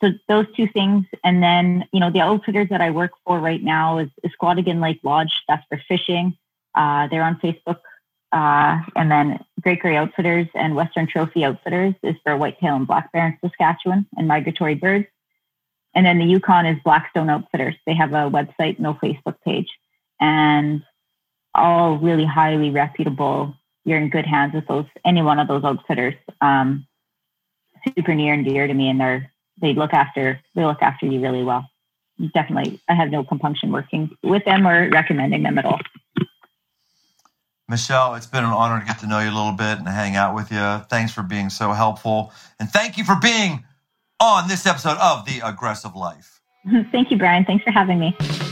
so 0.00 0.10
those 0.28 0.46
two 0.56 0.68
things. 0.68 1.04
And 1.24 1.42
then 1.42 1.86
you 1.92 2.00
know 2.00 2.10
the 2.10 2.20
outfitters 2.20 2.68
that 2.70 2.80
i 2.80 2.90
work 2.90 3.12
for 3.26 3.38
right 3.38 3.62
now 3.62 3.98
is, 3.98 4.08
is 4.22 4.32
squatigan 4.32 4.80
lake 4.80 5.00
lodge. 5.02 5.32
That's 5.48 5.66
for 5.68 5.80
fishing. 5.88 6.36
Uh, 6.74 7.08
they're 7.08 7.24
on 7.24 7.36
facebook. 7.36 7.80
Uh, 8.32 8.80
and 8.96 9.10
then 9.10 9.44
great 9.60 9.80
gray 9.80 9.96
outfitters 9.96 10.46
and 10.54 10.74
western 10.74 11.06
trophy 11.06 11.44
outfitters 11.44 11.94
is 12.02 12.16
for 12.24 12.34
whitetail 12.34 12.76
and 12.76 12.86
black 12.86 13.12
bear 13.12 13.26
in 13.26 13.38
saskatchewan 13.46 14.06
and 14.16 14.26
migratory 14.26 14.74
birds. 14.74 15.06
And 15.94 16.06
then 16.06 16.18
the 16.18 16.24
yukon 16.24 16.64
is 16.64 16.78
blackstone 16.82 17.28
outfitters. 17.28 17.74
They 17.84 17.94
have 17.94 18.12
a 18.12 18.30
website 18.30 18.78
no 18.78 18.94
facebook 18.94 19.36
page 19.44 19.68
and 20.22 20.82
all 21.54 21.98
really 21.98 22.24
highly 22.24 22.70
reputable 22.70 23.54
you're 23.84 23.98
in 23.98 24.08
good 24.08 24.24
hands 24.24 24.54
with 24.54 24.66
those 24.68 24.86
any 25.04 25.20
one 25.20 25.38
of 25.38 25.48
those 25.48 25.64
outfitters 25.64 26.14
um, 26.40 26.86
super 27.94 28.14
near 28.14 28.32
and 28.32 28.46
dear 28.46 28.66
to 28.66 28.72
me 28.72 28.88
and 28.88 28.98
they're 28.98 29.30
they 29.62 29.72
look 29.74 29.94
after 29.94 30.40
they 30.54 30.64
look 30.64 30.82
after 30.82 31.06
you 31.06 31.20
really 31.20 31.42
well. 31.42 31.66
Definitely, 32.34 32.80
I 32.88 32.94
have 32.94 33.10
no 33.10 33.24
compunction 33.24 33.72
working 33.72 34.10
with 34.22 34.44
them 34.44 34.66
or 34.66 34.90
recommending 34.90 35.42
them 35.42 35.58
at 35.58 35.64
all. 35.64 35.80
Michelle, 37.68 38.14
it's 38.16 38.26
been 38.26 38.44
an 38.44 38.50
honor 38.50 38.80
to 38.80 38.86
get 38.86 38.98
to 38.98 39.06
know 39.06 39.20
you 39.20 39.30
a 39.30 39.36
little 39.36 39.52
bit 39.52 39.78
and 39.78 39.88
hang 39.88 40.14
out 40.14 40.34
with 40.34 40.50
you. 40.52 40.84
Thanks 40.90 41.12
for 41.12 41.22
being 41.22 41.48
so 41.48 41.72
helpful. 41.72 42.32
And 42.60 42.68
thank 42.68 42.98
you 42.98 43.04
for 43.04 43.16
being 43.20 43.64
on 44.20 44.46
this 44.48 44.66
episode 44.66 44.98
of 44.98 45.24
The 45.24 45.40
Aggressive 45.42 45.96
Life. 45.96 46.40
Thank 46.92 47.10
you, 47.10 47.16
Brian. 47.16 47.44
Thanks 47.44 47.64
for 47.64 47.70
having 47.70 47.98
me. 47.98 48.51